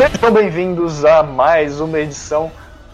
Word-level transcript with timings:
Sejam 0.00 0.32
bem-vindos 0.32 1.04
a 1.04 1.22
mais 1.22 1.78
uma 1.78 2.00
edição 2.00 2.50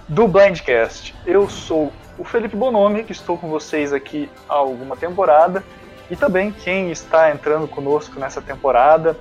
do 0.08 0.26
Blindcast. 0.26 1.14
Eu 1.24 1.48
sou 1.48 1.92
o 2.18 2.24
Felipe 2.24 2.56
Bonomi, 2.56 3.04
que 3.04 3.12
estou 3.12 3.38
com 3.38 3.48
vocês 3.48 3.92
aqui 3.92 4.28
há 4.48 4.54
alguma 4.54 4.96
temporada, 4.96 5.62
e 6.10 6.16
também 6.16 6.50
quem 6.50 6.90
está 6.90 7.30
entrando 7.30 7.68
conosco 7.68 8.18
nessa 8.18 8.42
temporada 8.42 9.16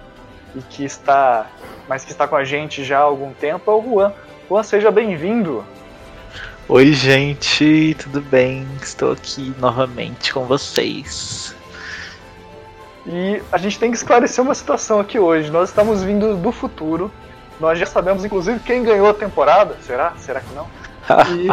e 0.56 0.62
que 0.62 0.84
está, 0.84 1.46
mas 1.88 2.04
que 2.04 2.10
está 2.10 2.28
com 2.28 2.36
a 2.36 2.44
gente 2.44 2.84
já 2.84 2.98
há 2.98 3.04
algum 3.04 3.32
tempo 3.34 3.70
é 3.70 3.74
o 3.76 3.84
Juan. 3.84 4.14
Juan, 4.50 4.64
seja 4.64 4.90
bem-vindo. 4.90 5.64
Oi, 6.68 6.92
gente, 6.92 7.96
tudo 8.02 8.20
bem? 8.20 8.68
Estou 8.82 9.12
aqui 9.12 9.54
novamente 9.60 10.34
com 10.34 10.46
vocês. 10.46 11.56
E 13.06 13.44
a 13.52 13.60
gente 13.60 13.78
tem 13.78 13.92
que 13.92 13.98
esclarecer 13.98 14.44
uma 14.44 14.56
situação 14.56 15.00
aqui 15.00 15.20
hoje. 15.20 15.52
Nós 15.52 15.70
estamos 15.70 16.02
vindo 16.02 16.36
do 16.36 16.52
futuro. 16.52 17.12
Nós 17.60 17.80
já 17.80 17.86
sabemos, 17.86 18.26
inclusive, 18.26 18.60
quem 18.60 18.84
ganhou 18.84 19.10
a 19.10 19.14
temporada. 19.14 19.76
Será? 19.82 20.14
Será 20.18 20.42
que 20.42 20.54
não? 20.54 20.68
E... 21.30 21.48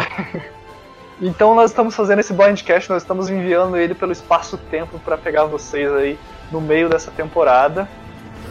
então 1.27 1.53
nós 1.53 1.69
estamos 1.69 1.95
fazendo 1.95 2.19
esse 2.19 2.33
blindcast, 2.33 2.89
nós 2.89 3.03
estamos 3.03 3.29
enviando 3.29 3.77
ele 3.77 3.93
pelo 3.93 4.11
espaço-tempo 4.11 4.97
para 4.99 5.15
pegar 5.15 5.45
vocês 5.45 5.91
aí 5.93 6.17
no 6.51 6.59
meio 6.59 6.89
dessa 6.89 7.11
temporada. 7.11 7.87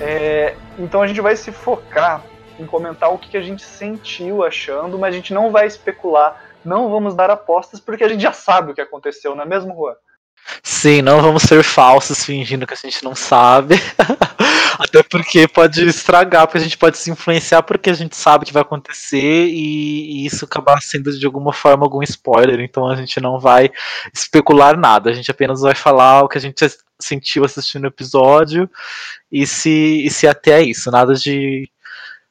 É... 0.00 0.54
Então 0.78 1.02
a 1.02 1.06
gente 1.06 1.20
vai 1.20 1.34
se 1.34 1.50
focar 1.50 2.22
em 2.58 2.66
comentar 2.66 3.12
o 3.12 3.18
que 3.18 3.36
a 3.36 3.42
gente 3.42 3.62
sentiu 3.64 4.44
achando, 4.44 4.98
mas 4.98 5.12
a 5.12 5.16
gente 5.16 5.34
não 5.34 5.50
vai 5.50 5.66
especular, 5.66 6.40
não 6.64 6.88
vamos 6.88 7.14
dar 7.14 7.30
apostas, 7.30 7.80
porque 7.80 8.04
a 8.04 8.08
gente 8.08 8.22
já 8.22 8.32
sabe 8.32 8.70
o 8.70 8.74
que 8.74 8.80
aconteceu, 8.80 9.34
não 9.34 9.42
é 9.42 9.46
mesmo, 9.46 9.74
Juan? 9.74 9.94
Sim, 10.62 11.02
não 11.02 11.22
vamos 11.22 11.42
ser 11.44 11.62
falsos 11.62 12.24
fingindo 12.24 12.66
que 12.66 12.74
a 12.74 12.76
gente 12.76 13.02
não 13.04 13.14
sabe. 13.14 13.76
Até 14.78 15.02
porque 15.02 15.46
pode 15.46 15.86
estragar, 15.86 16.46
porque 16.46 16.58
a 16.58 16.60
gente 16.62 16.76
pode 16.78 16.98
se 16.98 17.10
influenciar 17.10 17.62
porque 17.62 17.90
a 17.90 17.94
gente 17.94 18.16
sabe 18.16 18.44
que 18.44 18.52
vai 18.52 18.62
acontecer 18.62 19.46
e, 19.46 20.22
e, 20.22 20.26
isso 20.26 20.44
acabar 20.44 20.80
sendo 20.82 21.16
de 21.16 21.24
alguma 21.24 21.52
forma 21.52 21.84
algum 21.84 22.02
spoiler. 22.02 22.60
Então 22.60 22.88
a 22.88 22.96
gente 22.96 23.20
não 23.20 23.38
vai 23.38 23.70
especular 24.12 24.76
nada, 24.76 25.10
a 25.10 25.12
gente 25.12 25.30
apenas 25.30 25.60
vai 25.60 25.74
falar 25.74 26.22
o 26.22 26.28
que 26.28 26.38
a 26.38 26.40
gente 26.40 26.64
sentiu 27.00 27.44
assistindo 27.44 27.84
o 27.84 27.88
episódio 27.88 28.70
e 29.30 29.46
se, 29.46 30.04
e 30.04 30.10
se 30.10 30.26
até 30.26 30.60
é 30.60 30.62
isso, 30.62 30.90
nada 30.90 31.14
de 31.14 31.68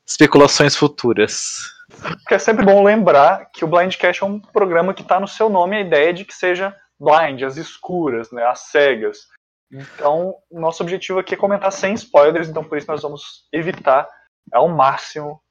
especulações 0.06 0.76
futuras. 0.76 1.60
Porque 2.02 2.34
é 2.34 2.40
sempre 2.40 2.66
bom 2.66 2.84
lembrar 2.84 3.50
que 3.54 3.64
o 3.64 3.68
Blindcast 3.68 4.24
é 4.24 4.26
um 4.26 4.40
programa 4.40 4.94
que 4.94 5.02
está 5.02 5.20
no 5.20 5.28
seu 5.28 5.50
nome 5.50 5.76
a 5.76 5.82
ideia 5.82 6.14
de 6.14 6.26
que 6.26 6.34
seja 6.34 6.76
blind, 7.02 7.42
as 7.42 7.58
escuras, 7.58 8.32
né, 8.32 8.46
as 8.46 8.60
cegas. 8.60 9.28
Então, 9.72 10.36
nosso 10.52 10.84
objetivo 10.84 11.18
aqui 11.18 11.34
é 11.34 11.38
comentar 11.38 11.72
sem 11.72 11.94
spoilers, 11.96 12.48
então 12.48 12.64
por 12.64 12.78
isso 12.78 12.88
nós 12.88 13.02
vamos 13.02 13.48
evitar 13.52 14.08
ao 14.54 14.68
máximo 14.68 15.42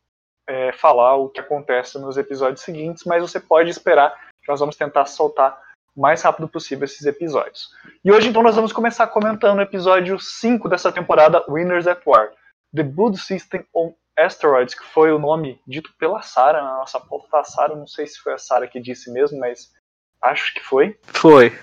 é, 0.49 0.73
falar 0.73 1.17
o 1.17 1.29
que 1.29 1.41
acontece 1.41 1.99
nos 1.99 2.17
episódios 2.17 2.63
seguintes, 2.63 3.05
mas 3.05 3.23
você 3.23 3.41
pode 3.41 3.71
esperar 3.71 4.15
que 4.43 4.49
nós 4.49 4.61
vamos 4.61 4.77
tentar 4.77 5.07
soltar 5.07 5.61
o 5.97 6.01
mais 6.01 6.23
rápido 6.23 6.49
possível 6.49 6.85
esses 6.85 7.05
episódios. 7.05 7.69
E 8.05 8.13
hoje, 8.13 8.29
então, 8.29 8.43
nós 8.43 8.55
vamos 8.55 8.73
começar 8.73 9.07
comentando 9.09 9.59
o 9.59 9.63
episódio 9.63 10.19
5 10.21 10.69
dessa 10.69 10.93
temporada, 10.93 11.45
Winners 11.49 11.87
at 11.87 12.03
War. 12.07 12.33
The 12.75 12.85
Blood 12.85 13.19
System 13.19 13.65
on 13.75 13.93
Asteroids, 14.17 14.75
que 14.75 14.85
foi 14.85 15.13
o 15.13 15.19
nome 15.19 15.61
dito 15.67 15.93
pela 15.99 16.23
Sarah, 16.23 16.63
na 16.63 16.75
nossa 16.75 17.01
pauta 17.01 17.27
da 17.33 17.43
Sarah, 17.43 17.75
não 17.75 17.87
sei 17.87 18.07
se 18.07 18.21
foi 18.21 18.35
a 18.35 18.39
Sarah 18.39 18.69
que 18.69 18.81
disse 18.81 19.11
mesmo, 19.13 19.39
mas 19.39 19.73
Acho 20.23 20.55
que 20.55 20.61
foi. 20.61 20.99
Foi. 21.05 21.59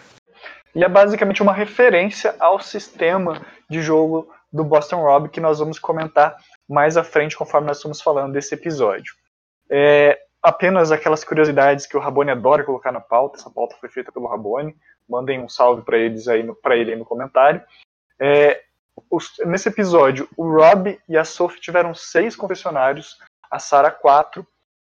E 0.74 0.84
é 0.84 0.90
basicamente 0.90 1.42
uma 1.42 1.54
referência 1.54 2.36
ao 2.40 2.60
sistema 2.60 3.42
de 3.70 3.82
jogo 3.82 4.32
do 4.52 4.64
Boston 4.64 5.02
Rob 5.02 5.30
que 5.30 5.42
nós 5.42 5.60
vamos 5.60 5.80
comentar 5.80 6.38
mais 6.68 6.98
à 6.98 7.04
frente 7.04 7.38
conforme 7.38 7.68
nós 7.68 7.78
estamos 7.78 8.02
falando 8.02 8.34
desse 8.34 8.54
episódio. 8.54 9.14
É, 9.70 10.20
apenas 10.42 10.92
aquelas 10.92 11.24
curiosidades 11.24 11.86
que 11.86 11.98
o 11.98 12.00
Rabone 12.00 12.32
adora 12.32 12.64
colocar 12.64 12.92
na 12.92 13.02
pauta. 13.02 13.38
Essa 13.38 13.50
pauta 13.50 13.76
foi 13.80 13.90
feita 13.90 14.12
pelo 14.12 14.28
Rabone. 14.28 14.76
Mandem 15.08 15.40
um 15.40 15.50
salve 15.50 15.82
para 15.84 15.98
eles 15.98 16.28
aí 16.28 16.44
para 16.62 16.76
ele 16.76 16.92
aí 16.92 16.98
no 16.98 17.06
comentário. 17.06 17.62
É, 18.20 18.62
os, 19.10 19.34
nesse 19.46 19.70
episódio, 19.70 20.28
o 20.36 20.44
Rob 20.50 21.00
e 21.08 21.18
a 21.18 21.24
Sophie 21.24 21.62
tiveram 21.62 21.94
seis 21.94 22.36
confessionários, 22.36 23.18
a 23.50 23.60
Sarah 23.60 23.92
quatro, 23.92 24.46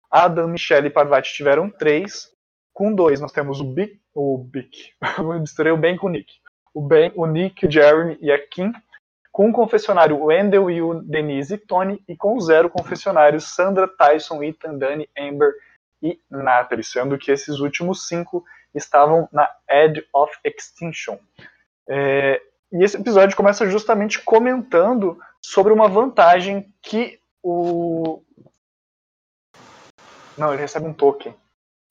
a 0.09 0.23
Adam, 0.23 0.47
Michelle 0.47 0.87
e 0.87 0.91
Parvati 0.91 1.33
tiveram 1.33 1.69
três, 1.69 2.29
com 2.77 2.93
dois, 2.93 3.19
nós 3.19 3.31
temos 3.31 3.59
o 3.59 3.63
Bic, 3.63 3.99
o 4.13 4.37
Bic, 4.37 4.93
misturei 5.41 5.71
o 5.71 5.77
Ben 5.77 5.97
com 5.97 6.05
o 6.05 6.09
Nick. 6.11 6.31
O 6.75 6.79
Ben, 6.79 7.11
o 7.15 7.25
Nick, 7.25 7.65
o 7.65 7.71
Jeremy 7.71 8.19
e 8.21 8.31
a 8.31 8.37
Kim. 8.37 8.71
Com 9.31 9.49
o 9.49 9.51
confessionário, 9.51 10.23
Wendell 10.23 10.69
e 10.69 10.79
o 10.79 11.01
Denise 11.01 11.55
e 11.55 11.57
Tony. 11.57 11.99
E 12.07 12.15
com 12.15 12.39
zero 12.39 12.69
confessionário, 12.69 13.41
Sandra, 13.41 13.87
Tyson, 13.87 14.43
Ethan, 14.43 14.77
Dani, 14.77 15.09
Amber 15.17 15.53
e 16.03 16.19
Natalie. 16.29 16.83
Sendo 16.83 17.17
que 17.17 17.31
esses 17.31 17.57
últimos 17.57 18.07
cinco 18.07 18.45
estavam 18.75 19.27
na 19.31 19.49
Edge 19.67 20.05
of 20.13 20.31
Extinction. 20.43 21.17
É, 21.89 22.39
e 22.71 22.83
esse 22.83 22.95
episódio 22.95 23.35
começa 23.35 23.67
justamente 23.67 24.21
comentando 24.21 25.17
sobre 25.41 25.73
uma 25.73 25.87
vantagem 25.87 26.71
que 26.83 27.19
o. 27.41 28.21
Não, 30.37 30.53
ele 30.53 30.61
recebe 30.61 30.85
um 30.85 30.93
token. 30.93 31.33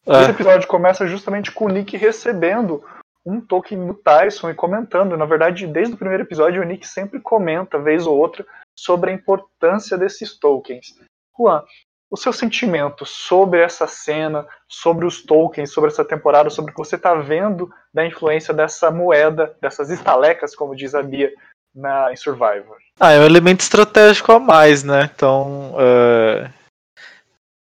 É. 0.06 0.22
Esse 0.22 0.30
episódio 0.30 0.68
começa 0.68 1.06
justamente 1.06 1.50
com 1.50 1.64
o 1.66 1.68
Nick 1.68 1.96
recebendo 1.96 2.84
um 3.24 3.40
token 3.40 3.86
do 3.86 3.94
Tyson 3.94 4.50
e 4.50 4.54
comentando. 4.54 5.16
Na 5.16 5.24
verdade, 5.24 5.66
desde 5.66 5.94
o 5.94 5.98
primeiro 5.98 6.22
episódio, 6.22 6.62
o 6.62 6.64
Nick 6.64 6.86
sempre 6.86 7.20
comenta, 7.20 7.78
vez 7.78 8.06
ou 8.06 8.16
outra, 8.16 8.46
sobre 8.78 9.10
a 9.10 9.14
importância 9.14 9.98
desses 9.98 10.38
tokens. 10.38 10.94
Juan, 11.36 11.64
o 12.08 12.16
seu 12.16 12.32
sentimento 12.32 13.04
sobre 13.04 13.60
essa 13.60 13.88
cena, 13.88 14.46
sobre 14.68 15.04
os 15.04 15.24
tokens, 15.24 15.72
sobre 15.72 15.90
essa 15.90 16.04
temporada, 16.04 16.50
sobre 16.50 16.70
o 16.70 16.74
que 16.74 16.80
você 16.80 16.94
está 16.94 17.14
vendo 17.14 17.68
da 17.92 18.06
influência 18.06 18.54
dessa 18.54 18.92
moeda, 18.92 19.56
dessas 19.60 19.90
estalecas, 19.90 20.54
como 20.54 20.76
diz 20.76 20.94
a 20.94 21.02
Bia, 21.02 21.32
na, 21.74 22.12
em 22.12 22.16
Survivor? 22.16 22.76
Ah, 23.00 23.12
é 23.12 23.20
um 23.20 23.24
elemento 23.24 23.60
estratégico 23.60 24.32
a 24.32 24.38
mais, 24.38 24.84
né? 24.84 25.10
Então, 25.14 25.74
uh, 25.74 26.48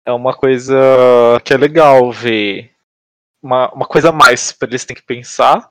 é 0.06 0.12
uma 0.12 0.32
coisa 0.32 0.76
que 1.44 1.52
é 1.52 1.56
legal 1.56 2.12
ver. 2.12 2.70
Uma, 3.42 3.70
uma 3.72 3.86
coisa 3.86 4.10
a 4.10 4.12
mais 4.12 4.52
para 4.52 4.68
eles 4.68 4.84
têm 4.84 4.96
que 4.96 5.02
pensar. 5.02 5.68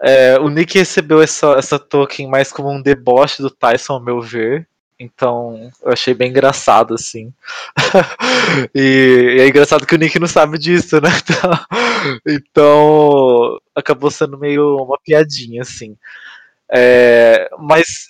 É, 0.00 0.38
o 0.38 0.48
Nick 0.48 0.78
recebeu 0.78 1.20
essa, 1.20 1.52
essa 1.54 1.78
token 1.78 2.28
mais 2.28 2.52
como 2.52 2.70
um 2.70 2.80
deboche 2.80 3.42
do 3.42 3.50
Tyson, 3.50 3.94
ao 3.94 4.00
meu 4.00 4.20
ver. 4.20 4.68
Então, 4.98 5.70
eu 5.82 5.92
achei 5.92 6.12
bem 6.12 6.28
engraçado, 6.28 6.94
assim. 6.94 7.32
e, 8.74 9.36
e, 9.38 9.40
é 9.40 9.48
engraçado 9.48 9.86
que 9.86 9.94
o 9.94 9.98
Nick 9.98 10.18
não 10.18 10.28
sabe 10.28 10.58
disso, 10.58 11.00
né? 11.00 11.08
Então, 12.26 12.34
então 12.34 13.60
acabou 13.74 14.10
sendo 14.10 14.38
meio 14.38 14.76
uma 14.76 14.98
piadinha, 14.98 15.62
assim. 15.62 15.96
É, 16.70 17.50
mas 17.58 18.08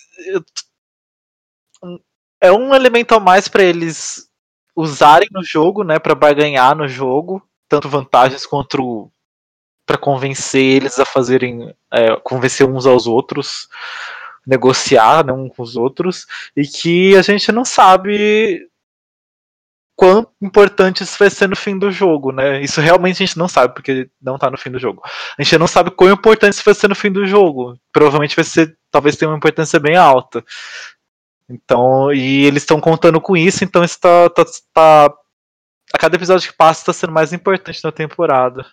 é 2.40 2.52
um 2.52 2.74
elemento 2.74 3.14
a 3.14 3.20
mais 3.20 3.48
para 3.48 3.62
eles 3.64 4.29
usarem 4.74 5.28
no 5.32 5.42
jogo, 5.44 5.82
né, 5.84 5.98
para 5.98 6.14
barganhar 6.14 6.76
no 6.76 6.88
jogo, 6.88 7.42
tanto 7.68 7.88
vantagens 7.88 8.46
quanto 8.46 9.10
para 9.86 9.98
convencer 9.98 10.62
eles 10.62 10.98
a 10.98 11.04
fazerem, 11.04 11.74
é, 11.92 12.16
convencer 12.16 12.68
uns 12.68 12.86
aos 12.86 13.06
outros, 13.06 13.68
negociar 14.46 15.24
né, 15.24 15.32
com 15.32 15.62
os 15.62 15.76
outros, 15.76 16.26
e 16.56 16.62
que 16.62 17.16
a 17.16 17.22
gente 17.22 17.50
não 17.50 17.64
sabe 17.64 18.68
quão 20.00 20.26
importante 20.40 21.02
isso 21.02 21.18
vai 21.18 21.28
ser 21.28 21.46
no 21.46 21.54
fim 21.54 21.78
do 21.78 21.90
jogo, 21.90 22.32
né? 22.32 22.62
Isso 22.62 22.80
realmente 22.80 23.22
a 23.22 23.26
gente 23.26 23.38
não 23.38 23.46
sabe, 23.46 23.74
porque 23.74 24.08
não 24.18 24.38
tá 24.38 24.50
no 24.50 24.56
fim 24.56 24.70
do 24.70 24.78
jogo. 24.78 25.02
A 25.36 25.42
gente 25.42 25.58
não 25.58 25.66
sabe 25.66 25.90
quão 25.90 26.10
importante 26.10 26.54
isso 26.54 26.64
vai 26.64 26.72
ser 26.72 26.88
no 26.88 26.94
fim 26.94 27.12
do 27.12 27.26
jogo. 27.26 27.78
Provavelmente 27.92 28.34
vai 28.34 28.44
ser, 28.44 28.78
talvez 28.90 29.16
tenha 29.16 29.30
uma 29.30 29.36
importância 29.36 29.78
bem 29.78 29.96
alta. 29.96 30.42
Então, 31.50 32.12
e 32.12 32.44
eles 32.44 32.62
estão 32.62 32.80
contando 32.80 33.20
com 33.20 33.36
isso, 33.36 33.64
então 33.64 33.82
isso 33.82 33.98
tá, 34.00 34.30
tá, 34.30 34.44
tá, 34.72 35.14
A 35.92 35.98
cada 35.98 36.14
episódio 36.14 36.48
que 36.48 36.56
passa 36.56 36.82
está 36.82 36.92
sendo 36.92 37.12
mais 37.12 37.32
importante 37.32 37.82
na 37.82 37.90
temporada. 37.90 38.64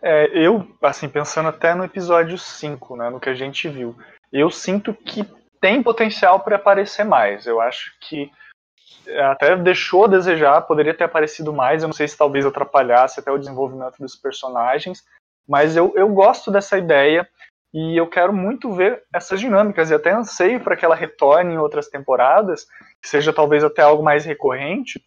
É, 0.00 0.30
eu, 0.32 0.66
assim, 0.82 1.08
pensando 1.08 1.50
até 1.50 1.74
no 1.74 1.84
episódio 1.84 2.38
5, 2.38 2.96
né, 2.96 3.10
no 3.10 3.20
que 3.20 3.28
a 3.28 3.34
gente 3.34 3.68
viu, 3.68 3.94
eu 4.32 4.50
sinto 4.50 4.94
que 4.94 5.28
tem 5.60 5.82
potencial 5.82 6.40
para 6.40 6.56
aparecer 6.56 7.04
mais. 7.04 7.46
Eu 7.46 7.60
acho 7.60 7.92
que 8.00 8.30
até 9.30 9.56
deixou 9.56 10.04
a 10.04 10.08
desejar, 10.08 10.62
poderia 10.62 10.94
ter 10.94 11.04
aparecido 11.04 11.52
mais, 11.52 11.82
eu 11.82 11.88
não 11.88 11.94
sei 11.94 12.08
se 12.08 12.16
talvez 12.16 12.44
atrapalhasse 12.44 13.20
até 13.20 13.30
o 13.30 13.38
desenvolvimento 13.38 13.96
dos 13.98 14.16
personagens, 14.16 15.02
mas 15.48 15.76
eu, 15.76 15.92
eu 15.96 16.08
gosto 16.08 16.50
dessa 16.50 16.78
ideia. 16.78 17.28
E 17.72 18.00
eu 18.00 18.08
quero 18.08 18.32
muito 18.32 18.72
ver 18.72 19.02
essas 19.14 19.38
dinâmicas 19.38 19.90
e 19.90 19.94
até 19.94 20.12
anseio 20.12 20.60
para 20.60 20.76
que 20.76 20.84
ela 20.84 20.94
retorne 20.94 21.54
em 21.54 21.58
outras 21.58 21.88
temporadas, 21.88 22.66
que 23.02 23.08
seja 23.08 23.32
talvez 23.32 23.62
até 23.62 23.82
algo 23.82 24.02
mais 24.02 24.24
recorrente, 24.24 25.02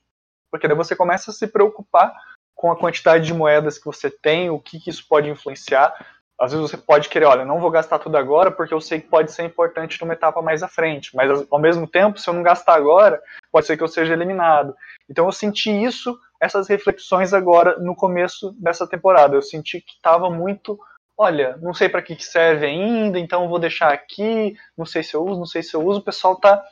porque 0.52 0.68
daí 0.68 0.78
você 0.78 0.96
começa 0.96 1.32
a 1.32 1.34
se 1.34 1.48
preocupar 1.48 2.14
com 2.54 2.72
a 2.72 2.78
quantidade 2.78 3.26
de 3.26 3.34
moedas 3.34 3.80
que 3.80 3.86
você 3.86 4.12
tem, 4.12 4.50
o 4.52 4.60
que, 4.60 4.80
que 4.80 4.90
isso 4.90 5.06
pode 5.10 5.30
influenciar. 5.30 5.94
às 6.40 6.52
vezes 6.52 6.70
você 6.70 6.78
pode 6.78 7.10
querer, 7.10 7.26
olha, 7.26 7.46
não 7.46 7.60
vou 7.60 7.72
gastar 7.72 7.98
tudo 7.98 8.18
agora 8.18 8.52
porque 8.52 8.74
eu 8.74 8.82
sei 8.82 9.00
que 9.00 9.08
pode 9.08 9.32
ser 9.32 9.44
importante 9.44 10.00
numa 10.02 10.14
etapa 10.14 10.42
mais 10.42 10.62
à 10.62 10.68
frente, 10.68 11.16
mas 11.16 11.48
ao 11.50 11.60
mesmo 11.60 11.88
tempo, 11.88 12.20
se 12.20 12.30
eu 12.30 12.34
não 12.34 12.44
gastar 12.44 12.76
agora, 12.76 13.22
pode 13.52 13.66
ser 13.66 13.78
que 13.78 13.84
eu 13.84 13.88
seja 13.88 14.14
eliminado. 14.14 14.76
Então 15.10 15.26
eu 15.26 15.32
senti 15.32 15.72
isso, 15.72 16.18
essas 16.40 16.68
reflexões 16.68 17.34
agora 17.34 17.78
no 17.80 17.96
começo 17.96 18.54
dessa 18.60 18.88
temporada. 18.88 19.36
Eu 19.36 19.42
senti 19.42 19.82
que 19.82 19.94
estava 19.94 20.30
muito, 20.30 20.80
olha, 21.22 21.56
não 21.62 21.72
sei 21.72 21.88
para 21.88 22.02
que, 22.02 22.16
que 22.16 22.26
serve 22.26 22.66
ainda, 22.66 23.20
então 23.20 23.48
vou 23.48 23.60
deixar 23.60 23.94
aqui, 23.94 24.56
não 24.76 24.88
sei 24.88 25.04
se 25.04 25.14
eu 25.14 25.24
uso, 25.24 25.38
não 25.40 25.46
sei 25.46 25.62
se 25.62 25.76
eu 25.76 25.86
uso. 25.86 26.00
O 26.00 26.04
pessoal 26.04 26.34
está 26.34 26.64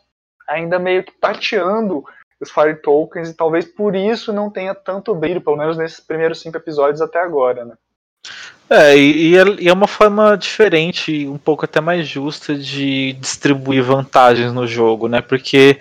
ainda 0.48 0.80
meio 0.80 1.04
que 1.04 1.12
tateando 1.12 2.04
os 2.42 2.50
Fire 2.50 2.82
Tokens 2.82 3.30
e 3.30 3.36
talvez 3.36 3.66
por 3.66 3.96
isso 3.96 4.34
não 4.34 4.50
tenha 4.50 4.74
tanto 4.74 5.14
brilho, 5.14 5.40
pelo 5.40 5.56
menos 5.56 5.78
nesses 5.78 6.00
primeiros 6.00 6.42
cinco 6.42 6.58
episódios 6.58 7.00
até 7.00 7.22
agora, 7.22 7.64
né? 7.64 7.76
É, 8.68 8.98
e 8.98 9.38
é, 9.38 9.44
e 9.60 9.70
é 9.70 9.74
uma 9.74 9.88
forma 9.88 10.36
diferente, 10.36 11.28
um 11.28 11.38
pouco 11.38 11.66
até 11.66 11.80
mais 11.80 12.08
justa 12.08 12.56
de 12.56 13.14
distribuir 13.14 13.84
vantagens 13.84 14.52
no 14.52 14.66
jogo, 14.66 15.08
né? 15.08 15.22
Porque 15.22 15.80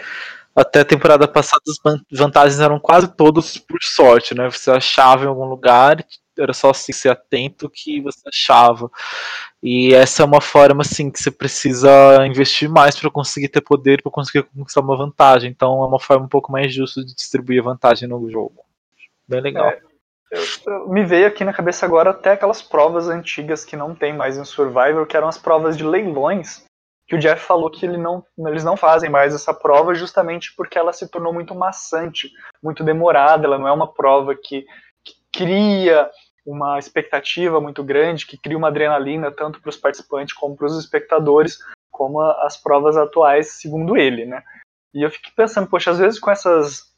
até 0.54 0.80
a 0.80 0.84
temporada 0.84 1.26
passada 1.26 1.62
as 1.66 2.18
vantagens 2.18 2.60
eram 2.60 2.78
quase 2.78 3.08
todas 3.08 3.56
por 3.56 3.78
sorte, 3.82 4.34
né? 4.34 4.50
Você 4.50 4.70
achava 4.70 5.24
em 5.24 5.28
algum 5.28 5.46
lugar, 5.46 6.04
era 6.42 6.52
só 6.52 6.70
assim, 6.70 6.92
ser 6.92 7.10
atento 7.10 7.70
que 7.70 8.00
você 8.00 8.20
achava. 8.28 8.90
E 9.62 9.92
essa 9.94 10.22
é 10.22 10.26
uma 10.26 10.40
forma 10.40 10.82
assim 10.82 11.10
que 11.10 11.20
você 11.20 11.30
precisa 11.30 11.90
investir 12.26 12.68
mais 12.68 12.98
para 12.98 13.10
conseguir 13.10 13.48
ter 13.48 13.60
poder, 13.60 14.02
para 14.02 14.12
conseguir 14.12 14.44
conquistar 14.44 14.80
uma 14.80 14.96
vantagem. 14.96 15.50
Então 15.50 15.82
é 15.82 15.86
uma 15.86 16.00
forma 16.00 16.26
um 16.26 16.28
pouco 16.28 16.52
mais 16.52 16.72
justa 16.72 17.04
de 17.04 17.14
distribuir 17.14 17.60
a 17.60 17.64
vantagem 17.64 18.08
no 18.08 18.30
jogo. 18.30 18.64
Bem 19.26 19.40
legal. 19.40 19.66
É, 19.66 19.80
eu, 20.30 20.42
eu, 20.66 20.88
me 20.88 21.04
veio 21.04 21.26
aqui 21.26 21.44
na 21.44 21.52
cabeça 21.52 21.86
agora 21.86 22.10
até 22.10 22.32
aquelas 22.32 22.62
provas 22.62 23.08
antigas 23.08 23.64
que 23.64 23.76
não 23.76 23.94
tem 23.94 24.14
mais 24.14 24.36
em 24.36 24.44
Survivor, 24.44 25.06
que 25.06 25.16
eram 25.16 25.28
as 25.28 25.38
provas 25.38 25.76
de 25.76 25.84
leilões, 25.84 26.64
que 27.08 27.16
o 27.16 27.18
Jeff 27.18 27.42
falou 27.44 27.70
que 27.70 27.86
ele 27.86 27.96
não, 27.96 28.22
eles 28.46 28.62
não 28.62 28.76
fazem 28.76 29.08
mais 29.08 29.34
essa 29.34 29.54
prova 29.54 29.94
justamente 29.94 30.52
porque 30.54 30.78
ela 30.78 30.92
se 30.92 31.08
tornou 31.08 31.32
muito 31.32 31.54
maçante, 31.54 32.30
muito 32.62 32.84
demorada, 32.84 33.46
ela 33.46 33.58
não 33.58 33.66
é 33.66 33.72
uma 33.72 33.90
prova 33.90 34.34
que, 34.34 34.66
que 35.02 35.14
cria 35.32 36.10
uma 36.48 36.78
expectativa 36.78 37.60
muito 37.60 37.84
grande, 37.84 38.26
que 38.26 38.38
cria 38.38 38.56
uma 38.56 38.68
adrenalina 38.68 39.30
tanto 39.30 39.60
para 39.60 39.68
os 39.68 39.76
participantes 39.76 40.34
como 40.34 40.56
para 40.56 40.66
os 40.66 40.78
espectadores, 40.78 41.58
como 41.90 42.20
as 42.20 42.56
provas 42.56 42.96
atuais, 42.96 43.48
segundo 43.52 43.96
ele, 43.96 44.24
né? 44.24 44.42
E 44.94 45.02
eu 45.02 45.10
fiquei 45.10 45.30
pensando, 45.36 45.68
poxa, 45.68 45.90
às 45.90 45.98
vezes 45.98 46.18
com 46.18 46.30
essas 46.30 46.88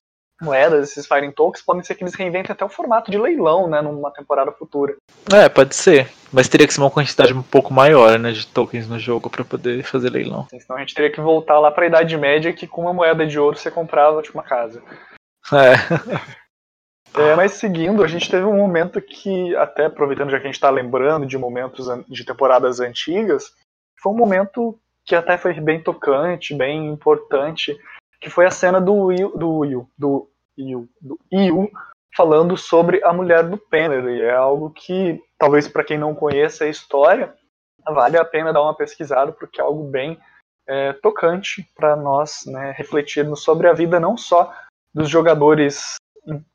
moedas, 0.41 0.91
esses 0.91 1.07
Firing 1.07 1.33
Tokens, 1.33 1.63
podem 1.63 1.83
ser 1.83 1.95
que 1.97 2.03
eles 2.03 2.15
reinventem 2.15 2.53
até 2.53 2.65
o 2.65 2.69
formato 2.69 3.11
de 3.11 3.19
leilão, 3.19 3.69
né, 3.69 3.83
numa 3.83 4.11
temporada 4.11 4.51
futura. 4.53 4.97
É, 5.31 5.49
pode 5.49 5.75
ser. 5.75 6.09
Mas 6.33 6.49
teria 6.49 6.67
que 6.67 6.73
ser 6.73 6.81
uma 6.81 6.91
quantidade 6.91 7.35
um 7.35 7.43
pouco 7.43 7.75
maior, 7.75 8.19
né, 8.19 8.33
de 8.33 8.47
tokens 8.47 8.89
no 8.89 8.99
jogo 8.99 9.29
para 9.29 9.45
poder 9.45 9.83
fazer 9.83 10.11
leilão. 10.11 10.47
Senão 10.49 10.79
a 10.79 10.81
gente 10.81 10.95
teria 10.95 11.11
que 11.11 11.21
voltar 11.21 11.59
lá 11.59 11.71
para 11.71 11.85
a 11.85 11.89
Idade 11.89 12.17
Média 12.17 12.53
que 12.53 12.67
com 12.67 12.83
uma 12.83 12.95
moeda 12.95 13.27
de 13.27 13.39
ouro 13.39 13.57
você 13.57 13.71
comprava 13.71 14.23
tipo 14.23 14.39
uma 14.39 14.45
casa. 14.45 14.83
É. 15.53 15.75
é. 17.15 17.35
Mas 17.35 17.53
seguindo, 17.53 18.03
a 18.03 18.07
gente 18.07 18.31
teve 18.31 18.45
um 18.45 18.57
momento 18.57 19.01
que, 19.01 19.55
até 19.57 19.87
aproveitando 19.87 20.31
já 20.31 20.39
que 20.39 20.45
a 20.45 20.47
gente 20.47 20.55
está 20.55 20.71
lembrando 20.71 21.27
de 21.27 21.39
momentos 21.39 21.87
de 22.09 22.25
temporadas 22.25 22.81
antigas, 22.81 23.53
foi 24.01 24.13
um 24.13 24.17
momento 24.17 24.79
que 25.05 25.15
até 25.15 25.37
foi 25.37 25.55
bem 25.55 25.83
tocante, 25.83 26.55
bem 26.55 26.89
importante, 26.89 27.77
que 28.21 28.31
foi 28.31 28.47
a 28.47 28.51
cena 28.51 28.81
do 28.81 28.95
Will, 28.95 29.37
do 29.37 29.59
Will, 29.59 29.91
do 29.99 30.29
Will, 30.59 30.89
do 31.01 31.19
Will 31.33 31.71
falando 32.17 32.57
sobre 32.57 33.03
a 33.05 33.13
mulher 33.13 33.45
do 33.45 33.57
Penner. 33.57 34.23
É 34.23 34.35
algo 34.35 34.71
que, 34.71 35.23
talvez 35.39 35.67
para 35.69 35.85
quem 35.85 35.99
não 35.99 36.15
conheça 36.15 36.65
a 36.65 36.69
história, 36.69 37.35
vale 37.87 38.19
a 38.19 38.25
pena 38.25 38.53
dar 38.53 38.63
uma 38.63 38.77
pesquisada, 38.77 39.33
porque 39.33 39.61
é 39.61 39.65
algo 39.65 39.85
bem 39.85 40.19
é, 40.67 40.93
tocante 40.93 41.69
para 41.75 41.97
nós 41.97 42.45
né, 42.47 42.75
refletirmos 42.77 43.43
sobre 43.43 43.69
a 43.69 43.73
vida 43.73 43.99
não 43.99 44.17
só 44.17 44.53
dos 44.95 45.09
jogadores 45.09 45.97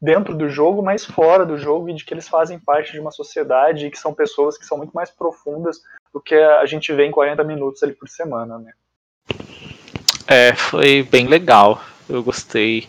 dentro 0.01 0.35
do 0.35 0.47
jogo, 0.49 0.81
mas 0.81 1.03
fora 1.03 1.45
do 1.45 1.57
jogo, 1.57 1.89
e 1.89 1.93
de 1.93 2.05
que 2.05 2.13
eles 2.13 2.27
fazem 2.27 2.59
parte 2.59 2.91
de 2.91 2.99
uma 2.99 3.11
sociedade 3.11 3.85
e 3.87 3.91
que 3.91 3.97
são 3.97 4.13
pessoas 4.13 4.57
que 4.57 4.65
são 4.65 4.77
muito 4.77 4.93
mais 4.93 5.09
profundas 5.09 5.81
do 6.13 6.21
que 6.21 6.35
a 6.35 6.65
gente 6.65 6.93
vê 6.93 7.05
em 7.05 7.11
40 7.11 7.43
minutos 7.43 7.83
ali 7.83 7.93
por 7.93 8.07
semana, 8.07 8.57
né? 8.57 8.71
É, 10.27 10.53
foi 10.55 11.03
bem 11.03 11.27
legal. 11.27 11.81
Eu 12.07 12.23
gostei. 12.23 12.87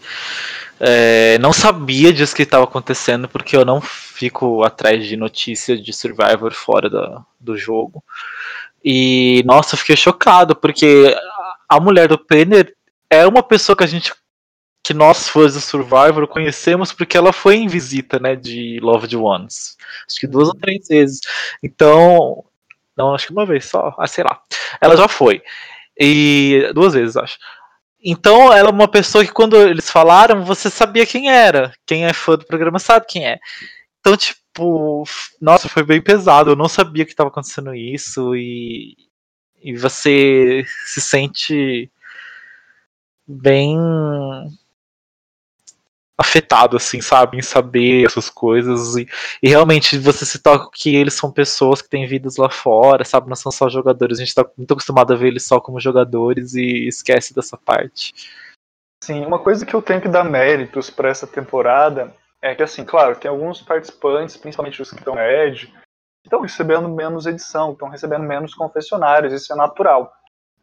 É, 0.79 1.39
não 1.39 1.53
sabia 1.53 2.13
disso 2.13 2.37
que 2.37 2.43
estava 2.43 2.65
acontecendo, 2.65 3.29
porque 3.29 3.57
eu 3.57 3.65
não 3.65 3.81
fico 3.81 4.63
atrás 4.63 5.07
de 5.07 5.17
notícias 5.17 5.83
de 5.83 5.93
Survivor 5.93 6.53
fora 6.53 6.91
da, 6.91 7.25
do 7.41 7.57
jogo. 7.57 8.05
E, 8.85 9.43
nossa, 9.47 9.75
eu 9.75 9.79
fiquei 9.79 9.97
chocado, 9.97 10.55
porque 10.55 11.15
a 11.69 11.81
mulher 11.81 12.09
do 12.09 12.19
Penner 12.19 12.75
é 13.11 13.27
uma 13.27 13.43
pessoa 13.43 13.77
que 13.77 13.85
a 13.85 13.87
gente. 13.87 14.13
Que 14.87 14.95
nós 14.95 15.29
fãs 15.29 15.55
do 15.55 15.61
Survivor 15.61 16.29
conhecemos 16.29 16.93
porque 16.93 17.17
ela 17.17 17.33
foi 17.33 17.57
em 17.57 17.67
visita, 17.67 18.21
né, 18.21 18.37
de 18.37 18.79
Loved 18.81 19.17
Ones. 19.17 19.77
Acho 20.09 20.21
que 20.21 20.29
duas 20.29 20.49
ou 20.49 20.55
três 20.55 20.87
vezes. 20.87 21.21
Então. 21.61 22.45
Não, 22.97 23.13
acho 23.13 23.27
que 23.27 23.33
uma 23.33 23.45
vez 23.45 23.65
só. 23.65 23.95
Ah, 23.99 24.07
sei 24.07 24.23
lá. 24.23 24.41
Ela 24.81 24.97
já 24.97 25.09
foi. 25.09 25.43
E 25.99 26.71
duas 26.73 26.95
vezes, 26.95 27.17
acho. 27.17 27.37
Então 28.01 28.53
ela 28.53 28.69
é 28.69 28.73
uma 28.73 28.87
pessoa 28.87 29.25
que 29.25 29.33
quando 29.33 29.57
eles 29.57 29.91
falaram, 29.91 30.45
você 30.45 30.71
sabia 30.71 31.05
quem 31.05 31.31
era. 31.31 31.73
Quem 31.85 32.05
é 32.05 32.13
fã 32.13 32.37
do 32.37 32.47
programa 32.47 32.79
sabe 32.79 33.07
quem 33.09 33.27
é. 33.27 33.39
Então, 33.99 34.17
tipo, 34.17 35.03
nossa, 35.41 35.69
foi 35.69 35.83
bem 35.83 36.01
pesado. 36.01 36.51
Eu 36.51 36.57
não 36.57 36.69
sabia 36.69 37.05
que 37.05 37.11
estava 37.11 37.29
acontecendo 37.29 37.75
isso 37.75 38.37
e, 38.37 38.97
e 39.61 39.77
você 39.77 40.65
se 40.87 41.01
sente 41.01 41.91
bem 43.27 43.77
afetado, 46.19 46.77
assim, 46.77 47.01
sabe, 47.01 47.37
em 47.37 47.43
saber 47.43 48.07
essas 48.07 48.31
coisas. 48.31 48.97
E, 48.97 49.07
e, 49.43 49.49
realmente 49.49 49.99
você 49.99 50.25
se 50.25 50.39
toca 50.39 50.71
que 50.73 50.95
eles 50.95 51.15
são 51.15 51.31
pessoas 51.31 51.83
que 51.83 51.89
têm 51.89 52.07
vidas 52.07 52.37
lá 52.37 52.49
fora, 52.49 53.05
sabe? 53.05 53.29
Não 53.29 53.37
são 53.37 53.53
só 53.53 53.69
jogadores. 53.69 54.19
A 54.19 54.25
gente 54.25 54.35
tá 54.35 54.45
muito 54.57 54.73
acostumado 54.73 55.13
a 55.13 55.17
ver 55.17 55.29
eles 55.29 55.45
só 55.45 55.61
como 55.61 55.81
jogadores 55.81 56.55
e 56.55 56.89
esquece 56.89 57.35
dessa 57.35 57.57
parte. 57.57 58.15
Sim, 59.05 59.25
uma 59.27 59.39
coisa 59.39 59.67
que 59.67 59.75
eu 59.75 59.83
tenho 59.83 60.01
que 60.01 60.09
dar 60.09 60.25
méritos 60.25 60.89
para 60.89 61.11
essa 61.11 61.27
temporada 61.27 62.15
é 62.41 62.55
que, 62.55 62.63
assim, 62.63 62.85
claro, 62.85 63.17
tem 63.17 63.31
alguns 63.31 63.61
participantes, 63.61 64.37
principalmente 64.37 64.81
os 64.81 64.91
que 64.91 64.99
estão 64.99 65.15
na 65.15 65.29
Edge, 65.29 65.67
que 65.67 66.29
estão 66.29 66.41
recebendo 66.41 66.89
menos 66.89 67.27
edição, 67.27 67.73
estão 67.73 67.89
recebendo 67.89 68.25
menos 68.25 68.55
confessionários, 68.55 69.33
isso 69.33 69.53
é 69.53 69.57
natural 69.57 70.13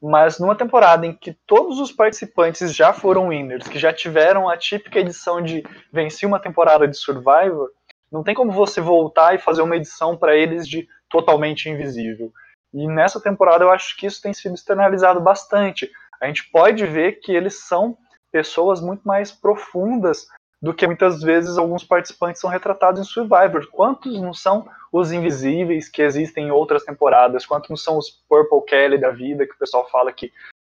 mas 0.04 0.38
numa 0.38 0.54
temporada 0.54 1.08
em 1.08 1.14
que 1.14 1.32
todos 1.48 1.80
os 1.80 1.90
participantes 1.90 2.76
já 2.76 2.92
foram 2.92 3.30
winners, 3.30 3.66
que 3.70 3.80
já 3.80 3.94
tiveram 3.94 4.50
a 4.50 4.58
típica 4.58 5.00
edição 5.00 5.42
de 5.42 5.64
venci 5.94 6.26
uma 6.26 6.42
temporada 6.42 6.86
de 6.86 6.98
Survivor, 6.98 7.70
não 8.12 8.22
tem 8.22 8.36
como 8.36 8.52
você 8.52 8.82
voltar 8.82 9.34
e 9.34 9.40
fazer 9.40 9.62
uma 9.62 9.78
edição 9.78 10.18
para 10.18 10.36
eles 10.36 10.68
de 10.68 10.86
totalmente 11.10 11.70
invisível. 11.70 12.34
E 12.74 12.86
nessa 12.86 13.22
temporada 13.22 13.64
eu 13.64 13.72
acho 13.72 13.96
que 13.96 14.06
isso 14.06 14.22
tem 14.22 14.34
sido 14.34 14.56
externalizado 14.56 15.22
bastante. 15.22 15.90
A 16.22 16.28
gente 16.28 16.52
pode 16.52 16.86
ver 16.86 17.22
que 17.22 17.32
eles 17.32 17.66
são 17.66 17.98
pessoas 18.30 18.82
muito 18.82 19.04
mais 19.08 19.32
profundas 19.32 20.28
do 20.64 20.74
que 20.74 20.88
muitas 20.88 21.22
vezes 21.22 21.58
alguns 21.58 21.84
participantes 21.84 22.40
são 22.40 22.50
retratados 22.50 23.02
em 23.02 23.04
Survivor. 23.04 23.68
Quantos 23.70 24.22
não 24.22 24.34
são 24.34 24.66
os 24.94 25.12
invisíveis 25.12 25.90
que 25.90 26.02
existem 26.02 26.48
em 26.48 26.52
outras 26.52 26.86
temporadas? 26.86 27.46
Quantos 27.46 27.70
não 27.70 27.76
são 27.76 27.98
os 27.98 28.10
Purple 28.30 28.64
Kelly 28.66 28.98
da 28.98 29.10
vida, 29.10 29.46
que 29.46 29.54
o 29.54 29.58
pessoal 29.58 29.86
fala 29.90 30.14
que 30.14 30.32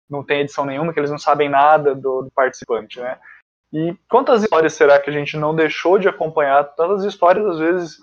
não 0.08 0.24
tem 0.24 0.42
edição 0.42 0.64
nenhuma, 0.64 0.94
que 0.94 1.00
eles 1.00 1.10
não 1.10 1.18
sabem 1.18 1.50
nada 1.50 1.96
do, 1.96 2.22
do 2.22 2.32
participante, 2.36 3.00
né? 3.00 3.18
E 3.74 3.96
quantas 4.08 4.44
histórias 4.44 4.74
será 4.74 5.00
que 5.00 5.10
a 5.10 5.14
gente 5.14 5.36
não 5.36 5.56
deixou 5.56 5.98
de 5.98 6.08
acompanhar? 6.08 6.64
Tantas 6.76 7.04
histórias, 7.04 7.44
às 7.48 7.58
vezes, 7.58 7.98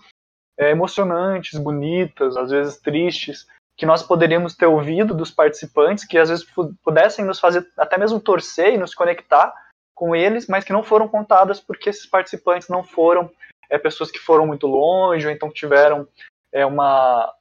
é, 0.58 0.72
emocionantes, 0.72 1.56
bonitas, 1.56 2.36
às 2.36 2.50
vezes 2.50 2.78
tristes, 2.78 3.46
que 3.76 3.86
nós 3.86 4.02
poderíamos 4.02 4.56
ter 4.56 4.66
ouvido 4.66 5.14
dos 5.14 5.30
participantes, 5.30 6.04
que 6.04 6.18
às 6.18 6.30
vezes 6.30 6.44
pudessem 6.82 7.24
nos 7.24 7.38
fazer 7.38 7.64
até 7.78 7.96
mesmo 7.96 8.18
torcer 8.18 8.74
e 8.74 8.78
nos 8.78 8.92
conectar 8.92 9.54
com 9.96 10.14
eles, 10.14 10.46
mas 10.46 10.62
que 10.62 10.74
não 10.74 10.84
foram 10.84 11.08
contadas 11.08 11.58
porque 11.58 11.88
esses 11.88 12.06
participantes 12.06 12.68
não 12.68 12.84
foram 12.84 13.30
é, 13.68 13.78
pessoas 13.78 14.10
que 14.10 14.18
foram 14.18 14.46
muito 14.46 14.66
longe, 14.66 15.26
ou 15.26 15.32
então 15.32 15.50
tiveram 15.50 16.06
é, 16.52 16.64
uma, 16.64 17.32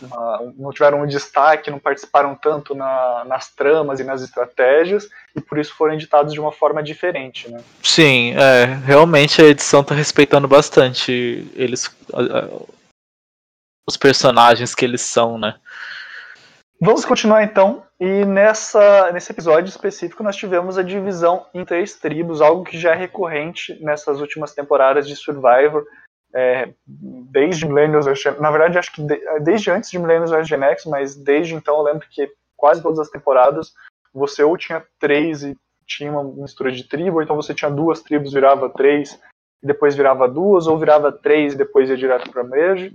uma, 0.00 0.52
não 0.56 0.70
tiveram 0.70 1.02
um 1.02 1.06
destaque, 1.06 1.70
não 1.70 1.80
participaram 1.80 2.36
tanto 2.36 2.74
na, 2.74 3.24
nas 3.26 3.52
tramas 3.52 3.98
e 3.98 4.04
nas 4.04 4.22
estratégias, 4.22 5.10
e 5.34 5.40
por 5.40 5.58
isso 5.58 5.74
foram 5.74 5.94
editados 5.94 6.32
de 6.32 6.40
uma 6.40 6.52
forma 6.52 6.82
diferente. 6.82 7.50
Né? 7.50 7.62
Sim, 7.82 8.34
é, 8.36 8.64
realmente 8.84 9.42
a 9.42 9.46
edição 9.46 9.80
está 9.80 9.94
respeitando 9.94 10.46
bastante 10.46 11.50
eles, 11.54 11.94
os 13.88 13.96
personagens 13.96 14.72
que 14.72 14.84
eles 14.84 15.02
são, 15.02 15.36
né? 15.36 15.56
Vamos 16.80 17.06
continuar 17.06 17.42
então, 17.42 17.82
e 17.98 18.24
nessa, 18.26 19.10
nesse 19.10 19.32
episódio 19.32 19.68
específico 19.68 20.22
nós 20.22 20.36
tivemos 20.36 20.76
a 20.76 20.82
divisão 20.82 21.46
em 21.54 21.64
três 21.64 21.94
tribos, 21.94 22.42
algo 22.42 22.64
que 22.64 22.78
já 22.78 22.92
é 22.92 22.94
recorrente 22.94 23.82
nessas 23.82 24.20
últimas 24.20 24.54
temporadas 24.54 25.08
de 25.08 25.16
Survivor. 25.16 25.86
é, 26.34 26.74
desde 26.86 27.66
Millennials 27.66 28.06
na 28.38 28.50
verdade 28.50 28.78
acho 28.78 28.92
que 28.92 29.02
de, 29.02 29.18
desde 29.40 29.70
antes 29.70 29.90
de 29.90 29.98
Millennials 29.98 30.30
vs 30.30 30.46
Gen 30.46 30.62
X, 30.64 30.84
mas 30.84 31.16
desde 31.16 31.54
então 31.54 31.78
eu 31.78 31.82
lembro 31.82 32.06
que 32.10 32.30
quase 32.54 32.82
todas 32.82 32.98
as 32.98 33.08
temporadas 33.08 33.72
você 34.12 34.42
ou 34.42 34.56
tinha 34.56 34.84
três 34.98 35.42
e 35.42 35.56
tinha 35.86 36.10
uma 36.10 36.24
mistura 36.24 36.70
de 36.70 36.84
tribo, 36.84 37.16
ou 37.16 37.22
então 37.22 37.36
você 37.36 37.54
tinha 37.54 37.70
duas 37.70 38.02
tribos, 38.02 38.32
virava 38.32 38.68
três, 38.68 39.18
e 39.62 39.66
depois 39.66 39.94
virava 39.94 40.28
duas, 40.28 40.66
ou 40.66 40.78
virava 40.78 41.12
três 41.12 41.54
e 41.54 41.56
depois 41.56 41.88
ia 41.88 41.96
direto 41.96 42.30
para 42.30 42.44
merge. 42.44 42.94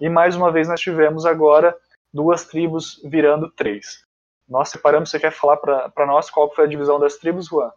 E 0.00 0.08
mais 0.08 0.36
uma 0.36 0.52
vez 0.52 0.68
nós 0.68 0.80
tivemos 0.80 1.24
agora 1.24 1.74
duas 2.16 2.44
tribos 2.44 3.00
virando 3.04 3.50
três. 3.50 4.04
Nós 4.48 4.70
separamos, 4.70 5.10
você 5.10 5.20
quer 5.20 5.32
falar 5.32 5.58
para 5.58 6.06
nós 6.06 6.30
qual 6.30 6.52
foi 6.52 6.64
a 6.64 6.68
divisão 6.68 6.98
das 6.98 7.16
tribos, 7.16 7.46
Juan? 7.46 7.70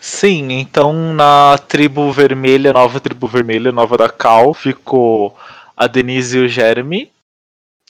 Sim, 0.00 0.52
então 0.52 0.92
na 1.14 1.58
tribo 1.58 2.12
vermelha, 2.12 2.72
nova 2.72 3.00
tribo 3.00 3.26
vermelha, 3.26 3.72
nova 3.72 3.96
da 3.96 4.08
Cal, 4.08 4.54
ficou 4.54 5.36
a 5.76 5.86
Denise 5.86 6.38
e 6.38 6.44
o 6.44 6.48
Jeremy, 6.48 7.10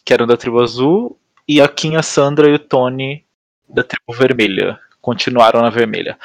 que 0.04 0.14
eram 0.14 0.26
da 0.26 0.36
tribo 0.36 0.62
azul, 0.62 1.18
e 1.46 1.60
a 1.60 1.68
Kim, 1.68 1.96
a 1.96 2.02
Sandra 2.02 2.48
e 2.48 2.54
o 2.54 2.58
Tony 2.58 3.24
da 3.68 3.82
tribo 3.82 4.12
vermelha. 4.12 4.78
Continuaram 5.00 5.60
na 5.60 5.70
vermelha. 5.70 6.18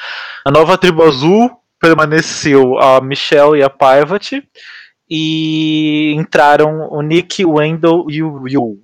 A 0.44 0.50
nova 0.50 0.78
tribo 0.78 1.02
azul 1.02 1.50
permaneceu 1.78 2.78
a 2.78 3.00
Michelle 3.00 3.58
e 3.58 3.62
a 3.62 3.68
Parvati, 3.68 4.46
e 5.08 6.14
entraram 6.16 6.88
o 6.90 7.02
Nick, 7.02 7.44
o 7.44 7.54
Wendell 7.54 8.06
e 8.08 8.22
o 8.22 8.48
Yu. 8.48 8.83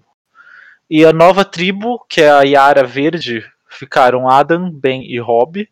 E 0.90 1.04
a 1.04 1.12
nova 1.12 1.44
tribo, 1.44 2.04
que 2.09 2.20
é 2.20 2.28
a 2.28 2.42
Yara 2.42 2.82
Verde, 2.82 3.49
ficaram 3.68 4.28
Adam, 4.28 4.68
Ben 4.73 5.04
e 5.04 5.20
Rob 5.20 5.68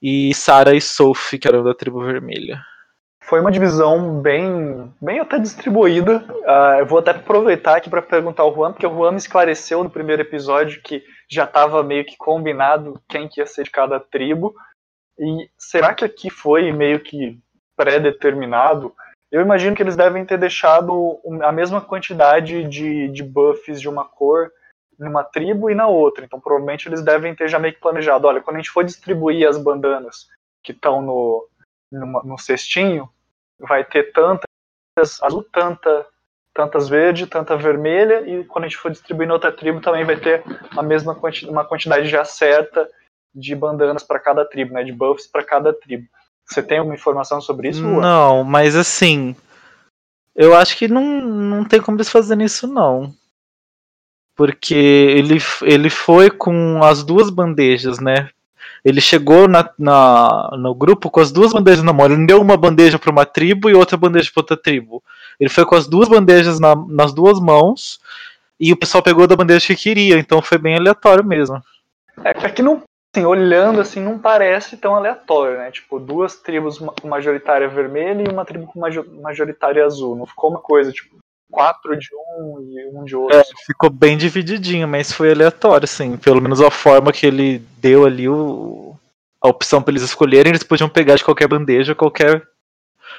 e 0.00 0.32
Sarah 0.32 0.74
e 0.74 0.80
Sophie, 0.80 1.40
que 1.40 1.48
eram 1.48 1.64
da 1.64 1.74
tribo 1.74 2.00
vermelha. 2.04 2.62
Foi 3.24 3.40
uma 3.40 3.50
divisão 3.50 4.20
bem, 4.20 4.94
bem 5.02 5.18
até 5.18 5.40
distribuída. 5.40 6.24
Uh, 6.28 6.78
eu 6.78 6.86
vou 6.86 7.00
até 7.00 7.10
aproveitar 7.10 7.78
aqui 7.78 7.90
para 7.90 8.00
perguntar 8.00 8.44
ao 8.44 8.54
Juan, 8.54 8.72
porque 8.72 8.86
o 8.86 8.94
Juan 8.94 9.10
me 9.10 9.16
esclareceu 9.16 9.82
no 9.82 9.90
primeiro 9.90 10.22
episódio 10.22 10.80
que 10.82 11.02
já 11.28 11.42
estava 11.42 11.82
meio 11.82 12.04
que 12.04 12.16
combinado 12.16 13.00
quem 13.08 13.26
que 13.26 13.40
ia 13.40 13.46
ser 13.46 13.64
de 13.64 13.70
cada 13.70 13.98
tribo. 13.98 14.54
E 15.18 15.50
será 15.58 15.94
que 15.94 16.04
aqui 16.04 16.30
foi 16.30 16.70
meio 16.70 17.00
que 17.00 17.40
pré-determinado? 17.76 18.94
Eu 19.30 19.40
imagino 19.40 19.74
que 19.74 19.82
eles 19.82 19.96
devem 19.96 20.24
ter 20.24 20.38
deixado 20.38 21.20
a 21.42 21.50
mesma 21.50 21.80
quantidade 21.80 22.64
de, 22.64 23.08
de 23.08 23.22
buffs 23.22 23.80
de 23.80 23.88
uma 23.88 24.04
cor 24.04 24.50
numa 24.98 25.24
tribo 25.24 25.70
e 25.70 25.74
na 25.74 25.86
outra. 25.86 26.24
Então 26.24 26.40
provavelmente 26.40 26.88
eles 26.88 27.02
devem 27.02 27.34
ter 27.34 27.48
já 27.48 27.58
meio 27.58 27.74
que 27.74 27.80
planejado, 27.80 28.26
olha, 28.26 28.40
quando 28.40 28.56
a 28.56 28.60
gente 28.60 28.70
for 28.70 28.84
distribuir 28.84 29.48
as 29.48 29.58
bandanas 29.58 30.28
que 30.62 30.72
estão 30.72 31.02
no, 31.02 31.48
no, 31.90 32.38
cestinho, 32.38 33.08
vai 33.58 33.84
ter 33.84 34.12
tantas 34.12 35.20
azul, 35.20 35.44
tanta, 35.52 36.06
tantas 36.54 36.88
verde, 36.88 37.26
tanta 37.26 37.56
vermelha, 37.56 38.26
e 38.26 38.44
quando 38.44 38.64
a 38.64 38.68
gente 38.68 38.78
for 38.78 38.90
distribuir 38.90 39.28
na 39.28 39.34
outra 39.34 39.52
tribo 39.52 39.80
também 39.80 40.04
vai 40.04 40.16
ter 40.16 40.42
a 40.76 40.82
mesma 40.82 41.14
quanti 41.14 41.46
uma 41.46 41.64
quantidade 41.64 42.06
já 42.06 42.24
certa 42.24 42.88
de 43.34 43.54
bandanas 43.54 44.02
para 44.02 44.20
cada 44.20 44.44
tribo, 44.44 44.74
né, 44.74 44.84
de 44.84 44.92
buffs 44.92 45.26
para 45.26 45.44
cada 45.44 45.72
tribo. 45.72 46.08
Você 46.46 46.62
tem 46.62 46.78
alguma 46.78 46.94
informação 46.94 47.40
sobre 47.40 47.70
isso? 47.70 47.82
Não, 47.82 48.44
mas 48.44 48.76
assim, 48.76 49.34
eu 50.34 50.54
acho 50.54 50.76
que 50.76 50.88
não, 50.88 51.20
não 51.22 51.64
tem 51.64 51.80
como 51.80 51.96
eles 51.96 52.08
fazerem 52.08 52.44
isso 52.44 52.66
não 52.66 53.14
porque 54.34 54.74
ele, 54.74 55.38
ele 55.62 55.90
foi 55.90 56.30
com 56.30 56.82
as 56.82 57.04
duas 57.04 57.30
bandejas, 57.30 58.00
né? 58.00 58.28
Ele 58.84 59.00
chegou 59.00 59.48
na, 59.48 59.68
na, 59.78 60.50
no 60.58 60.74
grupo 60.74 61.10
com 61.10 61.20
as 61.20 61.32
duas 61.32 61.52
bandejas 61.52 61.82
na 61.82 61.92
mão. 61.92 62.06
Ele 62.06 62.26
deu 62.26 62.40
uma 62.40 62.56
bandeja 62.56 62.98
para 62.98 63.10
uma 63.10 63.24
tribo 63.24 63.70
e 63.70 63.74
outra 63.74 63.96
bandeja 63.96 64.30
para 64.32 64.42
outra 64.42 64.56
tribo. 64.56 65.02
Ele 65.40 65.48
foi 65.48 65.64
com 65.64 65.74
as 65.74 65.86
duas 65.86 66.08
bandejas 66.08 66.60
na, 66.60 66.74
nas 66.88 67.14
duas 67.14 67.40
mãos 67.40 67.98
e 68.60 68.72
o 68.72 68.76
pessoal 68.76 69.02
pegou 69.02 69.26
da 69.26 69.36
bandeja 69.36 69.68
que 69.68 69.76
queria. 69.76 70.18
Então 70.18 70.42
foi 70.42 70.58
bem 70.58 70.76
aleatório 70.76 71.24
mesmo. 71.24 71.62
É, 72.22 72.46
é 72.46 72.50
que 72.50 72.62
não, 72.62 72.82
assim, 73.14 73.24
olhando 73.24 73.80
assim, 73.80 74.00
não 74.00 74.18
parece 74.18 74.76
tão 74.76 74.94
aleatório, 74.94 75.58
né? 75.58 75.70
Tipo, 75.70 76.00
duas 76.00 76.36
tribos 76.36 76.78
com 76.78 77.08
majoritária 77.08 77.68
vermelha 77.68 78.24
e 78.24 78.32
uma 78.32 78.44
tribo 78.44 78.66
com 78.66 78.80
majoritária 79.22 79.84
azul. 79.84 80.16
Não 80.16 80.26
ficou 80.26 80.50
uma 80.50 80.60
coisa, 80.60 80.90
tipo, 80.90 81.16
quatro 81.50 81.96
de 81.96 82.08
um 82.14 82.60
e 82.60 82.90
um 82.92 83.04
de 83.04 83.14
outro. 83.14 83.38
É, 83.38 83.44
ficou 83.66 83.88
bem 83.88 84.16
divididinho, 84.16 84.88
mas 84.88 85.12
foi 85.12 85.30
aleatório, 85.32 85.84
assim. 85.84 86.16
Pelo 86.16 86.42
menos 86.42 86.60
a 86.60 86.70
forma 86.70 87.12
que 87.12 87.26
ele 87.26 87.58
deu 87.78 88.04
ali 88.04 88.28
o, 88.28 88.96
a 89.40 89.48
opção 89.48 89.80
para 89.80 89.92
eles 89.92 90.02
escolherem, 90.02 90.50
eles 90.50 90.64
podiam 90.64 90.88
pegar 90.88 91.14
de 91.14 91.24
qualquer 91.24 91.46
bandeja, 91.46 91.94
qualquer 91.94 92.42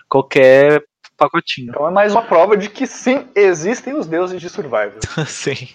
qualquer 0.10 0.84
pacotinho. 1.18 1.70
Então 1.70 1.88
é 1.88 1.92
mais 1.92 2.12
uma 2.12 2.22
prova 2.22 2.58
de 2.58 2.70
que 2.70 2.86
sim, 2.86 3.28
existem 3.34 3.94
os 3.94 4.06
deuses 4.06 4.42
de 4.42 4.50
Survival. 4.50 5.00
sim. 5.26 5.70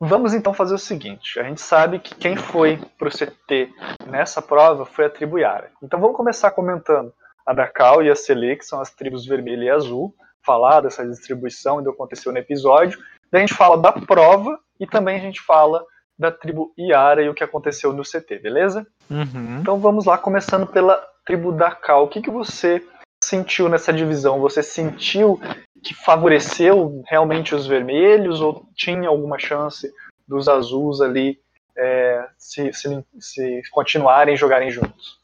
Vamos 0.00 0.34
então 0.34 0.54
fazer 0.54 0.74
o 0.74 0.78
seguinte: 0.78 1.38
a 1.38 1.44
gente 1.44 1.60
sabe 1.60 1.98
que 1.98 2.14
quem 2.14 2.36
foi 2.36 2.78
pro 2.98 3.10
CT 3.10 3.72
nessa 4.06 4.40
prova 4.40 4.84
foi 4.84 5.06
a 5.06 5.10
tribo 5.10 5.38
Yara. 5.38 5.70
Então 5.82 6.00
vamos 6.00 6.16
começar 6.16 6.50
comentando 6.50 7.12
a 7.44 7.52
da 7.52 7.66
Cal 7.66 8.02
e 8.02 8.10
a 8.10 8.14
Sele, 8.14 8.56
que 8.56 8.64
são 8.64 8.80
as 8.80 8.90
tribos 8.90 9.26
vermelha 9.26 9.64
e 9.64 9.70
azul 9.70 10.14
falar 10.44 10.80
dessa 10.80 11.06
distribuição 11.06 11.80
e 11.80 11.84
do 11.84 11.90
que 11.90 11.96
aconteceu 11.96 12.32
no 12.32 12.38
episódio. 12.38 12.98
Daí 13.30 13.42
a 13.42 13.46
gente 13.46 13.56
fala 13.56 13.76
da 13.76 13.92
prova 13.92 14.58
e 14.80 14.86
também 14.86 15.16
a 15.16 15.20
gente 15.20 15.40
fala 15.40 15.84
da 16.18 16.32
tribo 16.32 16.72
Iara 16.76 17.22
e 17.22 17.28
o 17.28 17.34
que 17.34 17.44
aconteceu 17.44 17.92
no 17.92 18.02
CT, 18.02 18.38
beleza? 18.38 18.86
Uhum. 19.10 19.58
Então 19.60 19.78
vamos 19.78 20.06
lá, 20.06 20.16
começando 20.16 20.66
pela 20.66 21.00
tribo 21.24 21.52
da 21.52 21.70
Cal. 21.70 22.04
O 22.04 22.08
que, 22.08 22.22
que 22.22 22.30
você 22.30 22.82
sentiu 23.22 23.68
nessa 23.68 23.92
divisão? 23.92 24.40
Você 24.40 24.62
sentiu 24.62 25.40
que 25.88 25.94
favoreceu 25.94 27.02
realmente 27.06 27.54
os 27.54 27.66
vermelhos 27.66 28.42
ou 28.42 28.68
tinha 28.74 29.08
alguma 29.08 29.38
chance 29.38 29.90
dos 30.28 30.46
azuis 30.46 31.00
ali 31.00 31.40
é, 31.74 32.26
se, 32.36 32.70
se, 32.74 33.02
se 33.18 33.62
continuarem 33.70 34.36
jogarem 34.36 34.70
juntos? 34.70 35.18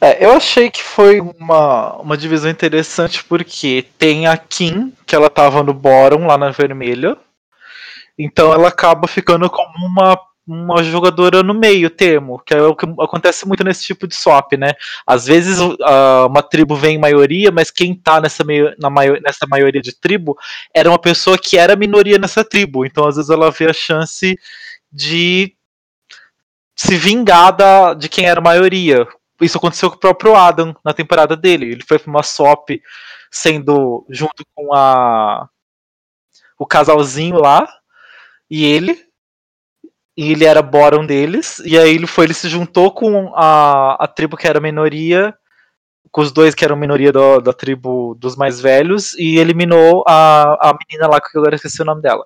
É, 0.00 0.24
eu 0.24 0.30
achei 0.30 0.70
que 0.70 0.80
foi 0.80 1.20
uma, 1.20 1.96
uma 1.96 2.16
divisão 2.16 2.48
interessante 2.48 3.24
porque 3.24 3.84
tem 3.98 4.28
a 4.28 4.36
Kim, 4.36 4.92
que 5.04 5.16
ela 5.16 5.28
tava 5.28 5.64
no 5.64 5.74
bottom 5.74 6.28
lá 6.28 6.38
na 6.38 6.50
vermelha. 6.50 7.16
Então 8.16 8.52
ela 8.54 8.68
acaba 8.68 9.08
ficando 9.08 9.50
como 9.50 9.84
uma, 9.84 10.16
uma 10.52 10.82
jogadora 10.82 11.42
no 11.42 11.54
meio 11.54 11.88
termo, 11.88 12.40
que 12.44 12.54
é 12.54 12.62
o 12.62 12.74
que 12.74 12.86
acontece 13.00 13.46
muito 13.46 13.62
nesse 13.62 13.84
tipo 13.84 14.06
de 14.06 14.16
swap, 14.16 14.52
né? 14.54 14.72
Às 15.06 15.26
vezes 15.26 15.60
uh, 15.60 16.26
uma 16.28 16.42
tribo 16.42 16.74
vem 16.74 16.96
em 16.96 17.00
maioria, 17.00 17.50
mas 17.50 17.70
quem 17.70 17.94
tá 17.94 18.20
nessa, 18.20 18.42
meio, 18.42 18.74
na 18.78 18.90
maior, 18.90 19.20
nessa 19.20 19.46
maioria 19.46 19.80
de 19.80 19.94
tribo 19.98 20.36
era 20.74 20.88
uma 20.88 20.98
pessoa 20.98 21.38
que 21.38 21.56
era 21.56 21.76
minoria 21.76 22.18
nessa 22.18 22.44
tribo. 22.44 22.84
Então 22.84 23.06
às 23.06 23.16
vezes 23.16 23.30
ela 23.30 23.50
vê 23.50 23.70
a 23.70 23.72
chance 23.72 24.36
de 24.92 25.54
se 26.74 26.96
vingar 26.96 27.52
da, 27.52 27.94
de 27.94 28.08
quem 28.08 28.26
era 28.26 28.40
maioria, 28.40 29.06
isso 29.40 29.58
aconteceu 29.58 29.90
com 29.90 29.96
o 29.96 30.00
próprio 30.00 30.34
Adam 30.34 30.74
na 30.84 30.92
temporada 30.92 31.36
dele. 31.36 31.72
Ele 31.72 31.84
foi 31.86 31.98
pra 31.98 32.10
uma 32.10 32.22
swap 32.22 32.70
sendo 33.30 34.04
junto 34.10 34.44
com 34.54 34.74
a 34.74 35.48
o 36.58 36.66
casalzinho 36.66 37.38
lá 37.38 37.66
e 38.50 38.64
ele 38.64 39.09
e 40.20 40.32
ele 40.32 40.44
era 40.44 40.60
bottom 40.60 41.06
deles 41.06 41.62
e 41.64 41.78
aí 41.78 41.94
ele 41.94 42.06
foi 42.06 42.26
ele 42.26 42.34
se 42.34 42.46
juntou 42.46 42.90
com 42.90 43.32
a, 43.34 43.96
a 44.04 44.06
tribo 44.06 44.36
que 44.36 44.46
era 44.46 44.60
minoria 44.60 45.34
com 46.10 46.20
os 46.20 46.30
dois 46.30 46.54
que 46.54 46.62
eram 46.62 46.76
minoria 46.76 47.10
do, 47.10 47.40
da 47.40 47.54
tribo 47.54 48.14
dos 48.18 48.36
mais 48.36 48.60
velhos 48.60 49.14
e 49.14 49.38
eliminou 49.38 50.04
a, 50.06 50.70
a 50.70 50.76
menina 50.78 51.08
lá 51.08 51.20
que 51.20 51.34
eu 51.34 51.40
agora 51.40 51.54
esqueci 51.54 51.80
o 51.80 51.84
nome 51.84 52.02
dela. 52.02 52.24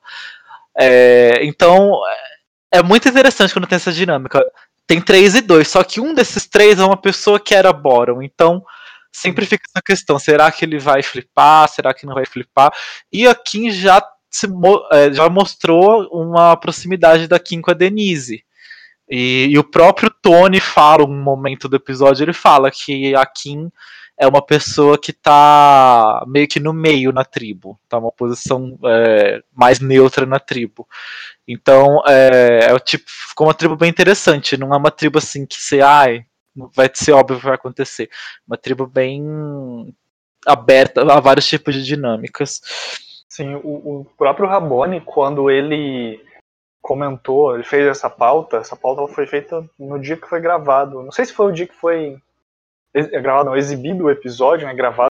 É, 0.76 1.44
então 1.44 2.00
é 2.72 2.82
muito 2.82 3.08
interessante 3.08 3.52
quando 3.52 3.68
tem 3.68 3.76
essa 3.76 3.92
dinâmica. 3.92 4.44
Tem 4.86 5.00
três 5.00 5.34
e 5.34 5.40
dois, 5.40 5.68
só 5.68 5.84
que 5.84 6.00
um 6.00 6.14
desses 6.14 6.46
três 6.46 6.80
é 6.80 6.84
uma 6.84 6.96
pessoa 6.96 7.38
que 7.38 7.54
era 7.54 7.72
Boron, 7.72 8.22
então 8.22 8.62
sempre 9.12 9.46
fica 9.46 9.64
essa 9.68 9.82
questão, 9.82 10.18
será 10.18 10.50
que 10.50 10.64
ele 10.64 10.78
vai 10.78 11.02
flipar, 11.02 11.68
será 11.68 11.94
que 11.94 12.04
não 12.04 12.14
vai 12.14 12.26
flipar? 12.26 12.72
E 13.12 13.26
a 13.26 13.34
Kim 13.34 13.70
já, 13.70 13.98
é, 13.98 14.04
já 15.12 15.28
mostrou 15.28 16.08
uma 16.12 16.56
proximidade 16.56 17.28
da 17.28 17.38
Kim 17.38 17.60
com 17.60 17.70
a 17.70 17.74
Denise. 17.74 18.44
E, 19.08 19.48
e, 19.50 19.58
o 19.58 19.64
próprio 19.64 20.10
Tony 20.10 20.60
fala, 20.60 21.04
um 21.04 21.22
momento 21.22 21.68
do 21.68 21.76
episódio, 21.76 22.24
ele 22.24 22.32
fala 22.32 22.70
que 22.70 23.14
a 23.14 23.26
Kim 23.26 23.70
é 24.18 24.26
uma 24.26 24.40
pessoa 24.40 24.96
que 24.96 25.12
tá 25.12 26.24
meio 26.26 26.48
que 26.48 26.60
no 26.60 26.72
meio 26.72 27.12
na 27.12 27.24
tribo, 27.24 27.78
tá 27.88 27.98
uma 27.98 28.12
posição 28.12 28.78
é, 28.84 29.42
mais 29.52 29.80
neutra 29.80 30.24
na 30.24 30.38
tribo. 30.38 30.88
Então 31.46 32.02
é, 32.06 32.66
é 32.70 32.72
o 32.74 32.80
tipo, 32.80 33.04
ficou 33.06 33.46
uma 33.46 33.54
tribo 33.54 33.76
bem 33.76 33.90
interessante, 33.90 34.56
não 34.56 34.72
é 34.72 34.76
uma 34.76 34.90
tribo 34.90 35.18
assim 35.18 35.44
que 35.44 35.60
você, 35.60 35.80
ai, 35.80 36.24
vai 36.74 36.88
ser 36.94 37.12
óbvio 37.12 37.38
que 37.38 37.44
vai 37.46 37.54
acontecer. 37.54 38.08
Uma 38.46 38.56
tribo 38.56 38.86
bem 38.86 39.22
aberta 40.46 41.02
a 41.02 41.20
vários 41.20 41.46
tipos 41.46 41.74
de 41.74 41.82
dinâmicas. 41.84 42.60
Sim, 43.34 43.56
o, 43.56 44.02
o 44.02 44.04
próprio 44.16 44.46
Rabone, 44.46 45.00
quando 45.00 45.50
ele 45.50 46.24
comentou, 46.80 47.52
ele 47.52 47.64
fez 47.64 47.84
essa 47.84 48.08
pauta, 48.08 48.58
essa 48.58 48.76
pauta 48.76 49.12
foi 49.12 49.26
feita 49.26 49.68
no 49.76 49.98
dia 49.98 50.16
que 50.16 50.28
foi 50.28 50.40
gravado. 50.40 51.02
Não 51.02 51.10
sei 51.10 51.24
se 51.24 51.32
foi 51.32 51.46
o 51.46 51.52
dia 51.52 51.66
que 51.66 51.74
foi 51.74 52.16
é 52.94 53.20
gravado, 53.20 53.46
não, 53.46 53.56
exibido 53.56 54.04
o 54.04 54.10
episódio, 54.10 54.68
né, 54.68 54.72
gravado 54.72 55.08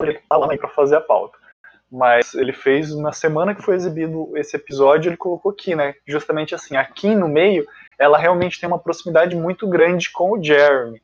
ele 0.00 0.20
tá 0.28 0.36
lá 0.36 0.46
para 0.56 0.68
fazer 0.68 0.94
a 0.94 1.00
pauta. 1.00 1.36
Mas 1.90 2.32
ele 2.34 2.52
fez 2.52 2.94
na 2.94 3.12
semana 3.12 3.56
que 3.56 3.62
foi 3.62 3.74
exibido 3.74 4.30
esse 4.36 4.54
episódio, 4.54 5.08
ele 5.08 5.16
colocou 5.16 5.50
aqui, 5.50 5.74
né? 5.74 5.96
Justamente 6.06 6.54
assim, 6.54 6.76
aqui 6.76 7.12
no 7.12 7.26
meio, 7.26 7.66
ela 7.98 8.18
realmente 8.18 8.60
tem 8.60 8.68
uma 8.68 8.78
proximidade 8.78 9.34
muito 9.34 9.66
grande 9.66 10.12
com 10.12 10.30
o 10.30 10.40
Jeremy. 10.40 11.02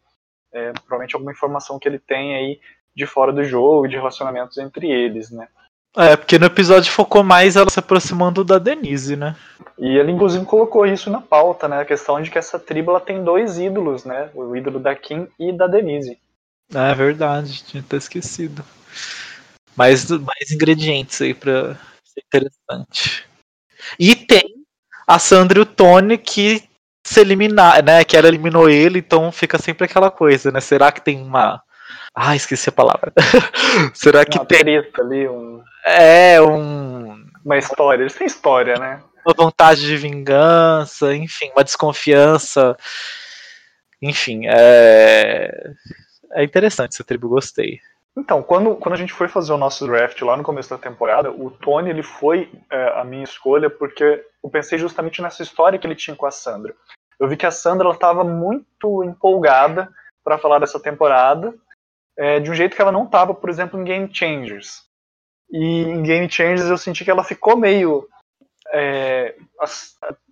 É, 0.52 0.70
provavelmente 0.70 1.16
alguma 1.16 1.32
informação 1.32 1.80
que 1.80 1.88
ele 1.88 1.98
tem 1.98 2.36
aí 2.36 2.60
de 2.94 3.06
fora 3.06 3.32
do 3.32 3.42
jogo, 3.42 3.88
de 3.88 3.96
relacionamentos 3.96 4.56
entre 4.56 4.88
eles, 4.88 5.32
né? 5.32 5.48
É, 5.96 6.16
porque 6.16 6.38
no 6.38 6.46
episódio 6.46 6.92
focou 6.92 7.24
mais 7.24 7.56
ela 7.56 7.68
se 7.68 7.78
aproximando 7.78 8.44
da 8.44 8.58
Denise, 8.58 9.16
né? 9.16 9.34
E 9.76 9.98
ele 9.98 10.12
inclusive 10.12 10.44
colocou 10.44 10.86
isso 10.86 11.10
na 11.10 11.20
pauta, 11.20 11.66
né? 11.66 11.80
A 11.80 11.84
questão 11.84 12.20
de 12.22 12.30
que 12.30 12.38
essa 12.38 12.58
tribo 12.58 12.92
ela 12.92 13.00
tem 13.00 13.24
dois 13.24 13.58
ídolos, 13.58 14.04
né? 14.04 14.30
O 14.34 14.54
ídolo 14.54 14.78
da 14.78 14.94
Kim 14.94 15.26
e 15.38 15.52
da 15.52 15.66
Denise. 15.66 16.16
É 16.72 16.94
verdade, 16.94 17.64
tinha 17.64 17.82
até 17.82 17.96
esquecido. 17.96 18.64
Mais, 19.76 20.08
mais 20.10 20.52
ingredientes 20.52 21.20
aí 21.20 21.34
pra 21.34 21.74
ser 22.04 22.22
interessante. 22.24 23.26
E 23.98 24.14
tem 24.14 24.64
a 25.06 25.18
Sandra 25.18 25.58
e 25.58 25.62
o 25.62 25.66
Tony 25.66 26.16
que 26.16 26.62
se 27.04 27.20
eliminar, 27.20 27.82
né? 27.82 28.04
Que 28.04 28.16
ela 28.16 28.28
eliminou 28.28 28.68
ele, 28.68 29.00
então 29.00 29.32
fica 29.32 29.58
sempre 29.58 29.86
aquela 29.86 30.10
coisa, 30.10 30.52
né? 30.52 30.60
Será 30.60 30.92
que 30.92 31.00
tem 31.00 31.20
uma. 31.20 31.60
Ah, 32.14 32.36
esqueci 32.36 32.68
a 32.68 32.72
palavra. 32.72 33.12
Será 33.94 34.24
que 34.24 34.38
uma 34.38 34.44
tem. 34.44 34.60
Treta 34.60 35.02
ali, 35.02 35.28
um... 35.28 35.62
É, 35.84 36.40
um. 36.40 37.24
Uma 37.44 37.58
história. 37.58 38.02
Eles 38.02 38.14
têm 38.14 38.26
história, 38.26 38.76
né? 38.76 39.02
Uma 39.24 39.34
vontade 39.34 39.82
de 39.82 39.96
vingança, 39.96 41.14
enfim, 41.14 41.50
uma 41.54 41.64
desconfiança. 41.64 42.76
Enfim, 44.02 44.42
é. 44.46 45.72
É 46.32 46.44
interessante 46.44 46.94
essa 46.94 47.04
tribo, 47.04 47.28
gostei. 47.28 47.80
Então, 48.16 48.42
quando, 48.42 48.74
quando 48.76 48.94
a 48.94 48.98
gente 48.98 49.12
foi 49.12 49.28
fazer 49.28 49.52
o 49.52 49.58
nosso 49.58 49.86
draft 49.86 50.20
lá 50.22 50.36
no 50.36 50.42
começo 50.42 50.70
da 50.70 50.78
temporada, 50.78 51.30
o 51.30 51.50
Tony 51.50 51.90
ele 51.90 52.02
foi 52.02 52.50
é, 52.70 53.00
a 53.00 53.04
minha 53.04 53.24
escolha 53.24 53.70
porque 53.70 54.24
eu 54.42 54.50
pensei 54.50 54.78
justamente 54.78 55.22
nessa 55.22 55.42
história 55.42 55.78
que 55.78 55.86
ele 55.86 55.94
tinha 55.94 56.16
com 56.16 56.26
a 56.26 56.30
Sandra. 56.30 56.74
Eu 57.18 57.28
vi 57.28 57.36
que 57.36 57.46
a 57.46 57.50
Sandra 57.50 57.88
estava 57.90 58.24
muito 58.24 59.04
empolgada 59.04 59.88
para 60.24 60.38
falar 60.38 60.58
dessa 60.58 60.80
temporada, 60.80 61.54
é, 62.16 62.40
de 62.40 62.50
um 62.50 62.54
jeito 62.54 62.74
que 62.74 62.82
ela 62.82 62.92
não 62.92 63.04
estava, 63.04 63.34
por 63.34 63.48
exemplo, 63.48 63.80
em 63.80 63.84
Game 63.84 64.08
Changers. 64.12 64.82
E 65.52 65.82
em 65.82 66.02
Game 66.02 66.30
Changers 66.30 66.68
eu 66.70 66.78
senti 66.78 67.04
que 67.04 67.10
ela 67.10 67.24
ficou 67.24 67.56
meio 67.56 68.08
é, 68.72 69.34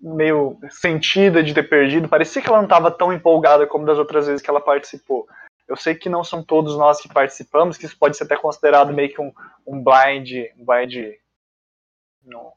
meio 0.01 0.59
sentida 0.71 1.43
de 1.43 1.53
ter 1.53 1.69
perdido. 1.69 2.09
Parecia 2.09 2.41
que 2.41 2.49
ela 2.49 2.59
não 2.59 2.65
estava 2.65 2.91
tão 2.91 3.13
empolgada 3.13 3.67
como 3.67 3.85
das 3.85 3.99
outras 3.99 4.27
vezes 4.27 4.43
que 4.43 4.49
ela 4.49 4.61
participou. 4.61 5.27
Eu 5.67 5.77
sei 5.77 5.95
que 5.95 6.09
não 6.09 6.25
são 6.25 6.43
todos 6.43 6.77
nós 6.77 7.01
que 7.01 7.13
participamos, 7.13 7.77
que 7.77 7.85
isso 7.85 7.99
pode 7.99 8.17
ser 8.17 8.25
até 8.25 8.37
considerado 8.37 8.93
meio 8.93 9.13
que 9.13 9.21
um, 9.21 9.33
um 9.67 9.83
blind, 9.83 10.47
um 10.57 10.65
blind, 10.65 11.15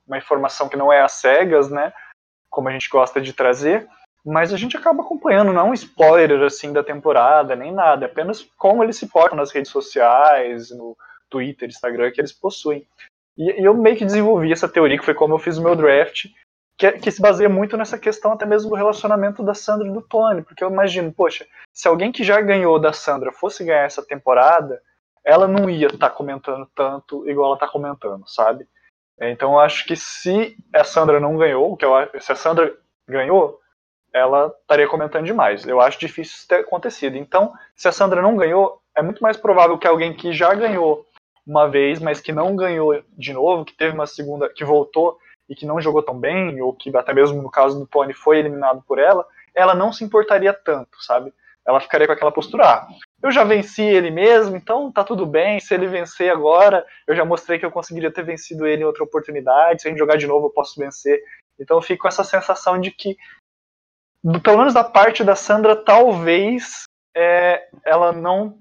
uma 0.08 0.18
informação 0.18 0.70
que 0.70 0.78
não 0.78 0.94
é 0.94 1.02
às 1.02 1.14
cegas, 1.14 1.70
né? 1.70 1.92
Como 2.50 2.70
a 2.70 2.72
gente 2.72 2.90
gosta 2.90 3.20
de 3.20 3.34
trazer. 3.34 3.88
Mas 4.24 4.54
a 4.54 4.58
gente 4.58 4.78
acaba 4.78 5.02
acompanhando, 5.02 5.52
não 5.52 5.72
um 5.72 5.74
spoiler 5.74 6.42
assim 6.44 6.72
da 6.72 6.84
temporada, 6.84 7.56
nem 7.56 7.74
nada, 7.74 8.06
apenas 8.06 8.44
como 8.56 8.84
eles 8.84 8.96
se 8.96 9.08
portam 9.08 9.36
nas 9.36 9.52
redes 9.52 9.72
sociais, 9.72 10.70
no 10.70 10.96
Twitter, 11.32 11.68
Instagram 11.68 12.12
que 12.12 12.22
eles 12.22 12.34
possuem. 12.34 12.86
E, 13.38 13.62
e 13.62 13.66
eu 13.66 13.74
meio 13.74 13.98
que 13.98 14.06
desenvolvi 14.06 14.52
essa 14.52 14.70
teoria, 14.70 15.00
que 15.00 15.06
foi 15.06 15.16
como 15.16 15.34
eu 15.34 15.40
fiz 15.40 15.58
o 15.58 15.64
meu 15.64 15.76
draft, 15.76 16.26
que, 16.78 16.92
que, 16.94 17.12
se 17.12 17.22
baseia 17.22 17.50
muito 17.50 17.78
nessa 17.78 17.98
questão 17.98 18.34
até 18.34 18.46
mesmo 18.46 18.70
do 18.70 18.76
relacionamento 18.76 19.42
da 19.42 19.54
Sandra 19.54 19.88
e 19.88 19.92
do 19.92 20.02
Tony, 20.02 20.42
porque 20.42 20.64
eu 20.64 20.70
imagino, 20.70 21.12
poxa, 21.12 21.48
se 21.74 21.88
alguém 21.88 22.12
que 22.12 22.24
já 22.24 22.40
ganhou 22.42 22.80
da 22.80 22.94
Sandra 22.94 23.32
fosse 23.32 23.64
ganhar 23.64 23.86
essa 23.86 24.06
temporada, 24.06 24.82
ela 25.24 25.48
não 25.48 25.70
ia 25.70 25.88
estar 25.88 26.10
tá 26.10 26.10
comentando 26.10 26.68
tanto 26.76 27.30
igual 27.30 27.48
ela 27.48 27.56
está 27.56 27.68
comentando, 27.68 28.28
sabe? 28.28 28.68
Então 29.20 29.54
eu 29.54 29.60
acho 29.60 29.86
que 29.86 29.96
se 29.96 30.58
a 30.74 30.84
Sandra 30.84 31.20
não 31.20 31.38
ganhou, 31.38 31.78
que 31.78 31.86
eu, 31.86 31.92
se 32.20 32.32
a 32.32 32.36
Sandra 32.36 32.76
ganhou, 33.08 33.60
ela 34.14 34.54
estaria 34.62 34.88
comentando 34.88 35.26
demais. 35.26 35.66
Eu 35.66 35.80
acho 35.80 36.00
difícil 36.00 36.36
isso 36.36 36.48
ter 36.48 36.62
acontecido. 36.62 37.16
Então, 37.16 37.54
se 37.76 37.88
a 37.88 37.92
Sandra 37.92 38.22
não 38.22 38.36
ganhou, 38.36 38.82
é 38.96 39.02
muito 39.02 39.22
mais 39.22 39.38
provável 39.38 39.78
que 39.78 39.88
alguém 39.88 40.14
que 40.14 40.34
já 40.34 40.54
ganhou 40.54 41.06
uma 41.46 41.68
vez, 41.68 42.00
mas 42.00 42.22
que 42.22 42.32
não 42.32 42.56
ganhou 42.56 43.04
de 43.18 43.34
novo, 43.34 43.66
que 43.66 43.74
teve 43.74 43.94
uma 43.94 44.08
segunda, 44.08 44.50
que 44.50 44.64
voltou 44.64 45.18
e 45.50 45.56
que 45.56 45.66
não 45.66 45.82
jogou 45.82 46.02
tão 46.02 46.18
bem, 46.18 46.62
ou 46.62 46.74
que 46.74 46.96
até 46.96 47.14
mesmo 47.14 47.42
no 47.42 47.52
caso 47.52 47.80
do 47.80 47.88
Tony 47.88 48.14
foi 48.14 48.40
eliminado 48.40 48.84
por 48.88 49.00
ela, 49.00 49.26
ela 49.54 49.76
não 49.76 49.92
se 49.92 50.04
importaria 50.04 50.54
tanto, 50.54 51.02
sabe? 51.04 51.34
Ela 51.66 51.80
ficaria 51.80 52.08
com 52.08 52.14
aquela 52.14 52.32
postura, 52.32 52.66
ah, 52.66 52.88
eu 53.22 53.32
já 53.32 53.44
venci 53.44 53.84
ele 53.84 54.10
mesmo, 54.10 54.56
então 54.56 54.92
tá 54.92 55.04
tudo 55.04 55.26
bem, 55.26 55.60
se 55.60 55.74
ele 55.74 55.88
vencer 55.88 56.32
agora, 56.32 56.86
eu 57.06 57.16
já 57.16 57.24
mostrei 57.24 57.60
que 57.60 57.66
eu 57.66 57.72
conseguiria 57.72 58.12
ter 58.12 58.24
vencido 58.24 58.66
ele 58.66 58.82
em 58.82 58.86
outra 58.86 59.04
oportunidade, 59.04 59.82
se 59.82 59.88
a 59.88 59.92
gente 59.92 60.00
jogar 60.00 60.18
de 60.18 60.26
novo 60.26 60.48
eu 60.48 60.52
posso 60.52 60.80
vencer. 60.80 61.22
Então 61.60 61.78
eu 61.78 61.82
fico 61.82 62.04
com 62.04 62.08
essa 62.08 62.24
sensação 62.24 62.80
de 62.80 62.90
que, 62.90 63.16
pelo 64.44 64.58
menos 64.58 64.74
da 64.74 64.84
parte 64.84 65.24
da 65.24 65.36
Sandra, 65.36 65.76
talvez 65.76 66.84
é, 67.16 67.68
ela 67.86 68.12
não 68.12 68.61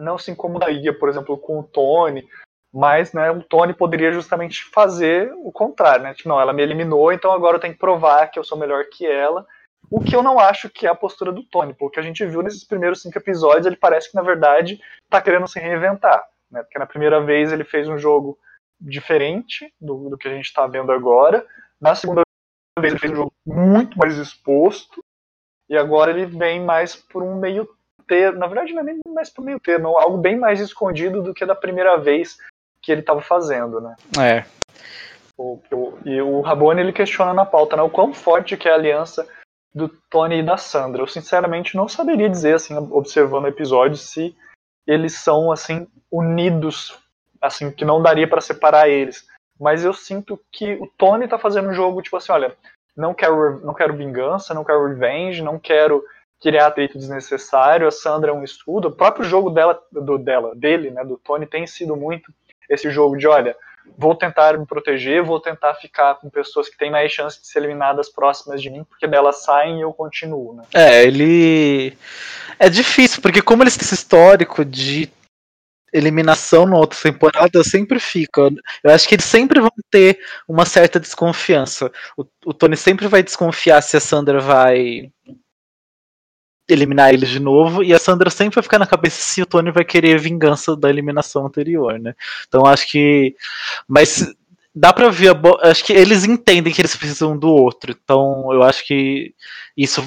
não 0.00 0.18
se 0.18 0.30
incomodaria, 0.30 0.96
por 0.96 1.08
exemplo, 1.08 1.38
com 1.38 1.60
o 1.60 1.62
Tony, 1.62 2.26
mas 2.72 3.12
né, 3.12 3.30
o 3.30 3.42
Tony 3.42 3.74
poderia 3.74 4.12
justamente 4.12 4.64
fazer 4.64 5.32
o 5.38 5.50
contrário, 5.50 6.04
né? 6.04 6.14
Tipo, 6.14 6.28
não, 6.28 6.40
ela 6.40 6.52
me 6.52 6.62
eliminou, 6.62 7.12
então 7.12 7.32
agora 7.32 7.56
eu 7.56 7.60
tenho 7.60 7.74
que 7.74 7.80
provar 7.80 8.28
que 8.28 8.38
eu 8.38 8.44
sou 8.44 8.56
melhor 8.56 8.84
que 8.90 9.06
ela. 9.06 9.46
O 9.90 10.00
que 10.00 10.14
eu 10.14 10.22
não 10.22 10.38
acho 10.38 10.70
que 10.70 10.86
é 10.86 10.90
a 10.90 10.94
postura 10.94 11.32
do 11.32 11.42
Tony, 11.42 11.74
porque 11.74 11.98
a 11.98 12.02
gente 12.02 12.24
viu 12.24 12.42
nesses 12.42 12.64
primeiros 12.64 13.02
cinco 13.02 13.18
episódios, 13.18 13.66
ele 13.66 13.76
parece 13.76 14.10
que 14.10 14.16
na 14.16 14.22
verdade 14.22 14.80
está 15.04 15.20
querendo 15.20 15.48
se 15.48 15.58
reinventar, 15.58 16.24
né? 16.50 16.62
Porque 16.62 16.78
na 16.78 16.86
primeira 16.86 17.20
vez 17.20 17.52
ele 17.52 17.64
fez 17.64 17.88
um 17.88 17.98
jogo 17.98 18.38
diferente 18.80 19.72
do, 19.80 20.08
do 20.08 20.16
que 20.16 20.28
a 20.28 20.32
gente 20.32 20.46
está 20.46 20.66
vendo 20.66 20.92
agora. 20.92 21.44
Na 21.80 21.94
segunda 21.94 22.22
vez 22.78 22.92
ele 22.92 23.00
fez 23.00 23.12
um 23.12 23.16
jogo 23.16 23.32
muito 23.44 23.98
mais 23.98 24.16
exposto. 24.16 25.04
E 25.68 25.76
agora 25.76 26.10
ele 26.10 26.26
vem 26.26 26.64
mais 26.64 26.96
por 26.96 27.22
um 27.22 27.36
meio 27.36 27.68
termo. 28.10 28.40
Na 28.40 28.48
verdade, 28.48 28.72
não 28.72 28.80
é 28.80 28.84
nem 28.84 29.00
mais 29.14 29.30
por 29.30 29.44
meio 29.44 29.60
termo, 29.60 29.96
algo 29.96 30.18
bem 30.18 30.36
mais 30.36 30.58
escondido 30.58 31.22
do 31.22 31.32
que 31.32 31.46
da 31.46 31.54
primeira 31.54 31.96
vez 31.96 32.36
que 32.82 32.90
ele 32.90 33.02
estava 33.02 33.22
fazendo, 33.22 33.80
né? 33.80 33.94
É. 34.18 34.44
O, 35.38 35.60
o, 35.72 35.98
e 36.04 36.20
o 36.20 36.40
Rabone 36.40 36.80
ele 36.80 36.92
questiona 36.92 37.32
na 37.32 37.46
pauta, 37.46 37.76
né, 37.76 37.82
o 37.82 37.88
quão 37.88 38.12
forte 38.12 38.56
que 38.56 38.68
é 38.68 38.72
a 38.72 38.74
aliança 38.74 39.26
do 39.72 39.88
Tony 40.10 40.40
e 40.40 40.42
da 40.42 40.56
Sandra. 40.56 41.02
Eu 41.02 41.06
sinceramente 41.06 41.76
não 41.76 41.88
saberia 41.88 42.28
dizer, 42.28 42.56
assim, 42.56 42.76
observando 42.76 43.44
o 43.44 43.48
episódio, 43.48 43.96
se 43.96 44.36
eles 44.86 45.14
são 45.14 45.52
assim 45.52 45.86
unidos, 46.10 46.98
assim, 47.40 47.70
que 47.70 47.84
não 47.84 48.02
daria 48.02 48.28
para 48.28 48.40
separar 48.40 48.88
eles. 48.88 49.26
Mas 49.58 49.84
eu 49.84 49.92
sinto 49.92 50.40
que 50.50 50.74
o 50.74 50.90
Tony 50.98 51.28
tá 51.28 51.38
fazendo 51.38 51.68
um 51.68 51.74
jogo 51.74 52.02
tipo 52.02 52.16
assim, 52.16 52.32
olha, 52.32 52.56
não 52.96 53.14
quero, 53.14 53.60
não 53.64 53.72
quero 53.72 53.96
vingança, 53.96 54.52
não 54.52 54.64
quero 54.64 54.88
revenge, 54.88 55.42
não 55.42 55.58
quero 55.58 56.02
criar 56.40 56.66
atrito 56.66 56.98
desnecessário. 56.98 57.86
A 57.86 57.90
Sandra 57.90 58.30
é 58.30 58.34
um 58.34 58.44
estudo. 58.44 58.88
O 58.88 58.92
próprio 58.92 59.24
jogo 59.24 59.50
dela, 59.50 59.80
do 59.92 60.18
dela, 60.18 60.54
dele, 60.54 60.90
né, 60.90 61.04
do 61.04 61.18
Tony, 61.18 61.46
tem 61.46 61.66
sido 61.66 61.96
muito 61.96 62.32
esse 62.68 62.90
jogo 62.90 63.16
de, 63.16 63.26
olha, 63.26 63.56
vou 63.98 64.14
tentar 64.14 64.56
me 64.56 64.66
proteger, 64.66 65.22
vou 65.22 65.40
tentar 65.40 65.74
ficar 65.74 66.14
com 66.16 66.30
pessoas 66.30 66.68
que 66.68 66.78
têm 66.78 66.90
mais 66.90 67.12
chance 67.12 67.40
de 67.40 67.46
ser 67.46 67.58
eliminadas 67.58 68.08
próximas 68.08 68.62
de 68.62 68.70
mim, 68.70 68.84
porque 68.84 69.06
delas 69.06 69.42
saem 69.42 69.78
e 69.78 69.82
eu 69.82 69.92
continuo, 69.92 70.54
né? 70.54 70.62
É, 70.74 71.04
ele. 71.04 71.96
É 72.58 72.68
difícil, 72.68 73.22
porque 73.22 73.42
como 73.42 73.62
eles 73.62 73.76
têm 73.76 73.84
esse 73.84 73.94
histórico 73.94 74.64
de 74.64 75.10
eliminação 75.92 76.66
na 76.66 76.76
outra 76.76 76.98
temporada, 77.02 77.64
sempre 77.64 77.98
fica. 77.98 78.42
Eu 78.82 78.92
acho 78.92 79.08
que 79.08 79.14
eles 79.14 79.24
sempre 79.24 79.60
vão 79.60 79.72
ter 79.90 80.20
uma 80.46 80.64
certa 80.64 81.00
desconfiança. 81.00 81.90
O, 82.16 82.24
o 82.46 82.54
Tony 82.54 82.76
sempre 82.76 83.08
vai 83.08 83.22
desconfiar 83.22 83.82
se 83.82 83.96
a 83.96 84.00
Sandra 84.00 84.40
vai 84.40 85.10
eliminar 86.72 87.12
eles 87.12 87.28
de 87.28 87.40
novo, 87.40 87.82
e 87.82 87.92
a 87.92 87.98
Sandra 87.98 88.30
sempre 88.30 88.54
vai 88.54 88.62
ficar 88.62 88.78
na 88.78 88.86
cabeça 88.86 89.20
se 89.20 89.42
o 89.42 89.46
Tony 89.46 89.70
vai 89.70 89.84
querer 89.84 90.18
vingança 90.18 90.76
da 90.76 90.88
eliminação 90.88 91.46
anterior, 91.46 91.98
né? 91.98 92.14
Então 92.46 92.66
acho 92.66 92.88
que. 92.88 93.34
Mas 93.88 94.34
dá 94.74 94.92
pra 94.92 95.08
ver. 95.08 95.34
Bo... 95.34 95.58
Acho 95.62 95.84
que 95.84 95.92
eles 95.92 96.24
entendem 96.24 96.72
que 96.72 96.80
eles 96.80 96.96
precisam 96.96 97.36
do 97.36 97.48
outro. 97.48 97.92
Então 97.92 98.52
eu 98.52 98.62
acho 98.62 98.86
que 98.86 99.34
isso 99.76 100.02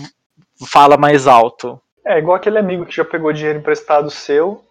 fala 0.66 0.98
mais 0.98 1.28
alto. 1.28 1.80
É 2.06 2.18
igual 2.18 2.36
aquele 2.36 2.58
amigo 2.58 2.86
que 2.86 2.96
já 2.96 3.06
pegou 3.06 3.32
dinheiro 3.32 3.60
emprestado 3.60 4.10
seu 4.10 4.64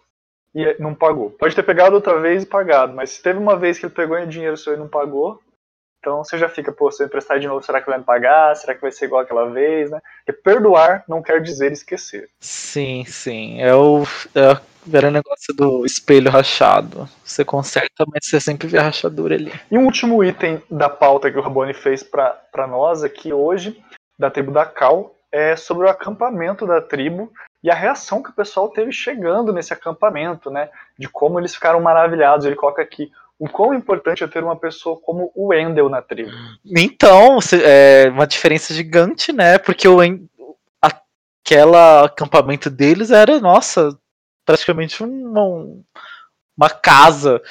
e 0.53 0.75
não 0.79 0.93
pagou. 0.93 1.31
Pode 1.31 1.55
ter 1.55 1.63
pegado 1.63 1.95
outra 1.95 2.19
vez 2.19 2.43
e 2.43 2.45
pagado, 2.45 2.93
mas 2.93 3.11
se 3.11 3.23
teve 3.23 3.39
uma 3.39 3.55
vez 3.55 3.79
que 3.79 3.85
ele 3.85 3.93
pegou 3.93 4.23
dinheiro 4.25 4.55
seu 4.55 4.73
e 4.73 4.77
não 4.77 4.87
pagou, 4.87 5.39
então 6.03 6.21
você 6.21 6.37
já 6.37 6.49
fica, 6.49 6.69
pô, 6.69 6.91
se 6.91 7.01
eu 7.01 7.07
emprestar 7.07 7.39
de 7.39 7.47
novo, 7.47 7.63
será 7.63 7.79
que 7.79 7.89
vai 7.89 7.97
me 7.97 8.03
pagar? 8.03 8.53
Será 8.57 8.75
que 8.75 8.81
vai 8.81 8.91
ser 8.91 9.05
igual 9.05 9.21
aquela 9.21 9.45
vez, 9.49 9.89
né? 9.89 10.01
Porque 10.25 10.41
perdoar 10.41 11.05
não 11.07 11.21
quer 11.21 11.41
dizer 11.41 11.71
esquecer. 11.71 12.27
Sim, 12.41 13.05
sim. 13.05 13.61
É 13.61 13.73
o, 13.73 14.03
é 14.35 14.51
o 14.51 14.59
velho 14.85 15.09
negócio 15.09 15.55
do 15.55 15.85
espelho 15.85 16.29
rachado. 16.29 17.07
Você 17.23 17.45
conserta, 17.45 18.03
mas 18.05 18.25
você 18.25 18.37
sempre 18.41 18.67
vê 18.67 18.79
a 18.79 18.83
rachadura 18.83 19.35
ali. 19.35 19.53
E 19.71 19.77
um 19.77 19.85
último 19.85 20.21
item 20.21 20.61
da 20.69 20.89
pauta 20.89 21.31
que 21.31 21.37
o 21.37 21.41
Raboni 21.41 21.73
fez 21.73 22.03
para 22.03 22.67
nós 22.67 23.01
aqui 23.01 23.31
hoje, 23.31 23.81
da 24.19 24.29
tribo 24.29 24.51
da 24.51 24.65
Cal, 24.65 25.15
é, 25.31 25.55
sobre 25.55 25.87
o 25.87 25.89
acampamento 25.89 26.67
da 26.67 26.81
tribo 26.81 27.31
e 27.63 27.71
a 27.71 27.73
reação 27.73 28.21
que 28.21 28.29
o 28.29 28.35
pessoal 28.35 28.67
teve 28.67 28.91
chegando 28.91 29.53
nesse 29.53 29.71
acampamento, 29.71 30.51
né? 30.51 30.69
De 30.99 31.07
como 31.07 31.39
eles 31.39 31.55
ficaram 31.55 31.79
maravilhados. 31.79 32.45
Ele 32.45 32.57
coloca 32.57 32.81
aqui 32.81 33.09
o 33.43 33.49
quão 33.49 33.73
importante 33.73 34.23
é 34.23 34.27
ter 34.27 34.41
uma 34.41 34.55
pessoa 34.55 34.97
como 35.01 35.29
o 35.35 35.47
Wendell 35.47 35.89
na 35.89 36.01
tribo. 36.01 36.31
Então, 36.65 37.39
é 37.61 38.09
uma 38.09 38.25
diferença 38.25 38.73
gigante, 38.73 39.33
né? 39.33 39.57
Porque 39.57 39.85
o 39.85 39.99
aquela 40.81 42.05
acampamento 42.05 42.69
deles 42.69 43.11
era, 43.11 43.41
nossa, 43.41 43.99
praticamente 44.45 45.03
uma, 45.03 45.41
uma 46.57 46.69
casa. 46.69 47.41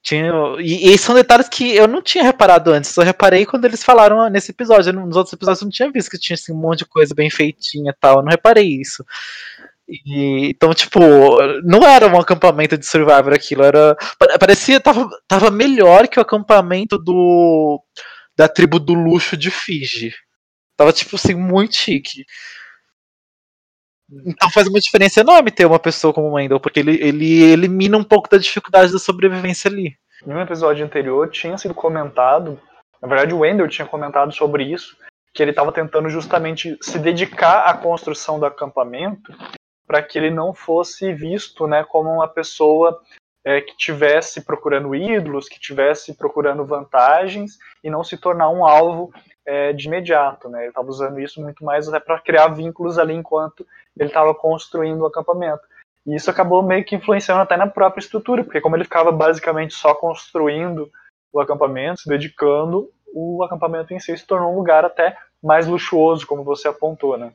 Tinha, 0.00 0.32
e, 0.60 0.92
e, 0.92 0.98
são 0.98 1.12
detalhes 1.12 1.48
que 1.48 1.74
eu 1.74 1.88
não 1.88 2.00
tinha 2.00 2.22
reparado 2.22 2.70
antes, 2.70 2.90
só 2.90 3.02
reparei 3.02 3.44
quando 3.44 3.64
eles 3.64 3.82
falaram 3.82 4.28
nesse 4.30 4.52
episódio. 4.52 4.92
Nos 4.92 5.16
outros 5.16 5.32
episódios 5.32 5.60
eu 5.60 5.66
não 5.66 5.72
tinha 5.72 5.90
visto 5.90 6.10
que 6.10 6.18
tinha 6.18 6.34
assim, 6.34 6.52
um 6.52 6.56
monte 6.56 6.80
de 6.80 6.86
coisa 6.86 7.12
bem 7.16 7.30
feitinha 7.30 7.90
e 7.90 7.96
tal, 8.00 8.18
eu 8.18 8.22
não 8.22 8.30
reparei 8.30 8.80
isso. 8.80 9.04
E, 9.88 10.50
então, 10.50 10.72
tipo, 10.72 11.00
não 11.62 11.84
era 11.86 12.06
um 12.06 12.18
acampamento 12.18 12.78
de 12.78 12.86
Survivor 12.86 13.32
aquilo, 13.32 13.62
era. 13.62 13.96
Parecia, 14.38 14.80
tava, 14.80 15.08
tava 15.28 15.50
melhor 15.50 16.08
que 16.08 16.18
o 16.18 16.22
acampamento 16.22 16.98
do 16.98 17.82
da 18.36 18.48
tribo 18.48 18.78
do 18.78 18.94
luxo 18.94 19.36
de 19.36 19.50
Fiji. 19.50 20.12
Tava, 20.76 20.92
tipo 20.92 21.16
assim, 21.16 21.34
muito 21.34 21.76
chique. 21.76 22.24
Então 24.26 24.50
faz 24.50 24.66
uma 24.66 24.80
diferença 24.80 25.20
enorme 25.20 25.50
ter 25.50 25.64
uma 25.64 25.78
pessoa 25.78 26.12
como 26.12 26.28
o 26.28 26.32
Wendell, 26.32 26.60
porque 26.60 26.80
ele, 26.80 27.02
ele 27.02 27.42
elimina 27.42 27.96
um 27.96 28.04
pouco 28.04 28.28
da 28.28 28.36
dificuldade 28.36 28.92
da 28.92 28.98
sobrevivência 28.98 29.70
ali. 29.70 29.96
Em 30.26 30.32
um 30.32 30.40
episódio 30.40 30.84
anterior 30.84 31.30
tinha 31.30 31.56
sido 31.56 31.72
comentado, 31.72 32.60
na 33.00 33.08
verdade 33.08 33.32
o 33.32 33.38
Wendell 33.38 33.68
tinha 33.68 33.88
comentado 33.88 34.32
sobre 34.32 34.64
isso, 34.64 34.96
que 35.32 35.42
ele 35.42 35.50
estava 35.50 35.72
tentando 35.72 36.10
justamente 36.10 36.76
se 36.82 36.98
dedicar 36.98 37.60
à 37.60 37.74
construção 37.74 38.38
do 38.38 38.44
acampamento 38.44 39.32
para 39.92 40.02
que 40.02 40.18
ele 40.18 40.30
não 40.30 40.54
fosse 40.54 41.12
visto 41.12 41.66
né, 41.66 41.84
como 41.84 42.08
uma 42.08 42.26
pessoa 42.26 42.98
é, 43.44 43.60
que 43.60 43.76
tivesse 43.76 44.40
procurando 44.40 44.94
ídolos, 44.94 45.50
que 45.50 45.60
tivesse 45.60 46.14
procurando 46.14 46.64
vantagens 46.64 47.58
e 47.84 47.90
não 47.90 48.02
se 48.02 48.16
tornar 48.16 48.48
um 48.48 48.66
alvo 48.66 49.12
é, 49.44 49.70
de 49.74 49.88
imediato. 49.88 50.48
Né? 50.48 50.60
Ele 50.60 50.68
estava 50.68 50.88
usando 50.88 51.20
isso 51.20 51.42
muito 51.42 51.62
mais 51.62 51.90
para 51.90 52.18
criar 52.20 52.48
vínculos 52.48 52.98
ali 52.98 53.12
enquanto 53.12 53.66
ele 53.94 54.08
estava 54.08 54.34
construindo 54.34 55.02
o 55.02 55.06
acampamento. 55.06 55.60
E 56.06 56.14
isso 56.14 56.30
acabou 56.30 56.62
meio 56.62 56.86
que 56.86 56.96
influenciando 56.96 57.42
até 57.42 57.58
na 57.58 57.66
própria 57.66 58.00
estrutura, 58.00 58.42
porque 58.42 58.62
como 58.62 58.76
ele 58.76 58.84
ficava 58.84 59.12
basicamente 59.12 59.74
só 59.74 59.94
construindo 59.94 60.90
o 61.30 61.38
acampamento, 61.38 62.00
se 62.00 62.08
dedicando, 62.08 62.90
o 63.12 63.44
acampamento 63.44 63.92
em 63.92 64.00
si 64.00 64.16
se 64.16 64.26
tornou 64.26 64.54
um 64.54 64.56
lugar 64.56 64.86
até 64.86 65.18
mais 65.42 65.66
luxuoso, 65.66 66.26
como 66.26 66.42
você 66.42 66.66
apontou, 66.66 67.18
né? 67.18 67.34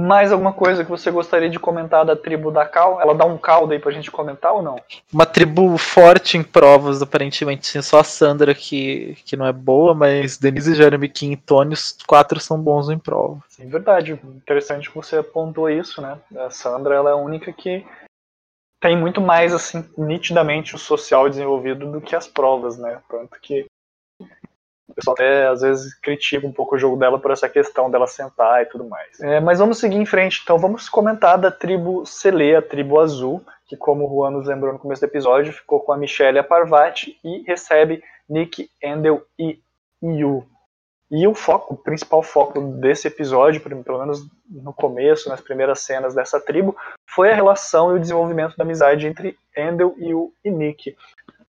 Mais 0.00 0.30
alguma 0.30 0.52
coisa 0.52 0.84
que 0.84 0.90
você 0.90 1.10
gostaria 1.10 1.50
de 1.50 1.58
comentar 1.58 2.04
da 2.04 2.14
tribo 2.14 2.52
da 2.52 2.64
Cal? 2.64 3.00
Ela 3.00 3.16
dá 3.16 3.24
um 3.24 3.36
caldo 3.36 3.72
aí 3.72 3.80
pra 3.80 3.90
gente 3.90 4.12
comentar 4.12 4.52
ou 4.52 4.62
não? 4.62 4.80
Uma 5.12 5.26
tribo 5.26 5.76
forte 5.76 6.38
em 6.38 6.42
provas, 6.44 7.02
aparentemente. 7.02 7.66
Sim, 7.66 7.82
só 7.82 7.98
a 7.98 8.04
Sandra 8.04 8.54
que, 8.54 9.16
que 9.24 9.36
não 9.36 9.44
é 9.44 9.52
boa, 9.52 9.94
mas 9.94 10.38
Denise, 10.38 10.76
Jeremy, 10.76 11.08
Kim 11.08 11.32
e 11.32 11.36
Tony, 11.36 11.74
os 11.74 11.98
quatro 12.06 12.38
são 12.38 12.62
bons 12.62 12.88
em 12.88 12.96
prova. 12.96 13.40
Sim, 13.48 13.68
verdade. 13.68 14.12
Interessante 14.12 14.88
que 14.88 14.94
você 14.94 15.16
apontou 15.16 15.68
isso, 15.68 16.00
né? 16.00 16.16
A 16.36 16.48
Sandra 16.48 16.94
ela 16.94 17.10
é 17.10 17.14
a 17.14 17.16
única 17.16 17.52
que 17.52 17.84
tem 18.80 18.96
muito 18.96 19.20
mais, 19.20 19.52
assim, 19.52 19.84
nitidamente 19.98 20.76
o 20.76 20.78
social 20.78 21.28
desenvolvido 21.28 21.90
do 21.90 22.00
que 22.00 22.14
as 22.14 22.28
provas, 22.28 22.78
né? 22.78 23.00
Tanto 23.10 23.36
que 23.40 23.66
o 24.88 24.94
pessoal 24.94 25.14
até 25.14 25.46
às 25.46 25.60
vezes 25.60 25.94
critica 26.00 26.46
um 26.46 26.52
pouco 26.52 26.74
o 26.74 26.78
jogo 26.78 26.96
dela 26.96 27.18
por 27.18 27.30
essa 27.30 27.48
questão 27.48 27.90
dela 27.90 28.06
sentar 28.06 28.62
e 28.62 28.66
tudo 28.66 28.88
mais. 28.88 29.20
É, 29.20 29.38
mas 29.38 29.58
vamos 29.58 29.78
seguir 29.78 29.96
em 29.96 30.06
frente, 30.06 30.40
então 30.42 30.58
vamos 30.58 30.88
comentar 30.88 31.38
da 31.38 31.50
tribo 31.50 32.06
Sele, 32.06 32.56
a 32.56 32.62
tribo 32.62 32.98
azul, 32.98 33.44
que 33.66 33.76
como 33.76 34.06
o 34.06 34.08
Juan 34.08 34.30
nos 34.30 34.46
lembrou 34.46 34.72
no 34.72 34.78
começo 34.78 35.02
do 35.02 35.06
episódio, 35.10 35.52
ficou 35.52 35.80
com 35.80 35.92
a 35.92 35.98
Michelle 35.98 36.38
a 36.38 36.44
Parvati 36.44 37.18
e 37.22 37.42
recebe 37.46 38.02
Nick, 38.28 38.70
Endel 38.82 39.22
e 39.38 39.58
Yu. 40.02 40.44
E 41.10 41.26
o 41.26 41.34
foco, 41.34 41.72
o 41.72 41.76
principal 41.76 42.22
foco 42.22 42.60
desse 42.60 43.08
episódio, 43.08 43.62
pelo 43.62 43.98
menos 43.98 44.26
no 44.46 44.74
começo, 44.74 45.28
nas 45.28 45.40
primeiras 45.40 45.80
cenas 45.80 46.14
dessa 46.14 46.38
tribo, 46.38 46.76
foi 47.06 47.30
a 47.30 47.34
relação 47.34 47.92
e 47.92 47.96
o 47.96 48.00
desenvolvimento 48.00 48.56
da 48.56 48.64
amizade 48.64 49.06
entre 49.06 49.36
Endel, 49.56 49.94
e 50.44 50.50
Nick. 50.50 50.94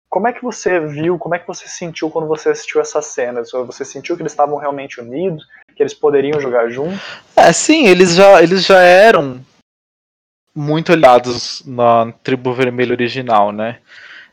Como 0.10 0.28
é 0.28 0.34
que 0.34 0.44
você 0.44 0.80
viu, 0.80 1.18
como 1.18 1.36
é 1.36 1.40
que 1.40 1.48
você 1.48 1.68
sentiu 1.68 2.10
quando 2.10 2.28
você 2.28 2.50
assistiu 2.50 2.80
essas 2.80 3.06
cenas? 3.08 3.52
Você 3.52 3.84
sentiu 3.84 4.16
que 4.16 4.22
eles 4.22 4.32
estavam 4.32 4.58
realmente 4.58 5.02
unidos, 5.02 5.46
que 5.76 5.84
eles 5.84 5.94
poderiam 5.94 6.40
jogar 6.40 6.70
juntos? 6.70 7.02
É, 7.36 7.52
sim, 7.52 7.86
eles 7.88 8.16
já, 8.16 8.42
eles 8.42 8.66
já 8.66 8.80
eram 8.80 9.44
muito 10.56 10.94
aliados 10.94 11.62
na 11.66 12.14
Tribo 12.24 12.54
Vermelha 12.54 12.94
original, 12.94 13.52
né? 13.52 13.80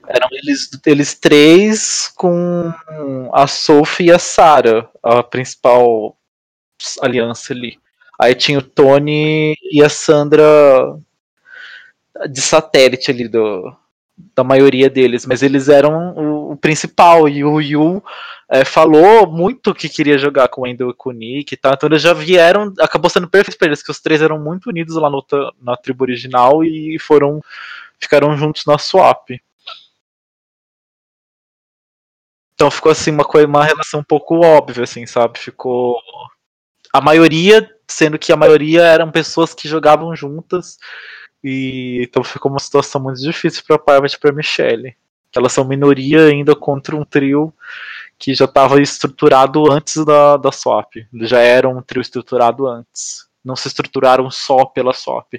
Eram 0.07 0.29
eles, 0.31 0.71
eles 0.87 1.15
três 1.15 2.13
com 2.15 2.73
a 3.33 3.47
Sophie 3.47 4.07
e 4.07 4.13
a 4.13 4.19
Sarah, 4.19 4.89
a 5.03 5.23
principal 5.23 6.17
aliança 7.01 7.53
ali. 7.53 7.79
Aí 8.21 8.35
tinha 8.35 8.59
o 8.59 8.63
Tony 8.63 9.57
e 9.71 9.83
a 9.83 9.89
Sandra 9.89 10.97
de 12.31 12.41
satélite 12.41 13.11
ali 13.11 13.27
do, 13.27 13.75
da 14.35 14.45
maioria 14.45 14.89
deles, 14.89 15.27
mas 15.27 15.43
eles 15.43 15.69
eram 15.69 16.15
o, 16.15 16.53
o 16.53 16.57
principal, 16.57 17.29
e 17.29 17.45
o 17.45 17.61
Yu 17.61 18.03
é, 18.49 18.65
falou 18.65 19.27
muito 19.27 19.75
que 19.75 19.89
queria 19.89 20.19
jogar 20.19 20.49
com 20.49 20.63
o 20.63 20.67
Endo 20.67 20.91
e 20.91 20.95
com 20.95 21.11
o 21.11 21.13
Nick 21.13 21.55
e 21.55 21.57
tal, 21.57 21.75
então 21.75 21.89
eles 21.89 22.03
já 22.03 22.13
vieram, 22.13 22.73
acabou 22.81 23.11
sendo 23.11 23.29
perfeito 23.29 23.59
para 23.59 23.69
eles, 23.69 23.83
que 23.83 23.91
os 23.91 24.01
três 24.01 24.23
eram 24.23 24.39
muito 24.39 24.69
unidos 24.69 24.97
lá 24.97 25.09
no, 25.11 25.25
na 25.61 25.77
tribo 25.77 26.05
original 26.05 26.63
e 26.65 26.99
foram, 26.99 27.41
ficaram 27.99 28.37
juntos 28.37 28.65
na 28.67 28.79
swap. 28.79 29.31
Então 32.55 32.71
ficou 32.71 32.93
assim 32.93 33.11
uma 33.11 33.25
coisa, 33.25 33.47
uma 33.47 33.65
relação 33.65 34.01
um 34.01 34.05
pouco 34.05 34.37
óbvia, 34.45 34.85
assim, 34.85 35.05
sabe? 35.07 35.39
Ficou 35.39 35.99
a 36.93 37.01
maioria, 37.01 37.69
sendo 37.89 38.19
que 38.19 38.33
a 38.33 38.37
maioria 38.37 38.83
eram 38.83 39.11
pessoas 39.11 39.55
que 39.55 39.67
jogavam 39.67 40.15
juntas 40.15 40.79
e 41.43 42.03
então 42.03 42.23
ficou 42.23 42.51
uma 42.51 42.61
situação 42.61 43.01
muito 43.01 43.21
difícil 43.21 43.63
para 43.67 43.79
Parvati 43.79 44.17
e 44.17 44.19
para 44.19 44.33
Michelle. 44.33 44.97
Elas 45.35 45.53
são 45.53 45.65
minoria 45.65 46.27
ainda 46.27 46.55
contra 46.55 46.95
um 46.95 47.05
trio 47.05 47.53
que 48.19 48.35
já 48.35 48.45
estava 48.45 48.81
estruturado 48.81 49.71
antes 49.73 50.05
da, 50.05 50.37
da 50.37 50.53
swap. 50.53 50.95
Já 51.23 51.41
era 51.41 51.69
um 51.69 51.83
trio 51.83 52.03
estruturado 52.03 52.67
antes. 52.69 53.27
Não 53.45 53.57
se 53.57 53.67
estruturaram 53.67 54.31
só 54.31 54.65
pela 54.65 54.93
swap. 54.93 55.35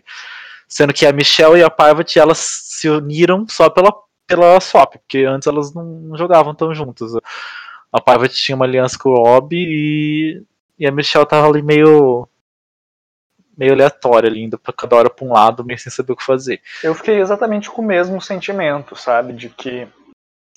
Sendo 0.67 0.93
que 0.93 1.05
a 1.05 1.13
Michelle 1.13 1.59
e 1.59 1.63
a 1.63 1.69
Parvati 1.69 2.19
elas 2.19 2.39
se 2.39 2.89
uniram 2.89 3.45
só 3.47 3.69
pela, 3.69 3.93
pela 4.25 4.59
swap, 4.59 4.93
porque 4.93 5.19
antes 5.19 5.47
elas 5.47 5.73
não, 5.73 6.17
jogavam 6.17 6.55
tão 6.55 6.73
juntas. 6.73 7.11
A 7.91 8.01
Parvati 8.01 8.35
tinha 8.35 8.55
uma 8.55 8.65
aliança 8.65 8.97
com 8.97 9.09
o 9.09 9.23
Rob 9.23 9.55
e, 9.55 10.43
e 10.79 10.87
a 10.87 10.91
Michelle 10.91 11.27
tava 11.27 11.47
ali 11.47 11.61
meio 11.61 12.27
meio 13.57 13.73
aleatória 13.73 14.29
ali, 14.29 14.43
indo 14.43 14.57
pra 14.57 14.73
cada 14.73 14.95
hora 14.95 15.09
pra 15.09 15.25
um 15.25 15.33
lado, 15.33 15.63
meio 15.63 15.79
sem 15.79 15.91
saber 15.91 16.13
o 16.13 16.15
que 16.15 16.23
fazer. 16.23 16.61
Eu 16.83 16.95
fiquei 16.95 17.19
exatamente 17.19 17.69
com 17.69 17.81
o 17.81 17.85
mesmo 17.85 18.19
sentimento, 18.21 18.95
sabe? 18.95 19.33
De 19.33 19.49
que 19.49 19.87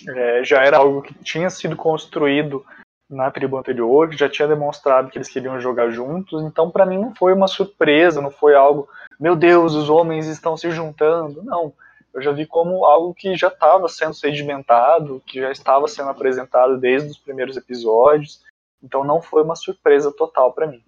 é, 0.09 0.45
já 0.45 0.63
era 0.63 0.79
algo 0.79 1.03
que 1.03 1.15
tinha 1.23 1.49
sido 1.51 1.77
construído 1.77 2.65
na 3.09 3.31
tribo 3.31 3.57
anterior, 3.57 4.09
que 4.09 4.17
já 4.17 4.29
tinha 4.29 4.49
demonstrado 4.49 5.11
que 5.11 5.17
eles 5.17 5.29
queriam 5.29 5.61
jogar 5.61 5.91
juntos, 5.91 6.43
então 6.43 6.71
para 6.71 6.85
mim 6.85 6.99
não 6.99 7.15
foi 7.15 7.33
uma 7.33 7.47
surpresa, 7.47 8.21
não 8.21 8.31
foi 8.31 8.55
algo, 8.55 8.89
meu 9.19 9.37
Deus, 9.37 9.75
os 9.75 9.89
homens 9.89 10.27
estão 10.27 10.57
se 10.57 10.71
juntando, 10.71 11.43
não. 11.43 11.73
Eu 12.13 12.23
já 12.23 12.33
vi 12.33 12.47
como 12.47 12.85
algo 12.85 13.15
que 13.15 13.37
já 13.37 13.49
estava 13.49 13.89
sendo 13.89 14.15
sedimentado, 14.15 15.23
que 15.27 15.41
já 15.41 15.53
estava 15.53 15.87
sendo 15.87 16.09
apresentado 16.09 16.79
desde 16.79 17.11
os 17.11 17.19
primeiros 17.19 17.57
episódios, 17.57 18.43
então 18.83 19.05
não 19.05 19.23
foi 19.23 19.43
uma 19.43 19.55
surpresa 19.55 20.11
total 20.11 20.53
para 20.53 20.67
mim. 20.67 20.83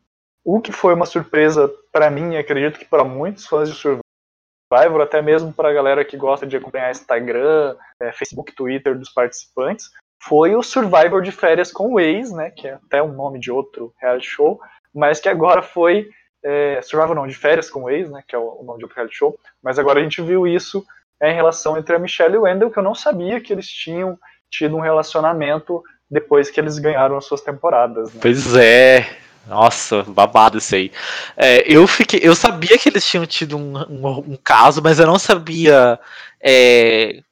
O 0.51 0.63
que 0.63 0.73
foi 0.73 0.95
uma 0.95 1.05
surpresa 1.05 1.71
para 1.93 2.11
mim, 2.11 2.35
acredito 2.35 2.79
que 2.79 2.87
para 2.87 3.05
muitos 3.05 3.45
fãs 3.47 3.69
de 3.69 3.75
Survivor, 3.75 5.03
até 5.03 5.21
mesmo 5.21 5.53
para 5.53 5.69
a 5.69 5.73
galera 5.75 6.03
que 6.07 6.17
gosta 6.17 6.47
de 6.47 6.57
acompanhar 6.57 6.91
Instagram, 6.91 7.77
é, 8.01 8.13
Facebook, 8.13 8.55
Twitter 8.55 8.99
dos 8.99 9.11
participantes, 9.11 9.91
foi 10.23 10.57
o 10.57 10.63
Survivor 10.63 11.21
de 11.21 11.33
férias 11.33 11.71
com 11.71 11.93
o 11.93 12.01
ex, 12.01 12.33
né, 12.33 12.51
que 12.51 12.67
é 12.67 12.73
até 12.73 13.03
um 13.03 13.13
nome 13.13 13.39
de 13.39 13.53
outro 13.53 13.93
reality 14.01 14.27
show, 14.27 14.59
mas 14.95 15.21
que 15.21 15.29
agora 15.29 15.61
foi 15.61 16.09
é, 16.43 16.81
Survivor 16.81 17.15
não, 17.15 17.27
de 17.27 17.35
férias 17.35 17.69
com 17.69 17.83
o 17.83 17.91
ex, 17.91 18.11
né, 18.11 18.25
que 18.27 18.35
é 18.35 18.39
o 18.39 18.63
nome 18.63 18.79
de 18.79 18.85
outro 18.87 18.97
reality 18.97 19.19
show, 19.19 19.39
mas 19.63 19.79
agora 19.79 20.01
a 20.01 20.03
gente 20.03 20.23
viu 20.23 20.47
isso 20.47 20.83
é, 21.21 21.31
em 21.31 21.35
relação 21.35 21.77
entre 21.77 21.95
a 21.95 21.99
Michelle 21.99 22.37
e 22.37 22.39
o 22.39 22.43
Wendell, 22.45 22.71
que 22.71 22.79
eu 22.79 22.83
não 22.83 22.95
sabia 22.95 23.39
que 23.39 23.53
eles 23.53 23.67
tinham 23.67 24.19
tido 24.51 24.79
um 24.79 24.81
relacionamento 24.81 25.83
depois 26.11 26.51
que 26.51 26.59
eles 26.59 26.79
ganharam 26.79 27.19
as 27.19 27.27
suas 27.27 27.43
temporadas. 27.43 28.15
Né? 28.15 28.21
Pois 28.23 28.57
é, 28.57 29.28
nossa, 29.47 30.03
babado 30.03 30.59
isso 30.59 30.75
aí. 30.75 30.93
É, 31.37 31.65
eu 31.67 31.87
fiquei, 31.87 32.21
eu 32.23 32.35
sabia 32.35 32.79
que 32.79 32.89
eles 32.89 33.07
tinham 33.07 33.27
tido 33.27 33.57
um, 33.57 33.79
um, 33.79 34.19
um 34.33 34.37
caso, 34.37 34.83
mas 34.83 34.99
eu 34.99 35.07
não 35.07 35.19
sabia 35.19 35.99
é, 36.41 37.23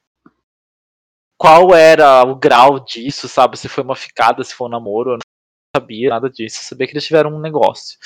qual 1.37 1.73
era 1.75 2.23
o 2.23 2.35
grau 2.35 2.79
disso, 2.79 3.27
sabe? 3.27 3.57
Se 3.57 3.69
foi 3.69 3.83
uma 3.83 3.95
ficada, 3.95 4.43
se 4.43 4.53
foi 4.55 4.67
um 4.67 4.71
namoro, 4.71 5.11
eu 5.11 5.13
não 5.13 5.79
sabia 5.79 6.09
nada 6.09 6.29
disso. 6.29 6.59
Eu 6.59 6.63
sabia 6.63 6.87
que 6.87 6.93
eles 6.93 7.05
tiveram 7.05 7.35
um 7.35 7.39
negócio. 7.39 7.97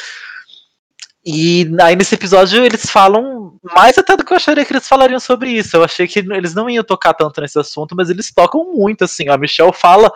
E 1.24 1.70
aí 1.80 1.96
nesse 1.96 2.16
episódio 2.16 2.66
eles 2.66 2.90
falam 2.90 3.60
mais 3.76 3.96
até 3.96 4.18
do 4.18 4.26
que 4.26 4.34
eu 4.34 4.38
acharia 4.38 4.66
que 4.66 4.74
eles 4.74 4.88
falariam 4.88 5.20
sobre 5.20 5.52
isso. 5.52 5.78
Eu 5.78 5.84
achei 5.84 6.08
que 6.08 6.20
eles 6.20 6.56
não 6.56 6.70
iam 6.70 6.84
tocar 6.84 7.14
tanto 7.14 7.40
nesse 7.40 7.60
assunto, 7.60 7.96
mas 7.96 8.10
eles 8.10 8.34
tocam 8.34 8.74
muito, 8.74 9.04
assim. 9.04 9.30
A 9.30 9.38
Michelle 9.38 9.72
fala 9.74 10.12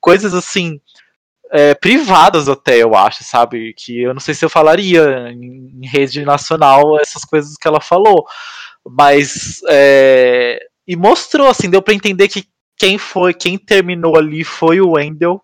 coisas 0.00 0.34
assim. 0.34 0.80
É, 1.52 1.74
privadas 1.74 2.48
até, 2.48 2.78
eu 2.78 2.94
acho, 2.94 3.24
sabe? 3.24 3.74
Que 3.76 4.02
eu 4.02 4.14
não 4.14 4.20
sei 4.20 4.34
se 4.34 4.44
eu 4.44 4.50
falaria 4.50 5.30
em, 5.32 5.80
rede 5.84 6.24
nacional 6.24 6.98
essas 7.00 7.24
coisas 7.24 7.56
que 7.56 7.66
ela 7.66 7.80
falou. 7.80 8.24
Mas. 8.86 9.60
É, 9.68 10.60
e 10.86 10.96
mostrou, 10.96 11.48
assim, 11.48 11.70
deu 11.70 11.82
para 11.82 11.94
entender 11.94 12.28
que 12.28 12.44
quem 12.76 12.98
foi, 12.98 13.34
quem 13.34 13.58
terminou 13.58 14.16
ali 14.16 14.42
foi 14.44 14.80
o 14.80 14.92
Wendell. 14.92 15.40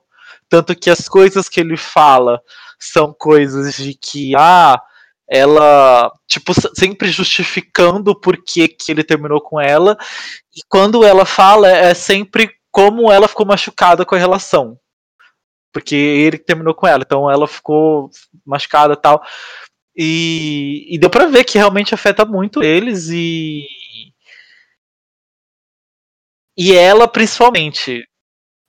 Tanto 0.48 0.74
que 0.74 0.90
as 0.90 1.08
coisas 1.08 1.48
que 1.48 1.60
ele 1.60 1.76
fala 1.76 2.40
são 2.78 3.12
coisas 3.12 3.76
de 3.76 3.94
que, 3.94 4.34
ah, 4.36 4.80
ela, 5.28 6.10
tipo, 6.28 6.52
sempre 6.74 7.10
justificando 7.10 8.12
o 8.12 8.20
porquê 8.20 8.68
que 8.68 8.92
ele 8.92 9.02
terminou 9.02 9.40
com 9.40 9.60
ela. 9.60 9.96
E 10.54 10.60
quando 10.68 11.04
ela 11.04 11.24
fala, 11.24 11.68
é 11.68 11.94
sempre 11.94 12.50
como 12.70 13.10
ela 13.10 13.28
ficou 13.28 13.46
machucada 13.46 14.04
com 14.04 14.14
a 14.14 14.18
relação. 14.18 14.78
Porque 15.76 15.94
ele 15.94 16.38
terminou 16.38 16.74
com 16.74 16.86
ela, 16.86 17.02
então 17.04 17.30
ela 17.30 17.46
ficou 17.46 18.08
machucada 18.46 18.94
e 18.94 18.96
tal. 18.96 19.22
E, 19.94 20.86
e 20.88 20.98
deu 20.98 21.10
pra 21.10 21.26
ver 21.26 21.44
que 21.44 21.58
realmente 21.58 21.92
afeta 21.92 22.24
muito 22.24 22.62
eles 22.62 23.10
e. 23.10 23.62
E 26.56 26.72
ela, 26.72 27.06
principalmente. 27.06 28.08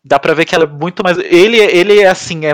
Dá 0.04 0.20
pra 0.20 0.34
ver 0.34 0.44
que 0.44 0.54
ela 0.54 0.66
é 0.66 0.68
muito 0.68 1.02
mais. 1.02 1.18
Ele, 1.18 1.58
ele 1.58 2.02
é 2.02 2.08
assim, 2.10 2.46
é 2.46 2.54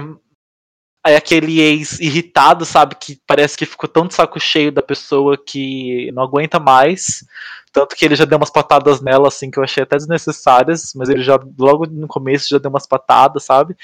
Aí 1.05 1.15
aquele 1.15 1.59
ex 1.59 1.99
irritado, 1.99 2.63
sabe, 2.63 2.95
que 2.95 3.19
parece 3.27 3.57
que 3.57 3.65
ficou 3.65 3.89
tão 3.89 4.07
de 4.07 4.13
saco 4.13 4.39
cheio 4.39 4.71
da 4.71 4.81
pessoa 4.81 5.35
que 5.37 6.11
não 6.13 6.23
aguenta 6.23 6.59
mais. 6.59 7.25
Tanto 7.73 7.95
que 7.95 8.05
ele 8.05 8.15
já 8.15 8.23
deu 8.23 8.37
umas 8.37 8.51
patadas 8.51 9.01
nela, 9.01 9.27
assim, 9.27 9.51
que 9.51 9.59
eu 9.59 9.63
achei 9.63 9.83
até 9.83 9.97
desnecessárias, 9.97 10.93
mas 10.95 11.09
ele 11.09 11.23
já, 11.23 11.37
logo 11.59 11.87
no 11.87 12.07
começo, 12.07 12.47
já 12.49 12.59
deu 12.59 12.69
umas 12.69 12.85
patadas, 12.85 13.43
sabe? 13.43 13.75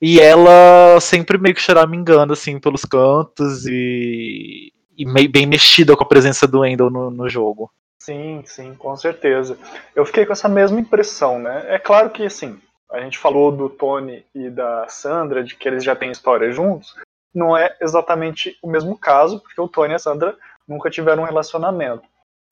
E 0.00 0.18
ela 0.18 0.98
sempre 1.00 1.36
meio 1.36 1.54
que 1.54 1.60
choramingando, 1.60 2.32
assim, 2.32 2.58
pelos 2.58 2.84
cantos 2.84 3.66
e, 3.66 4.72
e 4.96 5.04
meio, 5.04 5.30
bem 5.30 5.46
mexida 5.46 5.94
com 5.94 6.02
a 6.02 6.08
presença 6.08 6.46
do 6.46 6.60
Wendell 6.60 6.90
no, 6.90 7.10
no 7.10 7.28
jogo. 7.28 7.70
Sim, 7.98 8.42
sim, 8.46 8.74
com 8.74 8.96
certeza. 8.96 9.58
Eu 9.94 10.06
fiquei 10.06 10.24
com 10.24 10.32
essa 10.32 10.48
mesma 10.48 10.80
impressão, 10.80 11.38
né? 11.38 11.66
É 11.68 11.78
claro 11.78 12.08
que, 12.08 12.24
assim, 12.24 12.58
a 12.90 13.00
gente 13.00 13.18
falou 13.18 13.52
do 13.52 13.68
Tony 13.68 14.24
e 14.34 14.48
da 14.48 14.88
Sandra, 14.88 15.44
de 15.44 15.54
que 15.54 15.68
eles 15.68 15.84
já 15.84 15.94
têm 15.94 16.10
história 16.10 16.50
juntos, 16.50 16.94
não 17.34 17.56
é 17.56 17.76
exatamente 17.80 18.56
o 18.62 18.68
mesmo 18.68 18.96
caso, 18.98 19.38
porque 19.40 19.60
o 19.60 19.68
Tony 19.68 19.92
e 19.92 19.96
a 19.96 19.98
Sandra 19.98 20.36
nunca 20.66 20.90
tiveram 20.90 21.22
um 21.22 21.26
relacionamento. 21.26 22.02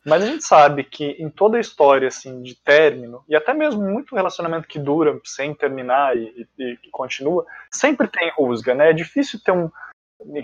Mas 0.05 0.23
a 0.23 0.27
gente 0.27 0.45
sabe 0.45 0.85
que 0.85 1.17
em 1.19 1.29
toda 1.29 1.57
a 1.57 1.61
história 1.61 2.09
assim 2.09 2.43
de 2.43 2.55
término, 2.55 3.25
e 3.29 3.37
até 3.37 3.53
mesmo 3.53 3.83
muito 3.83 4.15
relacionamento 4.15 4.69
que 4.69 4.79
dura 4.79 5.19
sem 5.25 5.55
terminar 5.55 6.17
e, 6.17 6.49
e, 6.59 6.79
continua, 6.91 7.45
sempre 7.71 8.09
tem 8.09 8.31
rusga, 8.37 8.75
né? 8.75 8.91
É 8.91 8.93
difícil 8.93 9.41
ter 9.45 9.53
um. 9.53 9.71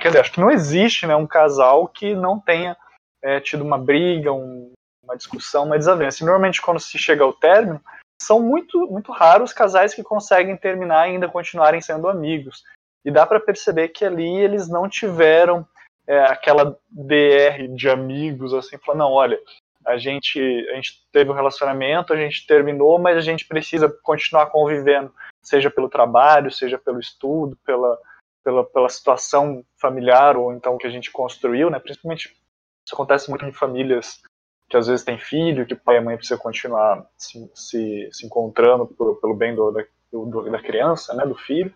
Quer 0.00 0.08
dizer, 0.08 0.20
acho 0.20 0.32
que 0.32 0.40
não 0.40 0.50
existe 0.50 1.06
né, 1.06 1.16
um 1.16 1.26
casal 1.26 1.88
que 1.88 2.14
não 2.14 2.38
tenha 2.38 2.76
é, 3.22 3.40
tido 3.40 3.64
uma 3.64 3.78
briga, 3.78 4.32
um, 4.32 4.72
uma 5.02 5.16
discussão, 5.16 5.64
uma 5.64 5.78
desavença. 5.78 6.22
E 6.22 6.26
normalmente, 6.26 6.62
quando 6.62 6.78
se 6.78 6.98
chega 6.98 7.24
ao 7.24 7.32
término, 7.32 7.80
são 8.22 8.40
muito, 8.40 8.86
muito 8.86 9.12
raros 9.12 9.52
casais 9.52 9.94
que 9.94 10.02
conseguem 10.02 10.56
terminar 10.56 11.08
e 11.08 11.12
ainda 11.12 11.28
continuarem 11.28 11.80
sendo 11.80 12.08
amigos. 12.08 12.62
E 13.04 13.10
dá 13.10 13.26
para 13.26 13.40
perceber 13.40 13.88
que 13.88 14.04
ali 14.04 14.36
eles 14.36 14.68
não 14.68 14.88
tiveram 14.88 15.66
é, 16.06 16.18
aquela 16.24 16.78
DR 16.90 17.68
de 17.74 17.88
amigos, 17.88 18.52
assim, 18.52 18.78
falando, 18.78 19.00
não, 19.00 19.12
olha, 19.12 19.38
a 19.84 19.96
gente, 19.96 20.38
a 20.70 20.74
gente 20.74 21.04
teve 21.12 21.30
um 21.30 21.34
relacionamento, 21.34 22.12
a 22.12 22.16
gente 22.16 22.46
terminou, 22.46 22.98
mas 22.98 23.16
a 23.16 23.20
gente 23.20 23.46
precisa 23.46 23.88
continuar 24.02 24.46
convivendo, 24.46 25.12
seja 25.42 25.70
pelo 25.70 25.88
trabalho, 25.88 26.50
seja 26.50 26.78
pelo 26.78 26.98
estudo, 26.98 27.56
pela, 27.64 27.98
pela, 28.42 28.64
pela 28.64 28.88
situação 28.88 29.64
familiar, 29.76 30.36
ou 30.36 30.52
então 30.52 30.78
que 30.78 30.86
a 30.86 30.90
gente 30.90 31.10
construiu, 31.10 31.68
né? 31.68 31.78
Principalmente 31.78 32.34
isso 32.84 32.94
acontece 32.94 33.28
muito 33.28 33.44
em 33.44 33.52
famílias 33.52 34.22
que 34.68 34.76
às 34.76 34.86
vezes 34.86 35.04
tem 35.04 35.18
filho, 35.18 35.66
que 35.66 35.74
pai 35.74 35.98
e 35.98 36.00
mãe 36.00 36.16
precisam 36.16 36.38
continuar 36.38 37.06
se, 37.16 37.50
se, 37.54 38.08
se 38.10 38.26
encontrando 38.26 38.86
por, 38.86 39.20
pelo 39.20 39.34
bem 39.34 39.54
do, 39.54 39.70
da, 39.70 39.84
do, 40.10 40.50
da 40.50 40.60
criança, 40.60 41.14
né, 41.14 41.26
do 41.26 41.34
filho. 41.34 41.72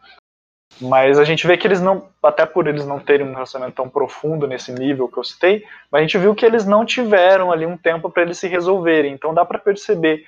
Mas 0.80 1.18
a 1.18 1.24
gente 1.24 1.46
vê 1.46 1.56
que 1.56 1.66
eles 1.66 1.80
não, 1.80 2.08
até 2.22 2.46
por 2.46 2.68
eles 2.68 2.86
não 2.86 3.00
terem 3.00 3.26
um 3.26 3.32
relacionamento 3.32 3.76
tão 3.76 3.88
profundo 3.88 4.46
nesse 4.46 4.72
nível 4.72 5.08
que 5.08 5.18
eu 5.18 5.24
citei, 5.24 5.64
mas 5.90 6.00
a 6.00 6.02
gente 6.02 6.18
viu 6.18 6.34
que 6.34 6.46
eles 6.46 6.64
não 6.64 6.84
tiveram 6.84 7.50
ali 7.50 7.66
um 7.66 7.76
tempo 7.76 8.10
para 8.10 8.22
eles 8.22 8.38
se 8.38 8.46
resolverem. 8.46 9.12
Então 9.12 9.34
dá 9.34 9.44
para 9.44 9.58
perceber 9.58 10.24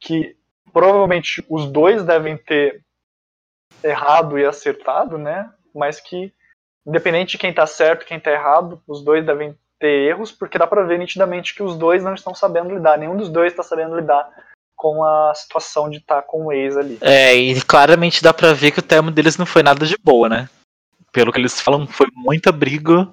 que 0.00 0.36
provavelmente 0.72 1.44
os 1.48 1.70
dois 1.70 2.04
devem 2.04 2.36
ter 2.36 2.82
errado 3.84 4.38
e 4.38 4.44
acertado, 4.44 5.18
né? 5.18 5.52
Mas 5.74 6.00
que 6.00 6.32
independente 6.84 7.32
de 7.32 7.38
quem 7.38 7.50
está 7.50 7.66
certo, 7.66 8.06
quem 8.06 8.18
está 8.18 8.32
errado, 8.32 8.82
os 8.88 9.04
dois 9.04 9.24
devem 9.24 9.56
ter 9.78 10.08
erros, 10.08 10.32
porque 10.32 10.58
dá 10.58 10.66
para 10.66 10.82
ver 10.82 10.98
nitidamente 10.98 11.54
que 11.54 11.62
os 11.62 11.76
dois 11.76 12.02
não 12.02 12.14
estão 12.14 12.34
sabendo 12.34 12.74
lidar, 12.74 12.98
nenhum 12.98 13.16
dos 13.16 13.28
dois 13.28 13.52
está 13.52 13.62
sabendo 13.62 13.96
lidar 13.96 14.28
com 14.82 15.04
a 15.04 15.32
situação 15.32 15.88
de 15.88 15.98
estar 15.98 16.16
tá 16.16 16.22
com 16.22 16.46
o 16.46 16.52
ex 16.52 16.76
ali. 16.76 16.98
É, 17.00 17.32
e 17.36 17.62
claramente 17.62 18.20
dá 18.20 18.34
para 18.34 18.52
ver 18.52 18.72
que 18.72 18.80
o 18.80 18.82
termo 18.82 19.12
deles 19.12 19.38
não 19.38 19.46
foi 19.46 19.62
nada 19.62 19.86
de 19.86 19.96
boa, 20.02 20.28
né? 20.28 20.48
Pelo 21.12 21.30
que 21.30 21.38
eles 21.38 21.60
falam, 21.60 21.86
foi 21.86 22.08
muita 22.12 22.50
briga 22.50 23.08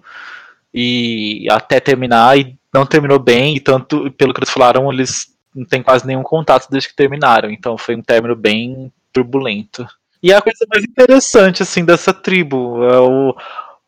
e 0.74 1.46
até 1.52 1.80
terminar 1.80 2.40
e 2.40 2.58
não 2.74 2.88
terminou 2.88 3.20
bem, 3.20 3.56
e 3.56 3.60
tanto 3.60 4.12
pelo 4.14 4.34
que 4.34 4.40
eles 4.40 4.50
falaram, 4.50 4.92
eles 4.92 5.28
não 5.54 5.64
têm 5.64 5.84
quase 5.84 6.08
nenhum 6.08 6.24
contato 6.24 6.68
desde 6.72 6.90
que 6.90 6.96
terminaram, 6.96 7.52
então 7.52 7.78
foi 7.78 7.96
um 7.96 8.02
término 8.02 8.36
bem 8.36 8.92
turbulento. 9.14 9.86
E 10.24 10.34
a 10.34 10.42
coisa 10.42 10.66
mais 10.74 10.84
interessante 10.84 11.62
assim 11.62 11.86
dessa 11.86 12.12
tribo, 12.12 12.84
é 12.84 13.00
o 13.00 13.36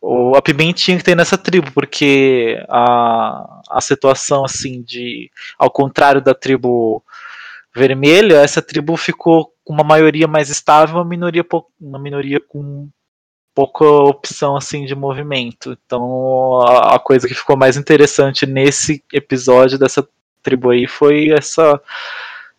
o, 0.01 0.35
a 0.35 0.41
pimentinha 0.41 0.97
que 0.97 1.03
tem 1.03 1.13
nessa 1.13 1.37
tribo, 1.37 1.71
porque 1.71 2.57
a, 2.67 3.61
a 3.69 3.79
situação 3.79 4.43
assim 4.43 4.81
de. 4.81 5.29
Ao 5.57 5.69
contrário 5.69 6.19
da 6.19 6.33
tribo 6.33 7.03
vermelha, 7.75 8.41
essa 8.41 8.61
tribo 8.61 8.95
ficou 8.97 9.53
com 9.63 9.73
uma 9.73 9.83
maioria 9.83 10.27
mais 10.27 10.49
estável, 10.49 10.97
uma 10.97 11.05
minoria, 11.05 11.45
uma 11.79 11.99
minoria 11.99 12.39
com 12.39 12.89
pouca 13.53 13.85
opção 13.85 14.55
assim 14.55 14.85
de 14.85 14.95
movimento. 14.95 15.77
Então 15.85 16.61
a, 16.61 16.99
coisa 16.99 17.27
que 17.27 17.33
ficou 17.33 17.57
mais 17.57 17.77
interessante 17.77 18.45
nesse 18.45 19.03
episódio 19.13 19.77
dessa 19.77 20.07
tribo 20.41 20.71
aí 20.71 20.87
foi 20.87 21.29
essa 21.29 21.79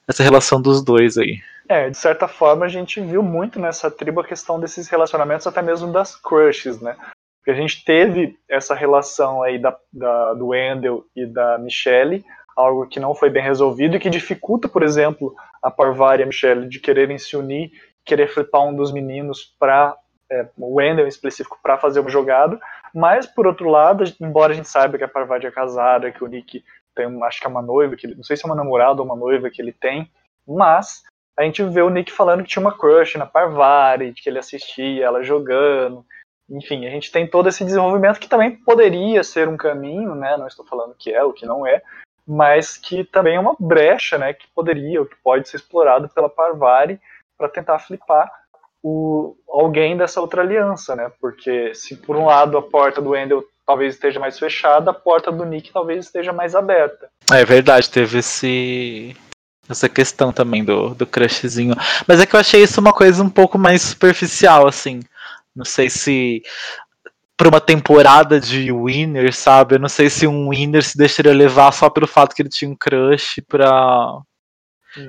essa 0.07 0.23
relação 0.23 0.61
dos 0.61 0.83
dois 0.83 1.17
aí. 1.17 1.41
É, 1.69 1.89
de 1.89 1.97
certa 1.97 2.29
forma 2.29 2.67
a 2.67 2.69
gente 2.69 3.01
viu 3.01 3.23
muito 3.23 3.59
nessa 3.59 3.91
tribo 3.91 4.21
a 4.21 4.27
questão 4.27 4.61
desses 4.61 4.89
relacionamentos, 4.89 5.47
até 5.47 5.63
mesmo 5.63 5.93
das 5.93 6.17
crushes, 6.17 6.81
né? 6.81 6.97
Porque 7.39 7.51
a 7.51 7.55
gente 7.55 7.85
teve 7.85 8.39
essa 8.49 8.75
relação 8.75 9.43
aí 9.43 9.59
da, 9.59 9.77
da, 9.93 10.35
do 10.35 10.49
Wendell 10.49 11.05
e 11.17 11.27
da 11.27 11.59
Michelle, 11.59 12.25
algo 12.57 12.87
que 12.87 13.01
não 13.01 13.15
foi 13.15 13.31
bem 13.31 13.43
resolvido 13.43 13.97
e 13.97 14.01
que 14.01 14.11
dificulta, 14.11 14.69
por 14.69 14.83
exemplo, 14.83 15.35
a 15.63 15.71
Parvari 15.71 16.23
e 16.23 16.25
a 16.25 16.27
Michelle 16.27 16.69
de 16.69 16.81
quererem 16.81 17.19
se 17.19 17.37
unir, 17.37 17.71
querer 18.05 18.29
flipar 18.29 18.63
um 18.63 18.75
dos 18.75 18.93
meninos 18.93 19.55
para 19.59 19.97
é, 20.31 20.49
o 20.59 20.77
Wendell 20.77 21.07
em 21.07 21.09
específico 21.09 21.59
para 21.63 21.79
fazer 21.79 22.01
uma 22.01 22.11
jogada. 22.11 22.59
Mas, 22.95 23.27
por 23.27 23.47
outro 23.47 23.69
lado, 23.69 24.05
embora 24.21 24.53
a 24.53 24.57
gente 24.57 24.69
saiba 24.69 24.99
que 24.99 25.05
a 25.05 25.09
Parvari 25.09 25.47
é 25.47 25.51
casada, 25.51 26.11
que 26.13 26.23
o 26.23 26.27
Nick 26.27 26.65
tem, 26.95 27.23
acho 27.25 27.41
que 27.41 27.47
é 27.47 27.51
uma 27.51 27.63
noiva, 27.63 27.97
que 27.97 28.07
não 28.07 28.23
sei 28.23 28.37
se 28.37 28.45
é 28.45 28.47
uma 28.47 28.57
namorada 28.57 29.01
ou 29.01 29.07
uma 29.07 29.17
noiva 29.17 29.49
que 29.51 29.63
ele 29.63 29.73
tem, 29.73 30.11
mas 30.47 31.03
a 31.39 31.43
gente 31.43 31.63
vê 31.65 31.81
o 31.81 31.89
Nick 31.89 32.13
falando 32.13 32.43
que 32.43 32.51
tinha 32.51 32.61
uma 32.61 32.77
crush 32.77 33.17
na 33.17 33.25
Parvari, 33.25 34.13
que 34.13 34.29
ele 34.29 34.39
assistia 34.39 35.07
ela 35.07 35.23
jogando, 35.23 36.05
enfim, 36.51 36.87
a 36.87 36.91
gente 36.91 37.11
tem 37.11 37.27
todo 37.27 37.49
esse 37.49 37.65
desenvolvimento 37.65 38.21
que 38.21 38.29
também 38.29 38.57
poderia 38.57 39.25
ser 39.25 39.49
um 39.49 39.57
caminho, 39.57 40.15
né? 40.15 40.37
Não 40.37 40.47
estou 40.47 40.67
falando 40.67 40.95
que 40.99 41.11
é, 41.11 41.23
o 41.25 41.33
que 41.33 41.47
não 41.47 41.67
é, 41.67 41.83
mas 42.27 42.77
que 42.77 43.05
também 43.05 43.37
é 43.37 43.41
uma 43.41 43.57
brecha, 43.59 44.19
né? 44.19 44.33
Que 44.33 44.47
poderia, 44.55 45.01
ou 45.01 45.07
que 45.07 45.17
pode 45.23 45.49
ser 45.49 45.57
explorado 45.57 46.09
pela 46.09 46.29
Parvari 46.29 47.01
para 47.37 47.49
tentar 47.49 47.79
flipar 47.79 48.31
o, 48.83 49.37
alguém 49.49 49.97
dessa 49.97 50.21
outra 50.21 50.43
aliança, 50.43 50.97
né? 50.97 51.11
Porque 51.21 51.75
se 51.75 51.97
por 51.97 52.17
um 52.17 52.27
lado 52.27 52.59
a 52.59 52.63
porta 52.63 53.01
do 53.01 53.11
Wendell 53.11 53.45
talvez 53.67 53.95
esteja 53.95 54.19
mais 54.19 54.39
fechada, 54.39 54.91
a 54.91 54.95
porta 54.95 55.31
do 55.31 55.45
Nick 55.45 55.73
talvez 55.73 56.05
esteja 56.05 56.33
mais 56.33 56.55
aberta. 56.55 57.09
É 57.33 57.45
verdade, 57.45 57.89
teve 57.89 58.19
esse 58.19 59.17
essa 59.69 59.89
questão 59.89 60.33
também 60.33 60.65
do, 60.65 60.95
do 60.95 61.07
crushzinho. 61.07 61.75
Mas 62.07 62.21
é 62.21 62.27
que 62.27 62.35
eu 62.35 62.41
achei 62.41 62.63
isso 62.63 62.81
uma 62.81 62.93
coisa 62.93 63.23
um 63.23 63.31
pouco 63.31 63.57
mais 63.57 63.83
superficial, 63.83 64.67
assim. 64.67 65.01
Não 65.55 65.65
sei 65.65 65.89
se 65.89 66.43
para 67.43 67.49
uma 67.49 67.61
temporada 67.61 68.39
de 68.39 68.71
winner, 68.71 69.35
sabe? 69.35 69.75
Eu 69.75 69.81
não 69.81 69.89
sei 69.89 70.09
se 70.09 70.29
um 70.29 70.51
winner 70.51 70.85
se 70.85 70.97
deixaria 70.97 71.35
levar 71.35 71.73
só 71.73 71.91
pelo 71.91 72.07
fato 72.07 72.37
que 72.37 72.43
ele 72.43 72.49
tinha 72.49 72.71
um 72.71 72.77
crush 72.77 73.43
pra. 73.49 74.21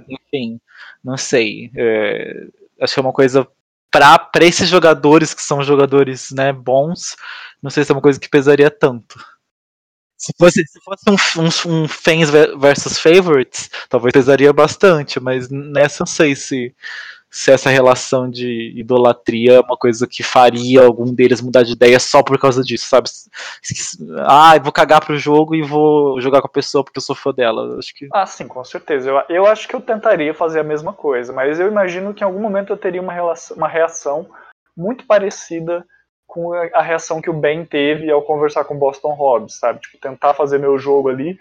Enfim, 0.09 0.59
não 1.03 1.15
sei. 1.15 1.69
É, 1.75 2.47
acho 2.81 2.95
que 2.95 2.99
é 2.99 3.03
uma 3.03 3.13
coisa 3.13 3.47
para 3.91 4.43
esses 4.43 4.67
jogadores 4.67 5.31
que 5.35 5.43
são 5.43 5.61
jogadores 5.61 6.31
né, 6.31 6.51
bons, 6.51 7.15
não 7.61 7.69
sei 7.69 7.83
se 7.83 7.91
é 7.91 7.95
uma 7.95 8.01
coisa 8.01 8.19
que 8.19 8.27
pesaria 8.27 8.71
tanto. 8.71 9.23
Se 10.17 10.33
fosse, 10.35 10.65
se 10.65 10.79
fosse 10.81 11.03
um, 11.07 11.43
um, 11.43 11.83
um 11.83 11.87
fans 11.87 12.31
versus 12.31 12.97
favorites, 12.97 13.69
talvez 13.87 14.11
pesaria 14.11 14.51
bastante, 14.51 15.19
mas 15.19 15.49
nessa 15.51 15.97
não 15.99 16.07
sei 16.07 16.35
se, 16.35 16.73
se 17.33 17.51
essa 17.51 17.67
relação 17.67 18.29
de 18.29 18.71
idolatria 18.75 19.53
é 19.53 19.59
uma 19.59 19.75
coisa 19.75 20.05
que 20.05 20.21
faria 20.21 20.85
algum 20.85 21.11
deles 21.11 21.41
mudar 21.41 21.63
de 21.63 21.71
ideia 21.71 21.99
só 21.99 22.21
por 22.21 22.37
causa 22.37 22.63
disso, 22.63 22.87
sabe? 22.87 23.09
Ah, 24.19 24.59
vou 24.59 24.71
cagar 24.71 25.03
pro 25.03 25.17
jogo 25.17 25.55
e 25.55 25.63
vou 25.63 26.21
jogar 26.21 26.41
com 26.41 26.47
a 26.47 26.51
pessoa 26.51 26.83
porque 26.83 26.99
eu 26.99 27.01
sou 27.01 27.15
fã 27.15 27.33
dela. 27.33 27.79
Acho 27.79 27.91
que... 27.95 28.07
Ah, 28.13 28.27
sim, 28.27 28.47
com 28.47 28.63
certeza. 28.63 29.09
Eu, 29.09 29.23
eu 29.29 29.45
acho 29.47 29.67
que 29.67 29.75
eu 29.75 29.81
tentaria 29.81 30.31
fazer 30.31 30.59
a 30.59 30.63
mesma 30.63 30.93
coisa, 30.93 31.33
mas 31.33 31.59
eu 31.59 31.67
imagino 31.67 32.13
que 32.13 32.23
em 32.23 32.27
algum 32.27 32.39
momento 32.39 32.71
eu 32.71 32.77
teria 32.77 33.01
uma, 33.01 33.11
relação, 33.11 33.57
uma 33.57 33.67
reação 33.67 34.29
muito 34.77 35.07
parecida 35.07 35.83
com 36.27 36.53
a 36.53 36.81
reação 36.83 37.19
que 37.19 37.31
o 37.31 37.33
Ben 37.33 37.65
teve 37.65 38.11
ao 38.11 38.21
conversar 38.21 38.63
com 38.65 38.77
Boston 38.77 39.13
Hobbs, 39.13 39.57
sabe? 39.57 39.79
Tipo, 39.79 39.97
tentar 39.97 40.35
fazer 40.35 40.59
meu 40.59 40.77
jogo 40.77 41.09
ali. 41.09 41.39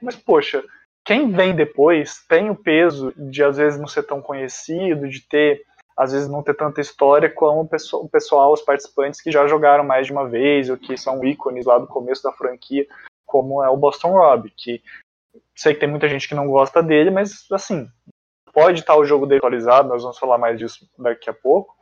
Mas, 0.00 0.14
poxa, 0.14 0.62
quem 1.04 1.30
vem 1.30 1.54
depois 1.54 2.24
tem 2.28 2.50
o 2.50 2.56
peso 2.56 3.12
de 3.16 3.42
às 3.42 3.56
vezes 3.56 3.78
não 3.78 3.88
ser 3.88 4.04
tão 4.04 4.22
conhecido, 4.22 5.08
de 5.08 5.20
ter, 5.20 5.62
às 5.96 6.12
vezes 6.12 6.28
não 6.28 6.42
ter 6.42 6.54
tanta 6.54 6.80
história 6.80 7.28
como 7.28 7.62
o 7.62 8.08
pessoal, 8.08 8.52
os 8.52 8.62
participantes 8.62 9.20
que 9.20 9.30
já 9.30 9.46
jogaram 9.46 9.84
mais 9.84 10.06
de 10.06 10.12
uma 10.12 10.28
vez, 10.28 10.70
ou 10.70 10.76
que 10.76 10.96
são 10.96 11.24
ícones 11.24 11.66
lá 11.66 11.78
do 11.78 11.86
começo 11.86 12.22
da 12.22 12.32
franquia, 12.32 12.86
como 13.26 13.62
é 13.62 13.68
o 13.68 13.76
Boston 13.76 14.12
Rob, 14.12 14.50
que 14.56 14.82
sei 15.56 15.74
que 15.74 15.80
tem 15.80 15.88
muita 15.88 16.08
gente 16.08 16.28
que 16.28 16.34
não 16.34 16.48
gosta 16.48 16.82
dele, 16.82 17.10
mas 17.10 17.46
assim, 17.50 17.88
pode 18.52 18.80
estar 18.80 18.96
o 18.96 19.04
jogo 19.04 19.26
dele 19.26 19.38
atualizado, 19.38 19.88
nós 19.88 20.02
vamos 20.02 20.18
falar 20.18 20.38
mais 20.38 20.58
disso 20.58 20.88
daqui 20.98 21.28
a 21.28 21.34
pouco, 21.34 21.74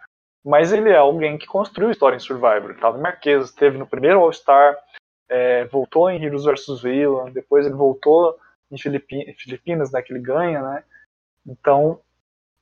mas 0.44 0.72
ele 0.72 0.88
é 0.88 0.96
alguém 0.96 1.36
que 1.36 1.46
construiu 1.46 1.90
história 1.90 2.16
em 2.16 2.20
Survivor. 2.20 2.70
Estava 2.70 2.96
em 2.96 3.02
Marquesa, 3.02 3.44
esteve 3.44 3.76
no 3.76 3.86
primeiro 3.86 4.20
All-Star, 4.20 4.78
é, 5.28 5.64
voltou 5.66 6.08
em 6.08 6.22
Heroes 6.24 6.44
vs 6.44 6.80
Villain, 6.82 7.32
depois 7.32 7.66
ele 7.66 7.74
voltou 7.74 8.36
em 8.70 9.34
Filipinas, 9.34 9.90
né, 9.90 10.02
que 10.02 10.12
ele 10.12 10.20
ganha, 10.20 10.62
né? 10.62 10.84
Então, 11.46 12.00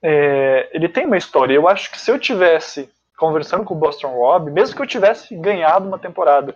é, 0.02 0.68
ele 0.72 0.88
tem 0.88 1.06
uma 1.06 1.16
história. 1.16 1.54
Eu 1.54 1.68
acho 1.68 1.90
que 1.90 2.00
se 2.00 2.10
eu 2.10 2.18
tivesse 2.18 2.90
conversando 3.16 3.64
com 3.64 3.74
o 3.74 3.78
Boston 3.78 4.08
Rob, 4.08 4.50
mesmo 4.50 4.76
que 4.76 4.82
eu 4.82 4.86
tivesse 4.86 5.36
ganhado 5.36 5.86
uma 5.86 5.98
temporada, 5.98 6.54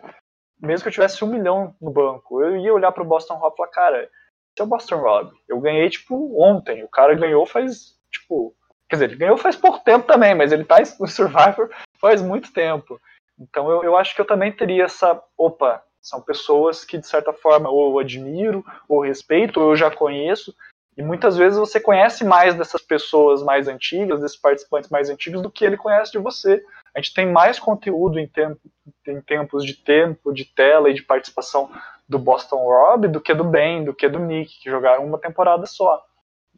mesmo 0.60 0.82
que 0.82 0.88
eu 0.88 0.92
tivesse 0.92 1.24
um 1.24 1.28
milhão 1.28 1.74
no 1.80 1.90
banco, 1.90 2.40
eu 2.42 2.56
ia 2.56 2.72
olhar 2.72 2.92
para 2.92 3.02
o 3.02 3.06
Boston 3.06 3.34
Rob 3.34 3.52
e 3.52 3.56
falar, 3.56 3.68
cara, 3.68 4.02
esse 4.04 4.60
é 4.60 4.62
o 4.62 4.66
Boston 4.66 4.96
Rob. 4.96 5.32
Eu 5.48 5.60
ganhei, 5.60 5.90
tipo, 5.90 6.40
ontem. 6.40 6.84
O 6.84 6.88
cara 6.88 7.14
ganhou 7.14 7.44
faz, 7.44 7.96
tipo, 8.10 8.54
Quer 8.92 8.96
dizer, 8.96 9.04
ele 9.06 9.16
ganhou 9.16 9.38
faz 9.38 9.56
pouco 9.56 9.78
tempo 9.78 10.06
também, 10.06 10.34
mas 10.34 10.52
ele 10.52 10.66
tá 10.66 10.76
no 11.00 11.08
Survivor 11.08 11.70
faz 11.98 12.20
muito 12.20 12.52
tempo. 12.52 13.00
Então 13.40 13.70
eu, 13.70 13.82
eu 13.82 13.96
acho 13.96 14.14
que 14.14 14.20
eu 14.20 14.24
também 14.26 14.52
teria 14.52 14.84
essa. 14.84 15.18
Opa, 15.34 15.82
são 16.02 16.20
pessoas 16.20 16.84
que 16.84 16.98
de 16.98 17.06
certa 17.06 17.32
forma 17.32 17.70
ou 17.70 17.92
eu 17.92 17.98
admiro, 18.00 18.64
ou 18.88 19.00
respeito, 19.00 19.60
ou 19.60 19.70
eu 19.70 19.76
já 19.76 19.90
conheço. 19.90 20.54
E 20.96 21.02
muitas 21.02 21.36
vezes 21.36 21.58
você 21.58 21.80
conhece 21.80 22.24
mais 22.24 22.54
dessas 22.54 22.82
pessoas 22.82 23.42
mais 23.42 23.68
antigas, 23.68 24.20
desses 24.20 24.36
participantes 24.36 24.90
mais 24.90 25.08
antigos, 25.08 25.40
do 25.40 25.50
que 25.50 25.64
ele 25.64 25.76
conhece 25.76 26.12
de 26.12 26.18
você. 26.18 26.62
A 26.94 27.00
gente 27.00 27.14
tem 27.14 27.30
mais 27.30 27.58
conteúdo 27.58 28.18
em, 28.18 28.26
tempo, 28.26 28.60
em 29.06 29.20
tempos 29.22 29.64
de 29.64 29.74
tempo, 29.74 30.32
de 30.32 30.44
tela 30.44 30.90
e 30.90 30.94
de 30.94 31.02
participação 31.02 31.70
do 32.06 32.18
Boston 32.18 32.56
Rob 32.56 33.08
do 33.08 33.20
que 33.20 33.32
do 33.32 33.44
Ben, 33.44 33.84
do 33.84 33.94
que 33.94 34.08
do 34.08 34.18
Nick, 34.18 34.60
que 34.60 34.70
jogaram 34.70 35.06
uma 35.06 35.18
temporada 35.18 35.64
só. 35.64 36.04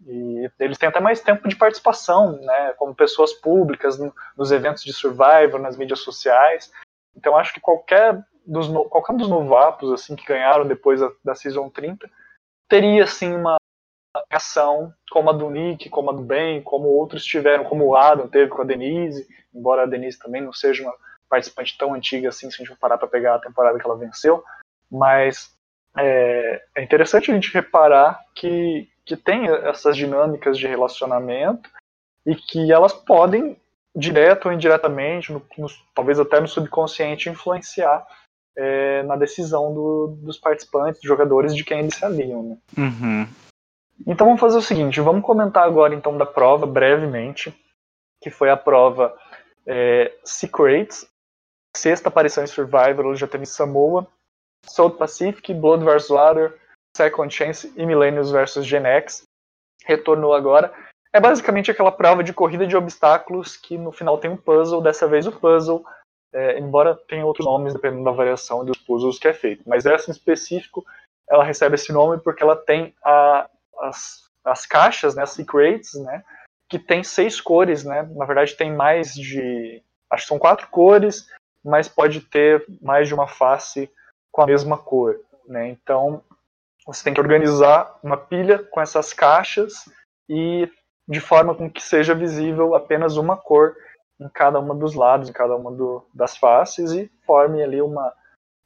E 0.04 0.50
eles 0.58 0.76
têm 0.76 0.88
até 0.88 0.98
mais 0.98 1.20
tempo 1.20 1.48
de 1.48 1.54
participação, 1.54 2.32
né, 2.40 2.74
como 2.76 2.94
pessoas 2.94 3.32
públicas 3.32 3.96
nos 4.36 4.50
eventos 4.50 4.82
de 4.82 4.92
Survivor, 4.92 5.60
nas 5.60 5.76
mídias 5.76 6.00
sociais. 6.00 6.72
Então 7.16 7.36
acho 7.36 7.54
que 7.54 7.60
qualquer 7.60 8.20
dos, 8.46 8.68
qualquer 8.88 9.16
dos 9.16 9.28
novatos 9.28 9.92
assim 9.92 10.14
que 10.16 10.26
ganharam 10.26 10.66
depois 10.66 11.00
da, 11.00 11.10
da 11.24 11.34
Season 11.34 11.68
30 11.70 12.08
teria 12.68 13.04
assim 13.04 13.34
uma 13.34 13.56
ação 14.30 14.92
como 15.10 15.30
a 15.30 15.32
do 15.32 15.50
Nick, 15.50 15.88
como 15.90 16.10
a 16.10 16.12
do 16.12 16.22
Ben, 16.22 16.62
como 16.62 16.88
outros 16.88 17.24
tiveram, 17.24 17.64
como 17.64 17.86
o 17.86 17.96
Adam 17.96 18.28
teve 18.28 18.50
com 18.50 18.62
a 18.62 18.64
Denise, 18.64 19.26
embora 19.52 19.82
a 19.82 19.86
Denise 19.86 20.18
também 20.18 20.40
não 20.40 20.52
seja 20.52 20.82
uma 20.82 20.94
participante 21.28 21.76
tão 21.76 21.94
antiga 21.94 22.28
assim, 22.28 22.50
se 22.50 22.56
a 22.56 22.58
gente 22.58 22.68
for 22.68 22.78
parar 22.78 22.98
para 22.98 23.08
pegar 23.08 23.34
a 23.34 23.40
temporada 23.40 23.78
que 23.78 23.84
ela 23.84 23.98
venceu, 23.98 24.44
mas 24.90 25.52
é, 25.96 26.62
é 26.76 26.82
interessante 26.82 27.30
a 27.30 27.34
gente 27.34 27.52
reparar 27.52 28.24
que 28.34 28.88
que 29.04 29.16
tem 29.16 29.46
essas 29.48 29.96
dinâmicas 29.96 30.58
de 30.58 30.66
relacionamento 30.66 31.68
e 32.24 32.34
que 32.34 32.72
elas 32.72 32.92
podem, 32.92 33.60
direto 33.94 34.46
ou 34.46 34.52
indiretamente, 34.52 35.32
no, 35.32 35.42
no, 35.58 35.68
talvez 35.94 36.18
até 36.18 36.40
no 36.40 36.48
subconsciente, 36.48 37.28
influenciar 37.28 38.06
é, 38.56 39.02
na 39.02 39.16
decisão 39.16 39.72
do, 39.72 40.18
dos 40.22 40.38
participantes, 40.38 41.00
dos 41.00 41.08
jogadores, 41.08 41.54
de 41.54 41.64
quem 41.64 41.80
eles 41.80 41.94
se 41.94 42.04
aliam. 42.04 42.42
Né? 42.42 42.58
Uhum. 42.76 43.28
Então 44.06 44.26
vamos 44.26 44.40
fazer 44.40 44.58
o 44.58 44.62
seguinte, 44.62 45.00
vamos 45.00 45.24
comentar 45.24 45.64
agora 45.64 45.94
então 45.94 46.16
da 46.18 46.26
prova 46.26 46.66
brevemente, 46.66 47.54
que 48.22 48.30
foi 48.30 48.50
a 48.50 48.56
prova 48.56 49.16
é, 49.66 50.12
Secrets, 50.24 51.06
sexta 51.76 52.08
aparição 52.08 52.44
em 52.44 52.48
Survivor, 52.48 53.14
já 53.14 53.26
teve 53.26 53.46
Samoa, 53.46 54.06
South 54.66 54.92
Pacific, 54.92 55.52
Blood 55.52 55.84
vs. 55.84 56.08
Water, 56.08 56.58
Second 56.96 57.32
Chance 57.32 57.72
e 57.76 57.86
Millennials 57.86 58.30
vs 58.30 58.64
Gen 58.64 58.86
X. 58.86 59.22
Retornou 59.84 60.32
agora. 60.32 60.72
É 61.12 61.20
basicamente 61.20 61.70
aquela 61.70 61.92
prova 61.92 62.24
de 62.24 62.32
corrida 62.32 62.66
de 62.66 62.76
obstáculos 62.76 63.56
que 63.56 63.76
no 63.76 63.92
final 63.92 64.18
tem 64.18 64.30
um 64.30 64.36
puzzle. 64.36 64.80
Dessa 64.80 65.06
vez 65.06 65.26
o 65.26 65.32
puzzle, 65.32 65.84
é, 66.34 66.58
embora 66.58 66.98
tenha 67.08 67.24
outros 67.24 67.46
nomes 67.46 67.72
dependendo 67.72 68.04
da 68.04 68.10
variação 68.10 68.64
dos 68.64 68.76
puzzles 68.76 69.18
que 69.18 69.28
é 69.28 69.32
feito. 69.32 69.62
Mas 69.66 69.86
essa 69.86 70.10
em 70.10 70.12
específico, 70.12 70.84
ela 71.30 71.44
recebe 71.44 71.76
esse 71.76 71.92
nome 71.92 72.20
porque 72.20 72.42
ela 72.42 72.56
tem 72.56 72.92
a, 73.02 73.48
as, 73.80 74.28
as 74.44 74.66
caixas, 74.66 75.14
né, 75.14 75.22
as 75.22 75.30
secrets, 75.30 75.94
né, 75.94 76.24
que 76.68 76.78
tem 76.78 77.04
seis 77.04 77.40
cores, 77.40 77.84
né? 77.84 78.02
Na 78.16 78.24
verdade 78.24 78.56
tem 78.56 78.74
mais 78.74 79.14
de, 79.14 79.80
acho 80.10 80.24
que 80.24 80.28
são 80.28 80.38
quatro 80.38 80.66
cores, 80.68 81.26
mas 81.64 81.88
pode 81.88 82.20
ter 82.20 82.64
mais 82.82 83.06
de 83.06 83.14
uma 83.14 83.28
face 83.28 83.88
com 84.32 84.42
a 84.42 84.46
mesma 84.46 84.76
cor, 84.76 85.20
né? 85.46 85.68
Então 85.68 86.20
você 86.84 87.04
tem 87.04 87.14
que 87.14 87.20
organizar 87.20 87.96
uma 88.02 88.16
pilha 88.16 88.58
com 88.58 88.80
essas 88.80 89.12
caixas 89.12 89.88
e 90.28 90.68
de 91.06 91.20
forma 91.20 91.54
com 91.54 91.70
que 91.70 91.82
seja 91.82 92.14
visível 92.14 92.74
apenas 92.74 93.16
uma 93.16 93.36
cor 93.36 93.76
em 94.20 94.28
cada 94.28 94.58
uma 94.58 94.74
dos 94.74 94.94
lados, 94.94 95.28
em 95.28 95.32
cada 95.32 95.56
uma 95.56 95.72
do, 95.72 96.06
das 96.14 96.36
faces 96.36 96.92
e 96.92 97.10
forme 97.26 97.62
ali 97.62 97.80
uma, 97.82 98.12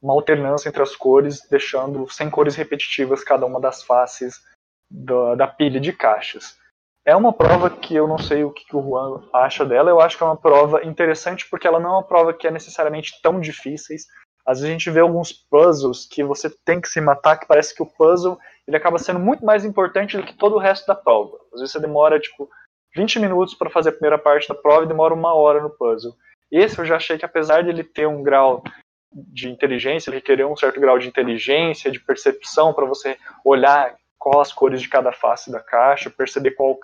uma 0.01 0.13
alternância 0.13 0.69
entre 0.69 0.81
as 0.81 0.95
cores, 0.95 1.41
deixando 1.49 2.07
sem 2.09 2.29
cores 2.29 2.55
repetitivas 2.55 3.23
cada 3.23 3.45
uma 3.45 3.59
das 3.59 3.83
faces 3.83 4.41
da, 4.89 5.35
da 5.35 5.47
pilha 5.47 5.79
de 5.79 5.93
caixas. 5.93 6.57
É 7.05 7.15
uma 7.15 7.33
prova 7.33 7.69
que 7.69 7.95
eu 7.95 8.07
não 8.07 8.17
sei 8.17 8.43
o 8.43 8.51
que, 8.51 8.65
que 8.65 8.75
o 8.75 8.81
Juan 8.81 9.23
acha 9.33 9.65
dela, 9.65 9.89
eu 9.89 9.99
acho 9.99 10.17
que 10.17 10.23
é 10.23 10.25
uma 10.27 10.37
prova 10.37 10.85
interessante 10.85 11.49
porque 11.49 11.67
ela 11.67 11.79
não 11.79 11.89
é 11.89 11.93
uma 11.93 12.03
prova 12.03 12.33
que 12.33 12.47
é 12.47 12.51
necessariamente 12.51 13.19
tão 13.21 13.39
difíceis, 13.39 14.05
às 14.45 14.59
vezes 14.59 14.69
a 14.69 14.71
gente 14.71 14.89
vê 14.89 14.99
alguns 14.99 15.31
puzzles 15.31 16.05
que 16.05 16.23
você 16.23 16.49
tem 16.65 16.81
que 16.81 16.89
se 16.89 16.99
matar, 16.99 17.37
que 17.37 17.47
parece 17.47 17.75
que 17.75 17.83
o 17.83 17.85
puzzle 17.85 18.37
ele 18.67 18.77
acaba 18.77 18.97
sendo 18.97 19.19
muito 19.19 19.45
mais 19.45 19.63
importante 19.65 20.17
do 20.17 20.23
que 20.23 20.33
todo 20.33 20.55
o 20.55 20.59
resto 20.59 20.87
da 20.87 20.95
prova. 20.95 21.37
Às 21.53 21.59
vezes 21.59 21.71
você 21.71 21.79
demora 21.79 22.19
tipo 22.19 22.49
20 22.95 23.19
minutos 23.19 23.53
para 23.53 23.69
fazer 23.69 23.89
a 23.89 23.93
primeira 23.93 24.17
parte 24.17 24.47
da 24.47 24.55
prova 24.55 24.83
e 24.83 24.87
demora 24.87 25.13
uma 25.13 25.33
hora 25.33 25.61
no 25.61 25.69
puzzle. 25.69 26.15
Esse 26.51 26.79
eu 26.79 26.85
já 26.85 26.95
achei 26.95 27.17
que 27.17 27.25
apesar 27.25 27.63
de 27.63 27.69
ele 27.69 27.83
ter 27.83 28.07
um 28.07 28.23
grau 28.23 28.63
de 29.11 29.49
inteligência, 29.49 30.09
ele 30.09 30.17
requerer 30.17 30.47
um 30.47 30.55
certo 30.55 30.79
grau 30.79 30.97
de 30.97 31.07
inteligência, 31.07 31.91
de 31.91 31.99
percepção 31.99 32.73
para 32.73 32.85
você 32.85 33.17
olhar 33.43 33.95
qual 34.17 34.41
as 34.41 34.51
cores 34.51 34.81
de 34.81 34.89
cada 34.89 35.11
face 35.11 35.51
da 35.51 35.59
caixa, 35.59 36.09
perceber 36.09 36.51
qual, 36.51 36.77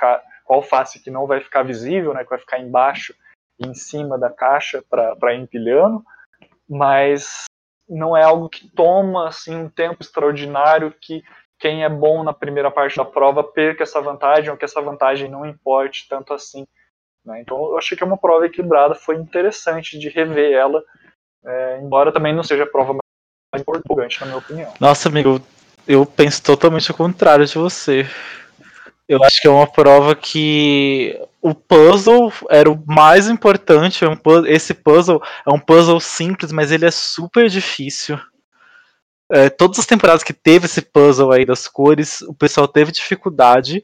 qual 0.46 0.62
face 0.62 1.04
que 1.04 1.12
não 1.12 1.28
vai 1.28 1.42
ficar 1.42 1.64
visível, 1.64 2.14
né, 2.14 2.24
que 2.24 2.30
vai 2.30 2.40
ficar 2.40 2.60
embaixo 2.60 3.14
e 3.60 3.68
em 3.68 3.74
cima 3.74 4.18
da 4.18 4.30
caixa 4.30 4.84
para 4.90 5.34
ir 5.34 5.42
empilhando, 5.42 6.04
mas 6.68 7.44
não 7.88 8.16
é 8.18 8.24
algo 8.24 8.50
que 8.50 8.68
toma 8.70 9.28
assim 9.28 9.56
um 9.56 9.70
tempo 9.70 9.98
extraordinário 10.02 10.94
que 11.00 11.24
quem 11.60 11.84
é 11.84 11.90
bom 11.90 12.24
na 12.24 12.34
primeira 12.34 12.70
parte 12.70 12.98
da 12.98 13.06
prova 13.06 13.44
perca 13.44 13.84
essa 13.84 14.02
vantagem 14.02 14.50
ou 14.50 14.58
que 14.58 14.66
essa 14.66 14.82
vantagem 14.82 15.30
não 15.30 15.46
importe 15.46 16.08
tanto 16.10 16.34
assim. 16.34 16.66
Né? 17.26 17.42
Então 17.42 17.58
eu 17.58 17.78
achei 17.78 17.98
que 17.98 18.04
é 18.04 18.08
uma 18.08 18.18
prova 18.18 18.46
equilibrada, 18.46 18.96
foi 18.96 19.16
interessante 19.16 19.98
de 19.98 20.10
rever 20.10 20.52
ela, 20.52 20.84
é, 21.46 21.80
embora 21.82 22.12
também 22.12 22.34
não 22.34 22.44
seja 22.44 22.64
a 22.64 22.68
prova 22.68 22.94
mais 23.54 23.62
importante 23.62 24.20
na 24.20 24.28
minha 24.28 24.38
opinião. 24.38 24.74
Nossa, 24.80 25.10
amigo, 25.10 25.42
eu 25.88 26.06
penso 26.06 26.44
totalmente 26.44 26.92
ao 26.92 26.98
contrário 26.98 27.46
de 27.46 27.58
você. 27.58 28.08
Eu 29.08 29.24
acho 29.24 29.40
que 29.40 29.48
é 29.48 29.52
uma 29.52 29.68
prova 29.68 30.16
que 30.16 31.20
o 31.40 31.54
puzzle 31.54 32.34
era 32.50 32.70
o 32.70 32.84
mais 32.88 33.30
importante. 33.30 34.04
É 34.04 34.10
esse 34.48 34.74
puzzle 34.74 35.22
é 35.46 35.52
um 35.52 35.60
puzzle 35.60 36.00
simples, 36.00 36.52
mas 36.52 36.72
ele 36.72 36.86
é 36.86 36.92
super 36.92 37.48
difícil. 37.48 38.20
É, 39.32 39.50
todas 39.50 39.80
as 39.80 39.86
temporadas 39.86 40.24
que 40.24 40.34
teve 40.34 40.66
esse 40.66 40.82
puzzle 40.82 41.32
aí 41.32 41.46
das 41.46 41.68
cores, 41.68 42.22
o 42.22 42.34
pessoal 42.34 42.68
teve 42.68 42.92
dificuldade. 42.92 43.84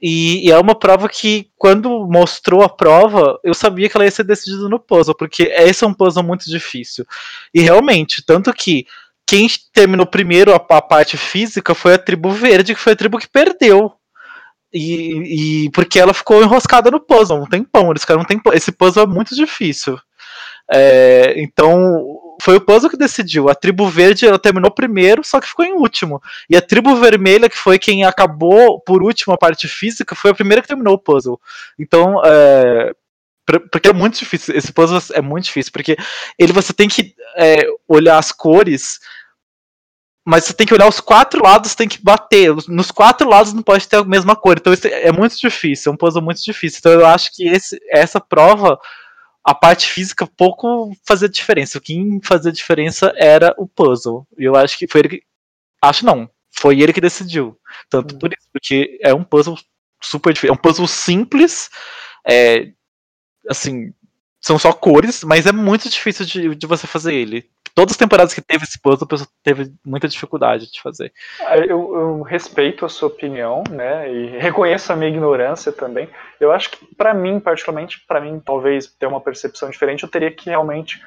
E, 0.00 0.46
e, 0.46 0.50
é 0.50 0.58
uma 0.58 0.74
prova 0.74 1.08
que, 1.08 1.48
quando 1.56 2.06
mostrou 2.06 2.62
a 2.62 2.68
prova, 2.68 3.38
eu 3.42 3.54
sabia 3.54 3.88
que 3.88 3.96
ela 3.96 4.04
ia 4.04 4.10
ser 4.10 4.24
decidida 4.24 4.68
no 4.68 4.78
puzzle, 4.78 5.14
porque 5.14 5.44
esse 5.44 5.84
é 5.84 5.86
um 5.86 5.94
puzzle 5.94 6.22
muito 6.22 6.44
difícil. 6.44 7.06
E 7.54 7.60
realmente, 7.60 8.22
tanto 8.24 8.52
que 8.52 8.86
quem 9.26 9.48
terminou 9.72 10.06
primeiro 10.06 10.52
a, 10.52 10.56
a 10.56 10.82
parte 10.82 11.16
física 11.16 11.74
foi 11.74 11.94
a 11.94 11.98
tribo 11.98 12.30
verde, 12.30 12.74
que 12.74 12.80
foi 12.80 12.92
a 12.92 12.96
tribo 12.96 13.18
que 13.18 13.28
perdeu. 13.28 13.92
E, 14.72 15.66
e, 15.66 15.70
porque 15.70 16.00
ela 16.00 16.12
ficou 16.12 16.42
enroscada 16.42 16.90
no 16.90 17.00
puzzle 17.00 17.40
um 17.40 17.46
tempão. 17.46 17.90
Eles 17.90 18.02
ficaram 18.02 18.22
um 18.22 18.24
tempão. 18.24 18.52
Esse 18.52 18.72
puzzle 18.72 19.04
é 19.04 19.06
muito 19.06 19.34
difícil. 19.34 19.98
É, 20.70 21.34
então, 21.36 22.20
foi 22.40 22.56
o 22.56 22.60
puzzle 22.60 22.90
que 22.90 22.96
decidiu. 22.96 23.48
A 23.48 23.54
tribo 23.54 23.88
verde 23.88 24.26
ela 24.26 24.38
terminou 24.38 24.70
primeiro, 24.70 25.22
só 25.24 25.40
que 25.40 25.48
ficou 25.48 25.64
em 25.64 25.72
último. 25.72 26.22
E 26.48 26.56
a 26.56 26.62
tribo 26.62 26.96
vermelha, 26.96 27.48
que 27.48 27.56
foi 27.56 27.78
quem 27.78 28.04
acabou 28.04 28.80
por 28.80 29.02
último 29.02 29.34
a 29.34 29.38
parte 29.38 29.68
física, 29.68 30.14
foi 30.14 30.30
a 30.30 30.34
primeira 30.34 30.62
que 30.62 30.68
terminou 30.68 30.94
o 30.94 30.98
puzzle. 30.98 31.40
Então, 31.78 32.20
é, 32.24 32.92
porque 33.70 33.88
é 33.88 33.92
muito 33.92 34.18
difícil. 34.18 34.56
Esse 34.56 34.72
puzzle 34.72 35.00
é 35.12 35.20
muito 35.20 35.44
difícil, 35.44 35.72
porque 35.72 35.96
ele 36.38 36.52
você 36.52 36.72
tem 36.72 36.88
que 36.88 37.14
é, 37.36 37.66
olhar 37.86 38.18
as 38.18 38.32
cores, 38.32 38.98
mas 40.26 40.44
você 40.44 40.54
tem 40.54 40.66
que 40.66 40.72
olhar 40.72 40.88
os 40.88 41.00
quatro 41.00 41.42
lados, 41.42 41.74
tem 41.74 41.86
que 41.86 42.02
bater. 42.02 42.54
Nos 42.68 42.90
quatro 42.90 43.28
lados 43.28 43.52
não 43.52 43.62
pode 43.62 43.86
ter 43.86 43.96
a 43.96 44.04
mesma 44.04 44.34
cor. 44.34 44.56
Então 44.58 44.72
é 44.82 45.12
muito 45.12 45.36
difícil, 45.36 45.90
é 45.90 45.94
um 45.94 45.98
puzzle 45.98 46.22
muito 46.22 46.42
difícil. 46.42 46.78
Então 46.78 46.92
eu 46.92 47.06
acho 47.06 47.30
que 47.34 47.46
esse, 47.46 47.78
essa 47.90 48.18
prova 48.18 48.78
a 49.44 49.54
parte 49.54 49.88
física 49.88 50.26
pouco 50.26 50.96
fazia 51.06 51.28
diferença. 51.28 51.78
O 51.78 51.80
que 51.80 52.18
fazia 52.22 52.50
diferença 52.50 53.12
era 53.16 53.54
o 53.58 53.68
puzzle. 53.68 54.26
E 54.38 54.44
eu 54.44 54.56
acho 54.56 54.78
que 54.78 54.88
foi 54.88 55.00
ele 55.02 55.08
que. 55.10 55.22
Acho 55.82 56.06
não. 56.06 56.28
Foi 56.50 56.80
ele 56.80 56.92
que 56.92 57.00
decidiu. 57.00 57.58
Tanto 57.90 58.18
por 58.18 58.32
isso, 58.32 58.48
porque 58.52 58.98
é 59.02 59.12
um 59.12 59.22
puzzle 59.22 59.58
super 60.02 60.32
difícil. 60.32 60.54
É 60.54 60.56
um 60.56 60.60
puzzle 60.60 60.88
simples. 60.88 61.68
É, 62.26 62.72
assim, 63.48 63.92
são 64.40 64.58
só 64.58 64.72
cores, 64.72 65.22
mas 65.24 65.46
é 65.46 65.52
muito 65.52 65.88
difícil 65.90 66.24
de, 66.24 66.54
de 66.54 66.66
você 66.66 66.86
fazer 66.86 67.14
ele 67.14 67.50
todas 67.74 67.92
as 67.92 67.98
temporadas 67.98 68.32
que 68.32 68.40
teve 68.40 68.64
esse 68.64 68.80
puzzle, 68.80 69.04
a 69.04 69.08
pessoa 69.08 69.28
teve 69.42 69.72
muita 69.84 70.08
dificuldade 70.08 70.70
de 70.70 70.80
fazer. 70.80 71.12
Ah, 71.40 71.58
eu, 71.58 71.94
eu, 71.96 72.22
respeito 72.22 72.86
a 72.86 72.88
sua 72.88 73.08
opinião, 73.08 73.64
né, 73.68 74.10
e 74.12 74.26
reconheço 74.38 74.92
a 74.92 74.96
minha 74.96 75.10
ignorância 75.10 75.72
também. 75.72 76.08
Eu 76.38 76.52
acho 76.52 76.70
que, 76.70 76.94
para 76.94 77.12
mim, 77.12 77.40
particularmente, 77.40 78.04
para 78.06 78.20
mim, 78.20 78.40
talvez 78.40 78.86
ter 78.86 79.06
uma 79.06 79.20
percepção 79.20 79.68
diferente, 79.68 80.04
eu 80.04 80.10
teria 80.10 80.30
que 80.30 80.48
realmente, 80.48 81.02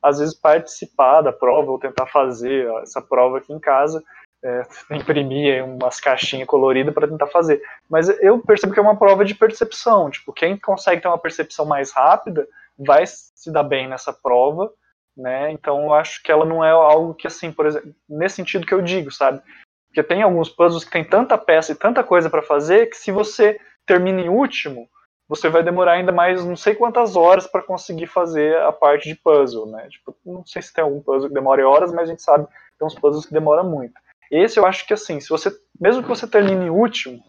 às 0.00 0.18
vezes, 0.18 0.34
participar 0.34 1.22
da 1.22 1.32
prova 1.32 1.72
ou 1.72 1.78
tentar 1.78 2.06
fazer 2.06 2.70
essa 2.82 3.02
prova 3.02 3.38
aqui 3.38 3.52
em 3.52 3.60
casa. 3.60 4.02
É, 4.44 4.62
imprimir 4.90 5.64
umas 5.64 6.00
caixinhas 6.00 6.48
coloridas 6.48 6.92
para 6.92 7.06
tentar 7.06 7.28
fazer. 7.28 7.62
Mas 7.88 8.08
eu 8.20 8.40
percebo 8.40 8.72
que 8.72 8.80
é 8.80 8.82
uma 8.82 8.98
prova 8.98 9.24
de 9.24 9.36
percepção. 9.36 10.10
Tipo, 10.10 10.32
quem 10.32 10.58
consegue 10.58 11.00
ter 11.00 11.06
uma 11.06 11.18
percepção 11.18 11.64
mais 11.64 11.92
rápida 11.92 12.48
vai 12.76 13.04
se 13.06 13.52
dar 13.52 13.62
bem 13.62 13.88
nessa 13.88 14.12
prova 14.12 14.72
né? 15.16 15.50
Então 15.52 15.82
eu 15.82 15.94
acho 15.94 16.22
que 16.22 16.30
ela 16.30 16.44
não 16.44 16.64
é 16.64 16.70
algo 16.70 17.14
que 17.14 17.26
assim, 17.26 17.52
por 17.52 17.66
exemplo, 17.66 17.94
nesse 18.08 18.36
sentido 18.36 18.66
que 18.66 18.74
eu 18.74 18.82
digo, 18.82 19.10
sabe? 19.10 19.40
Porque 19.88 20.02
tem 20.02 20.22
alguns 20.22 20.48
puzzles 20.48 20.84
que 20.84 20.90
tem 20.90 21.04
tanta 21.04 21.36
peça 21.36 21.72
e 21.72 21.76
tanta 21.76 22.02
coisa 22.02 22.30
para 22.30 22.42
fazer 22.42 22.86
que 22.86 22.96
se 22.96 23.12
você 23.12 23.60
termina 23.86 24.20
em 24.20 24.28
último, 24.28 24.88
você 25.28 25.48
vai 25.48 25.62
demorar 25.62 25.92
ainda 25.92 26.12
mais 26.12 26.44
não 26.44 26.56
sei 26.56 26.74
quantas 26.74 27.16
horas 27.16 27.46
para 27.46 27.62
conseguir 27.62 28.06
fazer 28.06 28.56
a 28.58 28.72
parte 28.72 29.08
de 29.08 29.14
puzzle, 29.14 29.66
né? 29.66 29.88
Tipo, 29.88 30.16
não 30.24 30.44
sei 30.46 30.62
se 30.62 30.72
tem 30.72 30.82
algum 30.84 31.00
puzzle 31.00 31.28
que 31.28 31.34
demore 31.34 31.62
horas, 31.62 31.92
mas 31.92 32.08
a 32.08 32.12
gente 32.12 32.22
sabe 32.22 32.46
que 32.46 32.52
tem 32.78 32.86
uns 32.86 32.94
puzzles 32.94 33.26
que 33.26 33.32
demoram 33.32 33.64
muito. 33.64 33.94
Esse 34.30 34.58
eu 34.58 34.66
acho 34.66 34.86
que 34.86 34.94
assim, 34.94 35.20
se 35.20 35.28
você, 35.28 35.50
mesmo 35.78 36.02
que 36.02 36.08
você 36.08 36.26
termine 36.26 36.66
em 36.66 36.70
último, 36.70 37.22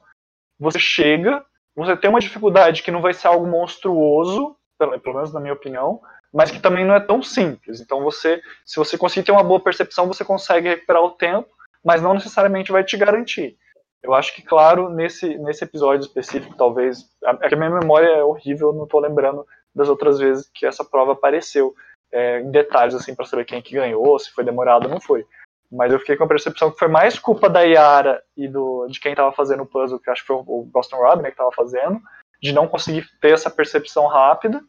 você 0.60 0.80
chega, 0.80 1.46
você 1.76 1.98
tem 1.98 2.10
uma 2.10 2.20
dificuldade 2.20 2.82
que 2.82 2.92
não 2.92 3.02
vai 3.02 3.14
ser 3.14 3.28
algo 3.28 3.46
monstruoso, 3.46 4.56
pelo, 4.78 5.00
pelo 5.00 5.16
menos 5.16 5.34
na 5.34 5.40
minha 5.40 5.54
opinião, 5.54 6.02
mas 6.34 6.50
que 6.50 6.60
também 6.60 6.84
não 6.84 6.96
é 6.96 7.00
tão 7.00 7.22
simples. 7.22 7.80
Então 7.80 8.02
você, 8.04 8.42
se 8.66 8.78
você 8.78 8.98
conseguir 8.98 9.26
ter 9.26 9.32
uma 9.32 9.44
boa 9.44 9.60
percepção, 9.60 10.08
você 10.08 10.26
consegue 10.26 10.70
recuperar 10.70 11.04
o 11.04 11.12
tempo, 11.12 11.48
mas 11.84 12.02
não 12.02 12.14
necessariamente 12.14 12.72
vai 12.72 12.84
te 12.84 12.98
garantir. 12.98 13.58
Eu 14.02 14.14
acho 14.14 14.36
que, 14.36 14.42
claro, 14.42 14.90
nesse, 14.90 15.38
nesse 15.38 15.64
episódio 15.64 16.06
específico, 16.06 16.56
talvez. 16.58 17.06
É 17.42 17.48
que 17.48 17.54
a 17.54 17.58
minha 17.58 17.70
memória 17.70 18.08
é 18.08 18.24
horrível, 18.24 18.74
não 18.74 18.84
estou 18.84 19.00
lembrando 19.00 19.46
das 19.74 19.88
outras 19.88 20.20
vezes 20.20 20.50
que 20.54 20.66
essa 20.66 20.84
prova 20.84 21.14
apareceu 21.14 21.74
é, 22.12 22.42
em 22.42 22.52
detalhes, 22.52 22.94
assim, 22.96 23.16
para 23.16 23.26
saber 23.26 23.46
quem 23.46 23.62
que 23.62 23.76
ganhou, 23.76 24.20
se 24.20 24.32
foi 24.32 24.44
demorado 24.44 24.86
ou 24.86 24.92
não 24.92 25.00
foi. 25.00 25.26
Mas 25.72 25.92
eu 25.92 26.00
fiquei 26.00 26.16
com 26.18 26.26
a 26.26 26.28
percepção 26.28 26.70
que 26.70 26.78
foi 26.78 26.88
mais 26.88 27.18
culpa 27.18 27.50
da 27.50 27.62
Yara 27.62 28.22
e 28.36 28.48
do, 28.48 28.86
de 28.88 29.00
quem 29.00 29.14
estava 29.14 29.32
fazendo 29.32 29.64
o 29.64 29.66
puzzle, 29.66 30.00
que 30.00 30.10
acho 30.10 30.22
que 30.22 30.28
foi 30.28 30.36
o 30.36 30.64
Boston 30.64 30.98
Rob, 30.98 31.24
né, 31.24 31.30
que 31.30 31.34
estava 31.34 31.52
fazendo, 31.52 32.00
de 32.42 32.52
não 32.52 32.68
conseguir 32.68 33.08
ter 33.22 33.32
essa 33.32 33.50
percepção 33.50 34.06
rápida, 34.06 34.62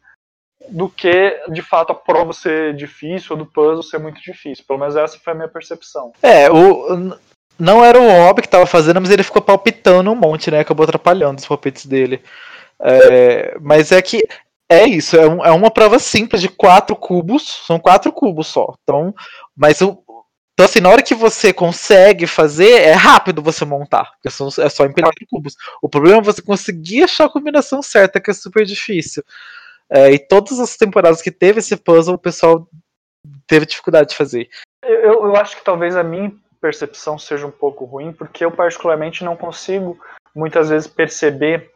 do 0.69 0.89
que 0.89 1.39
de 1.49 1.61
fato 1.61 1.91
a 1.91 1.95
prova 1.95 2.33
ser 2.33 2.75
difícil 2.75 3.31
ou 3.31 3.37
do 3.37 3.45
puzzle 3.45 3.83
ser 3.83 3.99
muito 3.99 4.21
difícil. 4.21 4.63
Pelo 4.67 4.79
menos 4.79 4.95
essa 4.95 5.19
foi 5.19 5.33
a 5.33 5.35
minha 5.35 5.47
percepção. 5.47 6.11
É, 6.21 6.49
o 6.49 7.15
não 7.57 7.83
era 7.83 7.99
o 7.99 8.07
Rob 8.07 8.41
que 8.41 8.49
tava 8.49 8.65
fazendo, 8.65 8.99
mas 8.99 9.09
ele 9.09 9.23
ficou 9.23 9.41
palpitando 9.41 10.11
um 10.11 10.15
monte, 10.15 10.51
né? 10.51 10.59
Acabou 10.59 10.83
atrapalhando 10.83 11.39
os 11.39 11.47
palpites 11.47 11.85
dele. 11.85 12.21
É, 12.79 13.57
mas 13.61 13.91
é 13.91 14.01
que 14.01 14.21
é 14.67 14.85
isso, 14.85 15.15
é, 15.15 15.27
um, 15.27 15.45
é, 15.45 15.51
uma 15.51 15.71
prova 15.71 15.99
simples 15.99 16.41
de 16.41 16.49
quatro 16.49 16.95
cubos, 16.95 17.63
são 17.65 17.79
quatro 17.79 18.11
cubos 18.11 18.47
só. 18.47 18.73
Então, 18.83 19.13
mas 19.55 19.79
o, 19.81 20.03
então, 20.53 20.65
assim, 20.65 20.79
na 20.79 20.89
hora 20.89 21.03
que 21.03 21.13
você 21.13 21.51
consegue 21.51 22.25
fazer, 22.25 22.81
é 22.81 22.93
rápido 22.93 23.41
você 23.41 23.65
montar, 23.65 24.11
porque 24.13 24.29
são, 24.29 24.47
é 24.47 24.69
só 24.69 24.85
empilar 24.85 25.11
quatro 25.11 25.27
cubos. 25.29 25.55
O 25.81 25.89
problema 25.89 26.19
é 26.19 26.23
você 26.23 26.41
conseguir 26.41 27.03
achar 27.03 27.25
a 27.25 27.29
combinação 27.29 27.81
certa, 27.81 28.21
que 28.21 28.31
é 28.31 28.33
super 28.33 28.65
difícil. 28.65 29.21
É, 29.89 30.11
e 30.11 30.19
todas 30.19 30.59
as 30.59 30.75
temporadas 30.77 31.21
que 31.21 31.31
teve 31.31 31.59
esse 31.59 31.75
puzzle, 31.77 32.15
o 32.15 32.19
pessoal 32.19 32.67
teve 33.47 33.65
dificuldade 33.65 34.09
de 34.09 34.15
fazer. 34.15 34.49
Eu, 34.83 35.25
eu 35.25 35.35
acho 35.35 35.57
que 35.57 35.63
talvez 35.63 35.95
a 35.95 36.03
minha 36.03 36.31
percepção 36.59 37.17
seja 37.17 37.45
um 37.45 37.51
pouco 37.51 37.85
ruim, 37.85 38.11
porque 38.11 38.43
eu 38.43 38.51
particularmente 38.51 39.23
não 39.23 39.35
consigo 39.35 39.99
muitas 40.35 40.69
vezes 40.69 40.87
perceber 40.87 41.71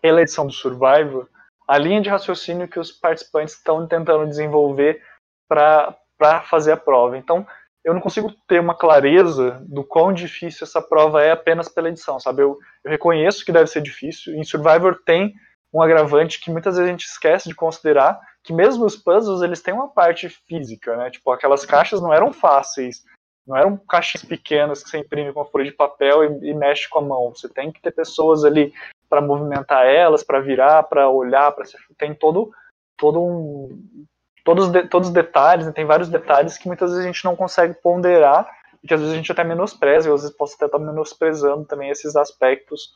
pela 0.00 0.22
edição 0.22 0.46
do 0.46 0.52
Survivor 0.52 1.28
a 1.66 1.78
linha 1.78 2.00
de 2.00 2.08
raciocínio 2.08 2.68
que 2.68 2.78
os 2.78 2.90
participantes 2.90 3.54
estão 3.54 3.86
tentando 3.86 4.26
desenvolver 4.26 5.00
para 5.48 6.42
fazer 6.48 6.72
a 6.72 6.76
prova. 6.76 7.16
Então, 7.16 7.46
eu 7.84 7.94
não 7.94 8.00
consigo 8.00 8.32
ter 8.46 8.60
uma 8.60 8.76
clareza 8.76 9.62
do 9.68 9.84
quão 9.84 10.12
difícil 10.12 10.64
essa 10.64 10.80
prova 10.80 11.22
é 11.22 11.32
apenas 11.32 11.68
pela 11.68 11.88
edição, 11.88 12.18
sabe? 12.18 12.42
Eu, 12.42 12.58
eu 12.84 12.90
reconheço 12.90 13.44
que 13.44 13.52
deve 13.52 13.68
ser 13.68 13.80
difícil. 13.80 14.34
Em 14.34 14.44
Survivor 14.44 15.00
tem 15.04 15.34
um 15.72 15.80
agravante 15.80 16.40
que 16.40 16.50
muitas 16.50 16.76
vezes 16.76 16.88
a 16.88 16.92
gente 16.92 17.06
esquece 17.06 17.48
de 17.48 17.54
considerar, 17.54 18.20
que 18.42 18.52
mesmo 18.52 18.84
os 18.84 18.96
puzzles 18.96 19.42
eles 19.42 19.62
têm 19.62 19.72
uma 19.72 19.88
parte 19.88 20.28
física, 20.28 20.96
né? 20.96 21.10
Tipo, 21.10 21.30
aquelas 21.30 21.64
caixas 21.64 22.00
não 22.00 22.12
eram 22.12 22.32
fáceis, 22.32 23.02
não 23.46 23.56
eram 23.56 23.76
caixinhas 23.76 24.24
pequenas 24.24 24.82
que 24.82 24.90
você 24.90 24.98
imprime 24.98 25.32
com 25.32 25.40
uma 25.40 25.46
folha 25.46 25.64
de 25.64 25.72
papel 25.72 26.24
e, 26.24 26.50
e 26.50 26.54
mexe 26.54 26.88
com 26.88 26.98
a 26.98 27.02
mão. 27.02 27.34
Você 27.34 27.48
tem 27.48 27.72
que 27.72 27.80
ter 27.80 27.92
pessoas 27.92 28.44
ali 28.44 28.72
para 29.08 29.20
movimentar 29.20 29.86
elas, 29.86 30.22
para 30.22 30.40
virar, 30.40 30.82
para 30.84 31.08
olhar, 31.08 31.52
para 31.52 31.64
tem 31.98 32.14
todo 32.14 32.52
todo 32.96 33.22
um 33.22 34.06
todos 34.44 34.68
todos 34.88 35.08
os 35.08 35.14
detalhes, 35.14 35.66
né? 35.66 35.72
tem 35.72 35.84
vários 35.84 36.08
detalhes 36.08 36.58
que 36.58 36.66
muitas 36.66 36.90
vezes 36.90 37.04
a 37.04 37.06
gente 37.06 37.24
não 37.24 37.36
consegue 37.36 37.74
ponderar 37.74 38.48
e 38.82 38.88
que 38.88 38.94
às 38.94 39.00
vezes 39.00 39.14
a 39.14 39.16
gente 39.16 39.30
até 39.30 39.44
menospreza, 39.44 40.08
e 40.08 40.12
às 40.12 40.22
vezes 40.22 40.36
posso 40.36 40.56
até 40.56 40.66
estar 40.66 40.78
menosprezando 40.78 41.64
também 41.64 41.90
esses 41.90 42.16
aspectos 42.16 42.94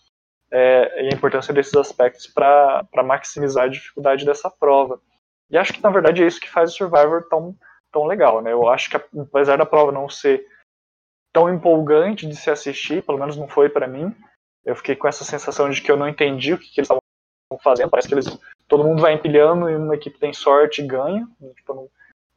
é, 0.50 1.04
e 1.04 1.06
a 1.06 1.16
importância 1.16 1.52
desses 1.52 1.74
aspectos 1.74 2.26
para 2.26 2.86
maximizar 3.04 3.64
a 3.64 3.68
dificuldade 3.68 4.24
dessa 4.24 4.50
prova. 4.50 5.00
E 5.50 5.56
acho 5.56 5.72
que 5.72 5.82
na 5.82 5.90
verdade 5.90 6.22
é 6.22 6.26
isso 6.26 6.40
que 6.40 6.50
faz 6.50 6.72
o 6.72 6.76
Survivor 6.76 7.28
tão, 7.28 7.54
tão 7.92 8.04
legal, 8.04 8.40
né? 8.42 8.52
Eu 8.52 8.68
acho 8.68 8.90
que 8.90 8.96
apesar 8.96 9.56
da 9.56 9.66
prova 9.66 9.92
não 9.92 10.08
ser 10.08 10.46
tão 11.32 11.52
empolgante 11.52 12.26
de 12.26 12.34
se 12.34 12.50
assistir, 12.50 13.02
pelo 13.02 13.18
menos 13.18 13.36
não 13.36 13.46
foi 13.46 13.68
para 13.68 13.86
mim, 13.86 14.14
eu 14.64 14.74
fiquei 14.74 14.96
com 14.96 15.06
essa 15.06 15.24
sensação 15.24 15.70
de 15.70 15.80
que 15.80 15.90
eu 15.90 15.96
não 15.96 16.08
entendi 16.08 16.52
o 16.52 16.58
que, 16.58 16.72
que 16.72 16.80
eles 16.80 16.86
estavam 16.90 17.00
fazendo. 17.62 17.90
Parece 17.90 18.08
que 18.08 18.14
eles 18.14 18.26
todo 18.66 18.84
mundo 18.84 19.00
vai 19.00 19.12
empilhando 19.12 19.70
e 19.70 19.76
uma 19.76 19.94
equipe 19.94 20.18
tem 20.18 20.32
sorte 20.32 20.82
e 20.82 20.86
ganha. 20.86 21.26
Tipo, 21.54 21.74
não, 21.74 21.88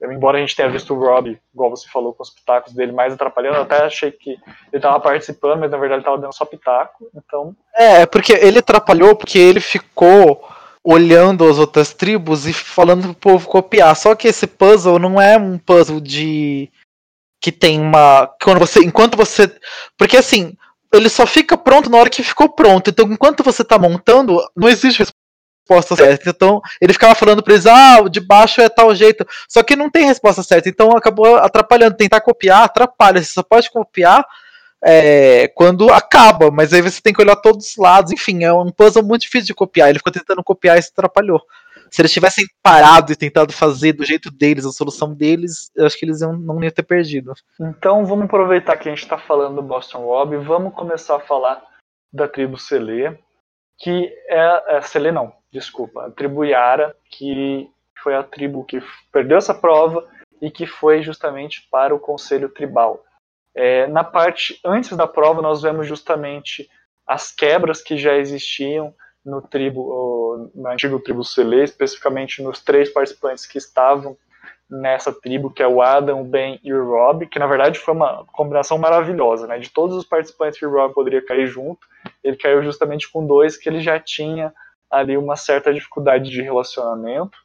embora 0.02 0.38
a 0.38 0.41
gente 0.41 0.56
tenha 0.56 0.70
visto 0.70 0.93
o 0.93 1.00
Rob, 1.00 1.38
igual 1.54 1.70
você 1.70 1.88
falou, 1.89 2.14
com 2.14 2.24
os 2.24 2.30
pitacos 2.30 2.74
dele 2.74 2.91
mais 2.91 3.14
atrapalhando, 3.14 3.58
eu 3.58 3.62
até 3.64 3.84
achei 3.84 4.12
que 4.12 4.32
ele 4.32 4.39
estava 4.74 5.00
participando, 5.00 5.60
mas 5.60 5.72
na 5.72 5.78
verdade 5.78 6.00
ele 6.00 6.02
estava 6.02 6.18
dando 6.18 6.34
só 6.34 6.45
pitaco, 6.45 7.10
então... 7.16 7.56
É, 7.76 8.06
porque 8.06 8.34
ele 8.34 8.60
atrapalhou 8.60 9.16
porque 9.16 9.38
ele 9.38 9.60
ficou 9.60 10.47
olhando 10.84 11.47
as 11.47 11.58
outras 11.58 11.93
tribos 11.93 12.47
e 12.47 12.54
falando 12.54 13.04
pro 13.04 13.34
povo 13.34 13.47
copiar, 13.47 13.95
só 13.95 14.16
que 14.16 14.28
esse 14.28 14.47
puzzle 14.47 15.00
não 15.00 15.20
é 15.20 15.38
um 15.38 15.58
puzzle 15.58 16.00
de... 16.00 16.70
que 17.41 17.52
tem 17.52 17.80
uma... 17.82 18.28
quando 18.41 18.60
você 18.60 18.80
enquanto 18.80 19.18
você... 19.18 19.54
porque 19.97 20.18
assim... 20.18 20.56
Ele 20.91 21.08
só 21.08 21.28
fica 21.28 21.56
pronto 21.56 21.88
na 21.88 22.00
hora 22.00 22.10
que 22.10 22.24
ficou 22.24 22.50
pronto. 22.50 22.89
Então, 22.89 23.06
enquanto 23.12 23.43
você 23.43 23.62
está 23.62 23.78
montando, 23.78 24.41
não 24.56 24.68
existe 24.68 25.06
resposta 25.70 25.95
certa. 25.95 26.30
Então, 26.30 26.61
ele 26.82 26.93
ficava 26.93 27.15
falando 27.15 27.43
pra 27.43 27.53
eles, 27.53 27.65
ah, 27.65 28.01
de 28.09 28.20
baixo 28.20 28.61
é 28.61 28.70
tal 28.70 28.93
jeito. 28.95 29.26
Só 29.47 29.61
que 29.61 29.76
não 29.76 29.89
tem 29.89 30.05
resposta 30.05 30.41
certa. 30.41 30.67
Então, 30.67 30.91
acabou 30.91 31.36
atrapalhando. 31.36 31.95
Tentar 31.95 32.22
copiar, 32.22 32.63
atrapalha. 32.63 33.22
Você 33.22 33.32
só 33.32 33.43
pode 33.43 33.70
copiar 33.70 34.26
é, 34.84 35.47
quando 35.49 35.91
acaba, 35.91 36.49
mas 36.49 36.74
aí 36.74 36.82
você 36.82 37.01
tem 37.01 37.13
que 37.13 37.22
olhar 37.22 37.36
todos 37.36 37.72
os 37.72 37.78
lados, 37.78 38.11
enfim, 38.13 38.43
é 38.43 38.53
um 38.53 38.72
puzzle 38.72 39.03
muito 39.03 39.24
difícil 39.24 39.47
de 39.47 39.53
copiar. 39.53 39.89
Ele 39.89 39.99
ficou 39.99 40.13
tentando 40.13 40.43
copiar 40.43 40.78
e 40.78 40.82
se 40.82 40.89
atrapalhou. 40.91 41.41
Se 41.91 42.01
eles 42.01 42.13
tivessem 42.13 42.45
parado 42.61 43.11
e 43.11 43.15
tentado 43.15 43.51
fazer 43.51 43.93
do 43.93 44.05
jeito 44.05 44.30
deles, 44.30 44.65
a 44.65 44.72
solução 44.72 45.13
deles, 45.13 45.72
eu 45.76 45.86
acho 45.88 45.97
que 45.97 46.05
eles 46.05 46.22
iam, 46.22 46.38
não 46.38 46.63
iam 46.63 46.72
ter 46.72 46.84
perdido. 46.84 47.34
Então 47.59 48.05
vamos 48.05 48.26
aproveitar 48.26 48.78
que 48.78 48.88
a 48.88 48.91
gente 48.91 49.03
está 49.03 49.17
falando 49.17 49.55
do 49.55 49.63
Boston 49.63 49.99
Rob 49.99 50.38
vamos 50.38 50.74
começar 50.74 51.15
a 51.15 51.20
falar 51.20 51.61
da 52.13 52.28
tribo 52.28 52.57
Selê, 52.57 53.17
que 53.80 54.13
é, 54.28 54.78
é 54.78 54.82
Selê 54.82 55.11
não, 55.11 55.34
desculpa, 55.52 56.06
a 56.06 56.12
tribo 56.12 56.43
Yara, 56.43 56.95
que 57.10 57.70
foi 58.02 58.16
a 58.16 58.24
tribo 58.24 58.64
que 58.64 58.82
perdeu 59.12 59.38
essa 59.38 59.54
prova 59.54 60.08
e 60.41 60.50
que 60.50 60.66
foi 60.66 61.02
justamente 61.02 61.68
para 61.70 61.93
o 61.93 62.00
Conselho 62.00 62.50
Tribal. 62.50 63.04
É, 63.54 63.88
na 63.88 64.04
parte 64.04 64.60
antes 64.64 64.95
da 64.95 65.08
prova, 65.08 65.41
nós 65.41 65.62
vemos 65.62 65.88
justamente 65.88 66.70
as 67.06 67.32
quebras 67.32 67.82
que 67.82 67.97
já 67.97 68.16
existiam 68.16 68.93
no 69.26 69.41
tribo, 69.41 70.52
no 70.56 70.68
antigo 70.70 71.00
tribo 71.00 71.24
Selê, 71.24 71.64
especificamente 71.64 72.41
nos 72.41 72.62
três 72.62 72.89
participantes 72.89 73.45
que 73.45 73.58
estavam 73.58 74.18
nessa 74.70 75.12
tribo, 75.12 75.50
que 75.50 75.64
é 75.64 75.68
o 75.68 75.82
Adam, 75.82 76.22
o 76.22 76.24
Ben 76.24 76.60
e 76.64 76.72
o 76.72 76.86
Rob, 76.88 77.26
que 77.26 77.39
na 77.39 77.47
verdade 77.47 77.80
foi 77.80 77.93
uma 77.93 78.24
combinação 78.28 78.78
maravilhosa, 78.78 79.47
né? 79.47 79.58
De 79.58 79.70
todos 79.70 79.95
os 79.95 80.06
participantes 80.06 80.60
que 80.60 80.66
o 80.66 80.72
Rob 80.72 80.93
poderia 80.93 81.26
cair 81.26 81.47
junto, 81.47 81.80
ele 82.24 82.38
caiu 82.38 82.62
justamente 82.62 83.12
com 83.12 83.26
dois 83.26 83.58
que 83.58 83.68
ele 83.68 83.82
já 83.82 84.00
tinha 84.00 84.54
ali 84.90 85.18
uma 85.18 85.36
certa 85.36 85.74
dificuldade 85.74 86.30
de 86.30 86.42
relacionamento, 86.42 87.38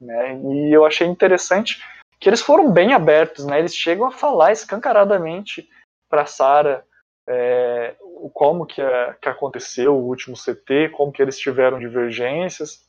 né? 0.00 0.38
E 0.38 0.72
eu 0.72 0.84
achei 0.84 1.06
interessante 1.06 1.82
que 2.18 2.28
eles 2.28 2.40
foram 2.40 2.70
bem 2.70 2.92
abertos, 2.92 3.44
né? 3.44 3.58
Eles 3.58 3.74
chegam 3.74 4.06
a 4.06 4.10
falar 4.10 4.52
escancaradamente 4.52 5.68
para 6.08 6.26
Sara 6.26 6.84
é, 7.26 7.96
como 8.32 8.66
que, 8.66 8.80
é, 8.80 9.14
que 9.20 9.28
aconteceu 9.28 9.94
o 9.94 10.06
último 10.06 10.36
CT, 10.36 10.90
como 10.90 11.12
que 11.12 11.22
eles 11.22 11.38
tiveram 11.38 11.78
divergências. 11.78 12.86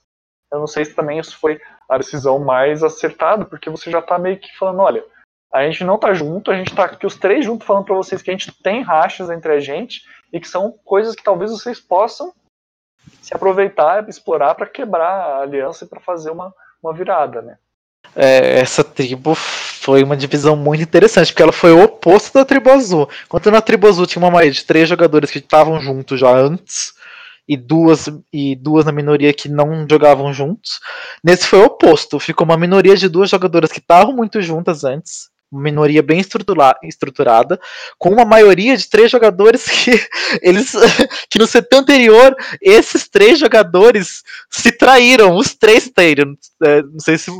Eu 0.51 0.59
não 0.59 0.67
sei 0.67 0.85
se 0.85 0.93
também 0.93 1.19
isso 1.19 1.37
foi 1.37 1.59
a 1.89 1.97
decisão 1.97 2.39
mais 2.39 2.83
acertada, 2.83 3.45
porque 3.45 3.69
você 3.69 3.89
já 3.89 3.99
está 3.99 4.17
meio 4.17 4.39
que 4.39 4.55
falando, 4.57 4.81
olha, 4.81 5.05
a 5.51 5.63
gente 5.65 5.83
não 5.83 5.97
tá 5.97 6.13
junto, 6.13 6.51
a 6.51 6.55
gente 6.55 6.75
tá 6.75 6.85
aqui 6.85 7.05
os 7.05 7.15
três 7.15 7.45
juntos 7.45 7.65
falando 7.65 7.85
para 7.85 7.95
vocês 7.95 8.21
que 8.21 8.29
a 8.29 8.33
gente 8.33 8.51
tem 8.61 8.81
rachas 8.81 9.29
entre 9.29 9.53
a 9.53 9.59
gente 9.59 10.01
e 10.31 10.39
que 10.39 10.47
são 10.47 10.71
coisas 10.83 11.15
que 11.15 11.23
talvez 11.23 11.51
vocês 11.51 11.79
possam 11.79 12.33
se 13.21 13.35
aproveitar, 13.35 14.07
explorar 14.07 14.55
para 14.55 14.67
quebrar 14.67 15.09
a 15.09 15.41
aliança 15.41 15.85
e 15.85 15.87
para 15.87 15.99
fazer 15.99 16.31
uma, 16.31 16.53
uma 16.81 16.93
virada, 16.93 17.41
né? 17.41 17.57
É, 18.15 18.59
essa 18.59 18.83
tribo 18.83 19.35
foi 19.35 20.03
uma 20.03 20.15
divisão 20.15 20.55
muito 20.55 20.83
interessante, 20.83 21.31
porque 21.31 21.43
ela 21.43 21.51
foi 21.51 21.71
o 21.71 21.83
oposto 21.83 22.33
da 22.33 22.45
tribo 22.45 22.69
azul. 22.69 23.09
Enquanto 23.25 23.51
na 23.51 23.61
tribo 23.61 23.87
azul 23.87 24.05
tinha 24.05 24.23
uma 24.23 24.31
maioria 24.31 24.51
de 24.51 24.63
três 24.63 24.87
jogadores 24.87 25.31
que 25.31 25.39
estavam 25.39 25.79
juntos 25.79 26.19
já 26.19 26.29
antes, 26.29 26.93
e 27.47 27.55
duas, 27.55 28.09
e 28.33 28.55
duas 28.55 28.85
na 28.85 28.91
minoria 28.91 29.33
que 29.33 29.47
não 29.47 29.85
jogavam 29.87 30.33
juntos, 30.33 30.79
nesse 31.23 31.45
foi 31.45 31.59
o 31.59 31.65
oposto. 31.65 32.19
Ficou 32.19 32.45
uma 32.45 32.57
minoria 32.57 32.95
de 32.95 33.07
duas 33.07 33.29
jogadoras 33.29 33.71
que 33.71 33.79
estavam 33.79 34.15
muito 34.15 34.41
juntas 34.41 34.83
antes, 34.83 35.29
uma 35.51 35.61
minoria 35.61 36.01
bem 36.01 36.19
estrutura, 36.19 36.77
estruturada, 36.83 37.59
com 37.97 38.09
uma 38.09 38.25
maioria 38.25 38.75
de 38.75 38.89
três 38.89 39.11
jogadores 39.11 39.65
que 39.69 39.91
eles 40.41 40.73
que 41.29 41.39
no 41.39 41.47
setor 41.47 41.79
anterior 41.79 42.35
esses 42.61 43.07
três 43.07 43.39
jogadores 43.39 44.23
se 44.49 44.71
traíram, 44.71 45.35
os 45.35 45.53
três 45.53 45.89
traíram. 45.89 46.35
É, 46.63 46.81
não 46.81 46.99
sei 46.99 47.17
se 47.17 47.31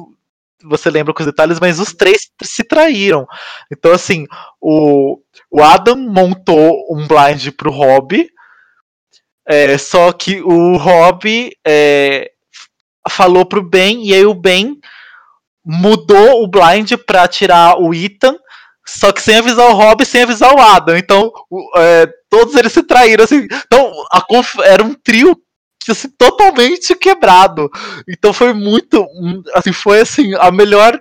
você 0.64 0.89
lembra 0.89 1.14
com 1.14 1.22
os 1.22 1.28
detalhes, 1.28 1.60
mas 1.60 1.80
os 1.80 1.93
três 1.93 2.30
se 2.41 2.64
traíram. 2.64 3.28
Então, 3.72 3.91
assim, 3.91 4.26
o, 4.60 5.20
o 5.51 5.62
Adam 5.62 5.95
montou 5.95 6.86
um 6.89 7.08
blind 7.08 7.51
pro 7.51 7.72
Rob, 7.72 8.30
é, 9.47 9.78
só 9.78 10.12
que 10.12 10.41
o 10.41 10.76
Rob 10.78 11.56
é, 11.66 12.32
falou 13.10 13.45
pro 13.45 13.62
Ben, 13.62 14.03
e 14.08 14.14
aí 14.14 14.26
o 14.26 14.34
Ben 14.34 14.80
mudou 15.66 16.43
o 16.43 16.47
blind 16.47 16.93
pra 17.05 17.28
tirar 17.28 17.82
o 17.82 17.93
Ethan, 17.93 18.36
só 18.88 19.11
que 19.11 19.22
sem 19.22 19.38
avisar 19.38 19.68
o 19.70 19.74
Rob 19.74 20.05
sem 20.05 20.22
avisar 20.24 20.53
o 20.53 20.61
Adam. 20.61 20.95
Então, 20.95 21.32
é, 21.78 22.07
todos 22.30 22.55
eles 22.55 22.72
se 22.72 22.84
traíram. 22.84 23.24
Assim. 23.24 23.47
Então, 23.66 23.91
era 24.63 24.84
um 24.84 24.93
trio 24.93 25.36
assim, 25.89 26.09
totalmente 26.18 26.95
quebrado. 26.95 27.70
Então 28.07 28.34
foi 28.34 28.53
muito, 28.53 29.05
assim, 29.53 29.72
foi 29.72 30.01
assim, 30.01 30.34
a 30.36 30.51
melhor 30.51 30.99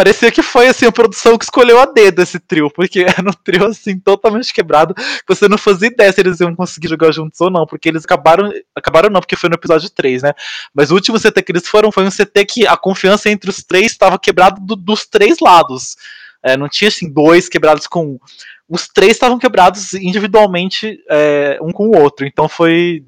parecia 0.00 0.32
que 0.32 0.42
foi 0.42 0.66
assim 0.66 0.86
a 0.86 0.92
produção 0.92 1.36
que 1.36 1.44
escolheu 1.44 1.78
a 1.78 1.84
dedo 1.84 2.22
esse 2.22 2.40
trio, 2.40 2.70
porque 2.70 3.00
era 3.04 3.20
um 3.20 3.32
trio 3.44 3.66
assim 3.66 3.98
totalmente 3.98 4.52
quebrado, 4.54 4.94
que 4.94 5.24
você 5.28 5.46
não 5.46 5.58
fazia 5.58 5.88
ideia 5.88 6.10
se 6.10 6.18
eles 6.22 6.40
iam 6.40 6.56
conseguir 6.56 6.88
jogar 6.88 7.12
juntos 7.12 7.38
ou 7.38 7.50
não, 7.50 7.66
porque 7.66 7.90
eles 7.90 8.04
acabaram, 8.04 8.50
acabaram 8.74 9.10
não, 9.10 9.20
porque 9.20 9.36
foi 9.36 9.50
no 9.50 9.56
episódio 9.56 9.90
3, 9.90 10.22
né? 10.22 10.32
Mas 10.74 10.90
o 10.90 10.94
último 10.94 11.20
CT 11.20 11.42
que 11.42 11.52
eles 11.52 11.68
foram 11.68 11.92
foi 11.92 12.04
um 12.04 12.10
CT 12.10 12.46
que 12.46 12.66
a 12.66 12.78
confiança 12.78 13.28
entre 13.28 13.50
os 13.50 13.62
três 13.62 13.92
estava 13.92 14.18
quebrada 14.18 14.58
do, 14.58 14.74
dos 14.74 15.06
três 15.06 15.38
lados. 15.38 15.96
É, 16.42 16.56
não 16.56 16.66
tinha 16.66 16.88
assim 16.88 17.12
dois 17.12 17.50
quebrados 17.50 17.86
com 17.86 18.12
um. 18.12 18.18
Os 18.66 18.88
três 18.88 19.12
estavam 19.12 19.38
quebrados 19.38 19.92
individualmente 19.92 20.98
é, 21.10 21.58
um 21.60 21.72
com 21.72 21.88
o 21.88 22.00
outro. 22.00 22.26
Então 22.26 22.48
foi 22.48 23.04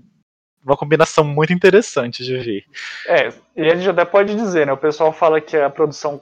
uma 0.64 0.76
combinação 0.76 1.24
muito 1.24 1.52
interessante 1.52 2.22
de 2.22 2.36
ver. 2.36 2.64
É, 3.06 3.28
e 3.56 3.70
a 3.70 3.74
gente 3.74 3.88
até 3.88 4.04
pode 4.04 4.34
dizer, 4.34 4.66
né? 4.66 4.72
O 4.72 4.76
pessoal 4.76 5.12
fala 5.12 5.40
que 5.40 5.56
a 5.56 5.68
produção 5.68 6.16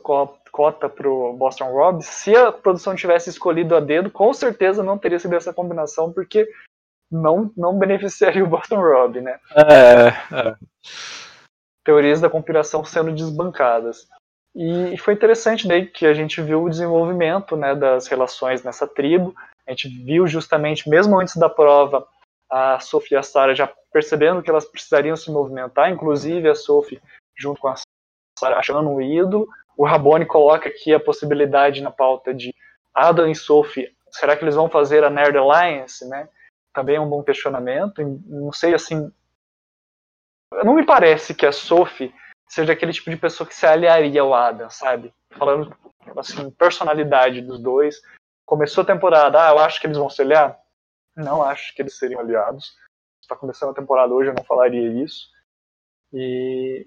cota 0.51 0.89
pro 0.89 1.33
Boston 1.35 1.73
Rob. 1.73 2.03
Se 2.03 2.35
a 2.35 2.53
produção 2.53 2.95
tivesse 2.95 3.31
escolhido 3.31 3.75
a 3.77 3.81
dedo, 3.81 4.11
com 4.11 4.33
certeza 4.33 4.83
não 4.83 4.99
teria 4.99 5.19
sido 5.19 5.35
essa 5.35 5.53
combinação, 5.53 6.13
porque 6.13 6.49
não, 7.11 7.51
não 7.57 7.79
beneficiaria 7.79 8.45
o 8.45 8.49
Boston 8.49 8.81
Rob, 8.81 9.21
né? 9.21 9.39
É, 9.55 10.09
é. 10.35 10.57
Teorias 11.85 12.21
da 12.21 12.31
conspiração 12.31 12.85
sendo 12.85 13.13
desbancadas. 13.13 14.09
E 14.55 14.97
foi 14.99 15.15
interessante 15.15 15.67
daí 15.67 15.87
que 15.87 16.07
a 16.07 16.13
gente 16.13 16.43
viu 16.43 16.65
o 16.65 16.71
desenvolvimento 16.71 17.57
né, 17.57 17.75
das 17.75 18.09
relações 18.09 18.63
nessa 18.63 18.87
tribo. 18.87 19.35
A 19.67 19.71
gente 19.71 19.89
viu 19.89 20.27
justamente, 20.27 20.89
mesmo 20.89 21.19
antes 21.19 21.37
da 21.37 21.49
prova, 21.49 22.07
a 22.51 22.81
Sophie 22.81 23.15
e 23.15 23.17
a 23.17 23.23
Sarah 23.23 23.55
já 23.55 23.73
percebendo 23.93 24.43
que 24.43 24.51
elas 24.51 24.65
precisariam 24.65 25.17
se 25.17 25.31
movimentar, 25.31 25.91
inclusive 25.91 26.49
a 26.49 26.55
Sophie 26.55 27.01
junto 27.37 27.61
com 27.61 27.69
a 27.69 27.77
Sarah 28.39 28.59
achando 28.59 28.89
um 28.89 29.01
ídolo. 29.01 29.49
O 29.81 29.87
Rabone 29.87 30.26
coloca 30.26 30.68
aqui 30.68 30.93
a 30.93 31.01
possibilidade 31.01 31.81
na 31.81 31.91
pauta 31.91 32.35
de 32.35 32.55
Adam 32.93 33.31
e 33.31 33.35
Sophie, 33.35 33.97
será 34.11 34.37
que 34.37 34.45
eles 34.45 34.55
vão 34.55 34.68
fazer 34.68 35.03
a 35.03 35.09
Nerd 35.09 35.39
Alliance, 35.39 36.07
né? 36.07 36.28
Também 36.74 36.97
é 36.97 37.01
um 37.01 37.09
bom 37.09 37.22
questionamento. 37.22 38.03
Não 38.26 38.53
sei 38.53 38.74
assim, 38.74 39.11
não 40.62 40.74
me 40.74 40.85
parece 40.85 41.35
que 41.35 41.47
a 41.47 41.51
Sophie 41.51 42.14
seja 42.47 42.74
aquele 42.74 42.93
tipo 42.93 43.09
de 43.09 43.16
pessoa 43.16 43.49
que 43.49 43.55
se 43.55 43.64
aliaria 43.64 44.20
ao 44.20 44.35
Adam, 44.35 44.68
sabe? 44.68 45.14
Falando 45.31 45.74
assim, 46.14 46.51
personalidade 46.51 47.41
dos 47.41 47.59
dois. 47.59 48.03
Começou 48.45 48.83
a 48.83 48.87
temporada, 48.87 49.49
ah, 49.49 49.53
eu 49.53 49.61
acho 49.61 49.81
que 49.81 49.87
eles 49.87 49.97
vão 49.97 50.11
se 50.11 50.20
aliar. 50.20 50.61
Não 51.16 51.43
acho 51.43 51.74
que 51.74 51.81
eles 51.81 51.97
seriam 51.97 52.20
aliados. 52.20 52.76
Está 53.22 53.35
começando 53.35 53.70
a 53.70 53.74
temporada 53.74 54.12
hoje, 54.12 54.28
eu 54.28 54.35
não 54.35 54.45
falaria 54.45 55.03
isso. 55.03 55.31
E... 56.12 56.87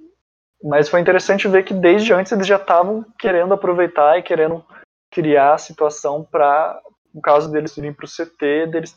Mas 0.64 0.88
foi 0.88 1.02
interessante 1.02 1.48
ver 1.48 1.64
que 1.64 1.74
desde 1.74 2.14
antes 2.14 2.32
eles 2.32 2.48
já 2.48 2.56
estavam 2.56 3.06
querendo 3.20 3.54
aproveitar 3.54 4.18
e 4.18 4.24
querendo 4.24 4.64
criar 5.12 5.56
a 5.56 5.58
situação 5.58 6.26
para, 6.30 6.80
no 7.14 7.22
caso 7.22 7.52
deles 7.52 7.76
irem 7.78 7.94
para 7.94 8.06
o 8.06 8.10
CT, 8.10 8.68
deles 8.68 8.96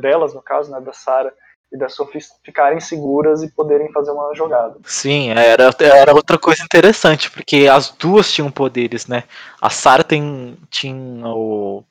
delas, 0.00 0.34
no 0.34 0.42
caso, 0.42 0.70
né, 0.72 0.80
da 0.80 0.92
Sara 0.92 1.32
e 1.72 1.78
da 1.78 1.88
Sophie 1.88 2.20
ficarem 2.44 2.80
seguras 2.80 3.42
e 3.42 3.50
poderem 3.50 3.90
fazer 3.92 4.10
uma 4.10 4.34
jogada. 4.34 4.76
Sim, 4.84 5.30
era, 5.30 5.70
era 5.80 6.14
outra 6.14 6.38
coisa 6.38 6.62
interessante, 6.62 7.30
porque 7.30 7.68
as 7.68 7.90
duas 7.90 8.30
tinham 8.30 8.50
poderes, 8.50 9.06
né? 9.06 9.24
A 9.60 9.70
Sara 9.70 10.04
tem, 10.04 10.56
tinha 10.68 11.28
o 11.28 11.84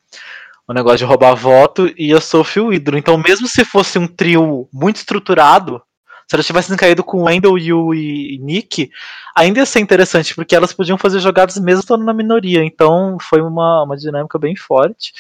o 0.68 0.74
negócio 0.74 1.00
de 1.00 1.06
roubar 1.06 1.36
voto 1.36 1.92
e 1.98 2.14
a 2.14 2.22
Sophie 2.22 2.62
o 2.62 2.74
ídolo. 2.74 2.98
Então, 2.98 3.18
mesmo 3.18 3.48
se 3.48 3.66
fosse 3.66 4.00
um 4.00 4.08
trio 4.08 4.68
muito 4.72 4.98
estruturado, 4.98 5.82
se 6.28 6.36
elas 6.36 6.46
tivessem 6.46 6.78
caído 6.78 7.04
com 7.04 7.24
Wendell, 7.24 7.58
Yu 7.58 7.94
e 7.94 8.40
Nick, 8.40 8.90
ainda 9.36 9.60
ia 9.60 9.66
ser 9.66 9.80
interessante, 9.80 10.34
porque 10.36 10.56
elas 10.56 10.74
podiam 10.74 10.98
fazer 10.98 11.20
jogadas 11.20 11.58
mesmo 11.58 11.82
estando 11.82 12.04
na 12.04 12.14
minoria. 12.14 12.64
Então, 12.64 13.18
foi 13.22 13.42
uma, 13.42 13.84
uma 13.84 13.98
dinâmica 13.98 14.40
bem 14.40 14.56
forte. 14.56 15.14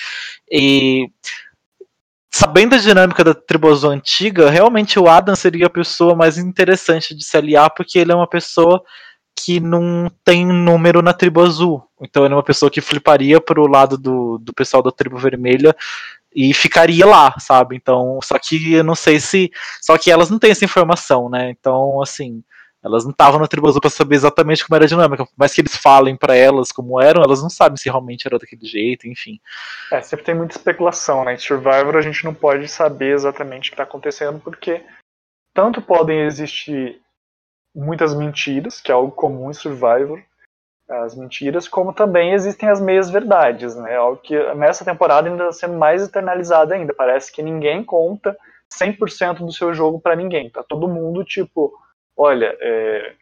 E 0.51 1.09
sabendo 2.31 2.75
a 2.75 2.79
dinâmica 2.79 3.23
da 3.23 3.33
Tribozo 3.33 3.87
antiga, 3.89 4.49
realmente 4.49 4.99
o 4.99 5.07
Adam 5.07 5.35
seria 5.35 5.67
a 5.67 5.69
pessoa 5.69 6.15
mais 6.15 6.37
interessante 6.37 7.13
de 7.13 7.23
se 7.23 7.37
aliar, 7.37 7.69
porque 7.75 7.99
ele 7.99 8.11
é 8.11 8.15
uma 8.15 8.27
pessoa 8.27 8.83
que 9.35 9.59
não 9.59 10.11
tem 10.23 10.45
número 10.45 11.01
na 11.01 11.13
tribo 11.13 11.41
azul. 11.41 11.83
Então 11.99 12.23
ele 12.23 12.33
é 12.33 12.37
uma 12.37 12.43
pessoa 12.43 12.69
que 12.69 12.81
fliparia 12.81 13.41
pro 13.41 13.67
lado 13.67 13.97
do, 13.97 14.37
do 14.37 14.53
pessoal 14.53 14.81
da 14.81 14.91
tribo 14.91 15.17
vermelha 15.17 15.75
e 16.35 16.53
ficaria 16.53 17.05
lá, 17.05 17.35
sabe? 17.39 17.75
Então, 17.75 18.19
só 18.23 18.37
que 18.39 18.73
eu 18.73 18.83
não 18.83 18.95
sei 18.95 19.19
se. 19.19 19.51
Só 19.81 19.97
que 19.97 20.11
elas 20.11 20.29
não 20.29 20.39
têm 20.39 20.51
essa 20.51 20.65
informação, 20.65 21.29
né? 21.29 21.49
Então, 21.49 22.01
assim. 22.01 22.43
Elas 22.83 23.05
não 23.05 23.11
estavam 23.11 23.39
na 23.39 23.47
tribo 23.47 23.65
azul 23.69 23.79
pra 23.79 23.89
saber 23.89 24.15
exatamente 24.15 24.65
como 24.65 24.75
era 24.75 24.83
a 24.83 24.87
dinâmica. 24.87 25.25
Por 25.25 25.31
mais 25.37 25.53
que 25.53 25.61
eles 25.61 25.77
falem 25.77 26.17
para 26.17 26.35
elas 26.35 26.69
como 26.69 27.01
eram, 27.01 27.23
elas 27.23 27.41
não 27.41 27.49
sabem 27.49 27.77
se 27.77 27.85
realmente 27.87 28.27
era 28.27 28.37
daquele 28.37 28.65
jeito, 28.65 29.07
enfim. 29.07 29.39
É, 29.89 30.01
sempre 30.01 30.25
tem 30.25 30.35
muita 30.35 30.57
especulação, 30.57 31.23
né? 31.23 31.33
Em 31.33 31.37
Survivor 31.37 31.95
a 31.95 32.01
gente 32.01 32.25
não 32.25 32.33
pode 32.33 32.67
saber 32.67 33.13
exatamente 33.13 33.69
o 33.69 33.71
que 33.71 33.75
está 33.75 33.83
acontecendo, 33.83 34.37
porque 34.41 34.83
tanto 35.53 35.81
podem 35.81 36.23
existir 36.23 37.01
muitas 37.73 38.13
mentiras, 38.13 38.81
que 38.81 38.91
é 38.91 38.93
algo 38.93 39.13
comum 39.13 39.49
em 39.49 39.53
Survivor, 39.53 40.21
as 40.89 41.15
mentiras, 41.15 41.67
como 41.67 41.93
também 41.93 42.33
existem 42.33 42.69
as 42.69 42.81
meias 42.81 43.09
verdades, 43.09 43.75
né? 43.75 43.95
Algo 43.95 44.21
que 44.21 44.37
nessa 44.53 44.83
temporada 44.83 45.29
ainda 45.29 45.49
está 45.49 45.67
sendo 45.67 45.77
mais 45.77 46.03
eternalizado 46.03 46.73
ainda. 46.73 46.93
Parece 46.93 47.31
que 47.31 47.41
ninguém 47.41 47.83
conta 47.83 48.37
100% 48.71 49.39
do 49.39 49.51
seu 49.51 49.73
jogo 49.73 49.99
para 49.99 50.15
ninguém. 50.15 50.49
Tá 50.49 50.63
todo 50.63 50.87
mundo 50.87 51.23
tipo, 51.23 51.73
olha, 52.17 52.55
é, 52.59 53.15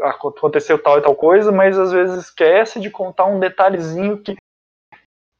aconteceu 0.00 0.80
tal 0.80 0.98
e 0.98 1.02
tal 1.02 1.14
coisa, 1.14 1.50
mas 1.50 1.78
às 1.78 1.92
vezes 1.92 2.24
esquece 2.26 2.80
de 2.80 2.90
contar 2.90 3.26
um 3.26 3.40
detalhezinho 3.40 4.18
que 4.18 4.36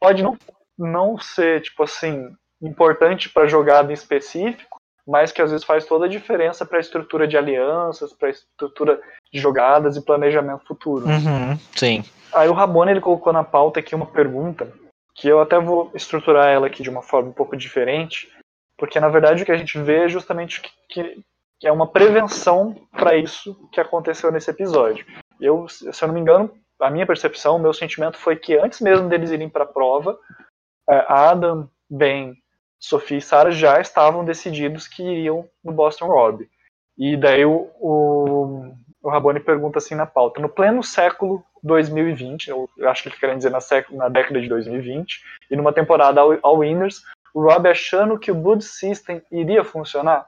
pode 0.00 0.22
não, 0.22 0.36
não 0.78 1.18
ser, 1.18 1.62
tipo 1.62 1.82
assim, 1.82 2.34
importante 2.60 3.28
para 3.28 3.46
jogada 3.46 3.90
em 3.90 3.94
específico, 3.94 4.78
mas 5.06 5.32
que 5.32 5.42
às 5.42 5.50
vezes 5.50 5.64
faz 5.64 5.84
toda 5.84 6.06
a 6.06 6.08
diferença 6.08 6.64
para 6.64 6.78
a 6.78 6.80
estrutura 6.80 7.26
de 7.26 7.36
alianças, 7.36 8.12
para 8.12 8.28
a 8.28 8.30
estrutura 8.30 9.00
de 9.32 9.40
jogadas 9.40 9.96
e 9.96 10.04
planejamento 10.04 10.66
futuro. 10.66 11.06
Uhum, 11.06 11.58
sim. 11.74 12.04
Aí 12.32 12.48
o 12.48 12.52
Rabone 12.54 12.92
ele 12.92 13.00
colocou 13.00 13.32
na 13.32 13.44
pauta 13.44 13.80
aqui 13.80 13.94
uma 13.94 14.06
pergunta 14.06 14.72
que 15.14 15.28
eu 15.28 15.40
até 15.40 15.58
vou 15.58 15.90
estruturar 15.94 16.48
ela 16.48 16.66
aqui 16.66 16.82
de 16.82 16.90
uma 16.90 17.02
forma 17.02 17.28
um 17.28 17.34
pouco 17.34 17.56
diferente, 17.56 18.30
porque 18.78 18.98
na 18.98 19.08
verdade 19.08 19.42
o 19.42 19.46
que 19.46 19.52
a 19.52 19.56
gente 19.56 19.78
vê 19.78 20.04
é 20.04 20.08
justamente 20.08 20.60
que, 20.60 20.70
que 20.88 21.24
que 21.62 21.68
é 21.68 21.70
uma 21.70 21.86
prevenção 21.86 22.74
para 22.90 23.16
isso 23.16 23.56
que 23.70 23.80
aconteceu 23.80 24.32
nesse 24.32 24.50
episódio. 24.50 25.06
Eu, 25.40 25.68
se 25.68 25.86
eu 25.86 26.08
não 26.08 26.14
me 26.14 26.20
engano, 26.20 26.52
a 26.80 26.90
minha 26.90 27.06
percepção, 27.06 27.54
o 27.54 27.58
meu 27.60 27.72
sentimento 27.72 28.18
foi 28.18 28.34
que 28.34 28.58
antes 28.58 28.80
mesmo 28.80 29.08
deles 29.08 29.30
irem 29.30 29.48
para 29.48 29.62
a 29.62 29.68
prova, 29.68 30.18
é, 30.90 31.06
Adam, 31.08 31.70
Ben, 31.88 32.34
Sophie 32.82 33.18
e 33.18 33.22
Sarah 33.22 33.52
já 33.52 33.80
estavam 33.80 34.24
decididos 34.24 34.88
que 34.88 35.04
iriam 35.04 35.48
no 35.62 35.70
Boston 35.70 36.06
Rob. 36.06 36.48
E 36.98 37.16
daí 37.16 37.44
o, 37.44 37.70
o, 37.78 38.74
o 39.00 39.08
Rabone 39.08 39.38
pergunta 39.38 39.78
assim 39.78 39.94
na 39.94 40.04
pauta: 40.04 40.40
no 40.40 40.48
pleno 40.48 40.82
século 40.82 41.44
2020, 41.62 42.48
eu 42.48 42.68
acho 42.88 43.04
que 43.04 43.08
ele 43.08 43.16
quer 43.16 43.36
dizer 43.36 43.50
na, 43.50 43.60
século, 43.60 43.96
na 43.96 44.08
década 44.08 44.40
de 44.40 44.48
2020, 44.48 45.22
e 45.48 45.56
numa 45.56 45.72
temporada 45.72 46.20
ao, 46.20 46.58
Winners, 46.58 47.02
o 47.32 47.40
Rob 47.40 47.68
achando 47.68 48.18
que 48.18 48.32
o 48.32 48.34
Bud 48.34 48.64
System 48.64 49.22
iria 49.30 49.62
funcionar? 49.62 50.26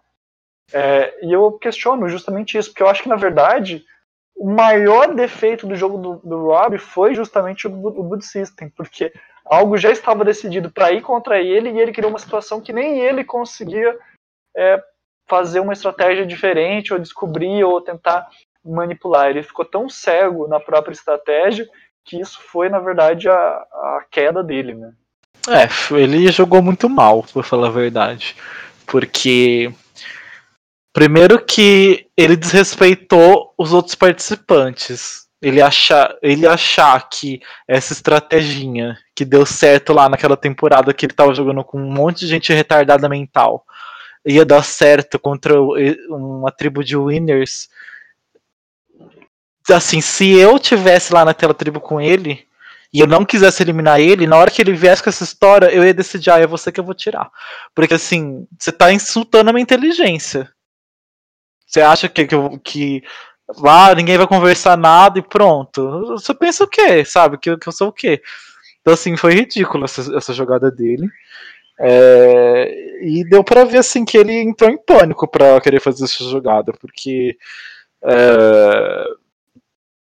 É, 0.73 1.27
e 1.27 1.33
eu 1.33 1.53
questiono 1.59 2.09
justamente 2.09 2.57
isso, 2.57 2.71
porque 2.71 2.85
eu 2.85 2.89
acho 2.89 3.03
que, 3.03 3.09
na 3.09 3.17
verdade, 3.17 3.85
o 4.37 4.49
maior 4.49 5.13
defeito 5.13 5.67
do 5.67 5.75
jogo 5.75 5.99
do, 5.99 6.17
do 6.25 6.47
Rob 6.47 6.79
foi 6.79 7.17
justamente 7.17 7.67
o, 7.67 7.73
o 7.73 8.23
System, 8.23 8.69
porque 8.71 9.13
algo 9.45 9.77
já 9.77 9.91
estava 9.91 10.25
decidido 10.25 10.71
para 10.71 10.93
ir 10.93 11.03
contra 11.03 11.41
ele 11.41 11.71
e 11.71 11.81
ele 11.81 11.93
criou 11.93 12.11
uma 12.11 12.19
situação 12.19 12.61
que 12.61 12.73
nem 12.73 13.01
ele 13.01 13.25
conseguia 13.25 13.97
é, 14.57 14.83
fazer 15.29 15.61
uma 15.61 15.73
estratégia 15.73 16.27
diferente, 16.27 16.93
ou 16.93 16.99
descobrir, 16.99 17.65
ou 17.65 17.81
tentar 17.81 18.27
manipular. 18.65 19.31
Ele 19.31 19.43
ficou 19.43 19.65
tão 19.65 19.89
cego 19.89 20.49
na 20.49 20.61
própria 20.61 20.93
estratégia 20.93 21.69
que 22.05 22.21
isso 22.21 22.41
foi, 22.41 22.69
na 22.69 22.79
verdade, 22.79 23.29
a, 23.29 23.35
a 23.35 24.05
queda 24.11 24.43
dele, 24.43 24.75
né? 24.75 24.93
É, 25.49 25.95
ele 25.95 26.31
jogou 26.31 26.63
muito 26.63 26.89
mal, 26.89 27.23
por 27.23 27.45
falar 27.45 27.69
a 27.69 27.71
verdade. 27.71 28.37
Porque 28.87 29.73
Primeiro 30.95 31.45
que 31.45 32.07
ele 32.17 32.37
desrespeitou 32.37 33.53
os 33.59 33.73
outros 33.73 33.97
participantes. 33.97 35.27
Ele 35.43 35.61
achar, 35.61 36.17
ele 36.23 36.47
achar 36.47 37.09
que 37.09 37.41
essa 37.67 37.93
estratégia 37.93 38.97
que 39.15 39.25
deu 39.25 39.47
certo 39.47 39.93
lá 39.93 40.09
naquela 40.09 40.37
temporada 40.37 40.93
que 40.93 41.07
ele 41.07 41.13
tava 41.13 41.35
jogando 41.35 41.63
com 41.63 41.81
um 41.81 41.93
monte 41.93 42.21
de 42.21 42.27
gente 42.27 42.53
retardada 42.53 43.09
mental 43.09 43.65
ia 44.25 44.45
dar 44.45 44.63
certo 44.65 45.19
contra 45.19 45.61
uma 45.61 46.51
tribo 46.51 46.83
de 46.83 46.97
winners. 46.97 47.69
Assim, 49.71 50.01
se 50.01 50.33
eu 50.33 50.59
tivesse 50.59 51.13
lá 51.13 51.25
naquela 51.25 51.55
tribo 51.55 51.81
com 51.81 52.01
ele 52.01 52.47
e 52.93 53.01
eu 53.01 53.07
não 53.07 53.25
quisesse 53.25 53.63
eliminar 53.63 54.01
ele, 54.01 54.27
na 54.27 54.37
hora 54.37 54.51
que 54.51 54.63
ele 54.63 54.73
viesse 54.73 55.03
com 55.03 55.11
essa 55.11 55.25
história, 55.25 55.67
eu 55.67 55.85
ia 55.85 55.93
decidir, 55.93 56.31
ah, 56.31 56.39
é 56.39 56.47
você 56.47 56.71
que 56.71 56.81
eu 56.81 56.85
vou 56.85 56.95
tirar. 56.95 57.31
Porque 57.75 57.95
assim, 57.95 58.47
você 58.59 58.73
tá 58.73 58.93
insultando 58.93 59.51
a 59.51 59.53
minha 59.53 59.63
inteligência. 59.63 60.51
Você 61.67 61.81
acha 61.81 62.09
que, 62.09 62.27
que, 62.27 62.37
que 62.63 63.03
lá 63.59 63.91
ah, 63.91 63.95
ninguém 63.95 64.17
vai 64.17 64.27
conversar 64.27 64.77
nada 64.79 65.19
e 65.19 65.23
pronto? 65.23 66.07
Você 66.09 66.33
pensa 66.35 66.65
o 66.65 66.69
quê? 66.69 67.05
Sabe? 67.05 67.37
Que, 67.39 67.57
que 67.57 67.69
eu 67.69 67.73
sou 67.73 67.89
o 67.89 67.93
quê? 67.93 68.23
Então, 68.85 68.93
assim, 68.93 69.17
foi 69.17 69.33
ridículo 69.33 69.87
essa, 69.87 70.15
essa 70.15 70.35
jogada 70.35 70.71
dele. 70.71 71.09
É, 71.81 73.01
e 73.01 73.27
deu 73.27 73.43
para 73.43 73.65
ver 73.65 73.79
assim 73.79 74.05
que 74.05 74.19
ele 74.19 74.35
entrou 74.43 74.71
em 74.71 74.77
pânico 74.77 75.27
para 75.27 75.59
querer 75.63 75.81
fazer 75.81 76.05
essa 76.05 76.23
jogada, 76.25 76.71
porque 76.79 77.37
é, 78.05 79.05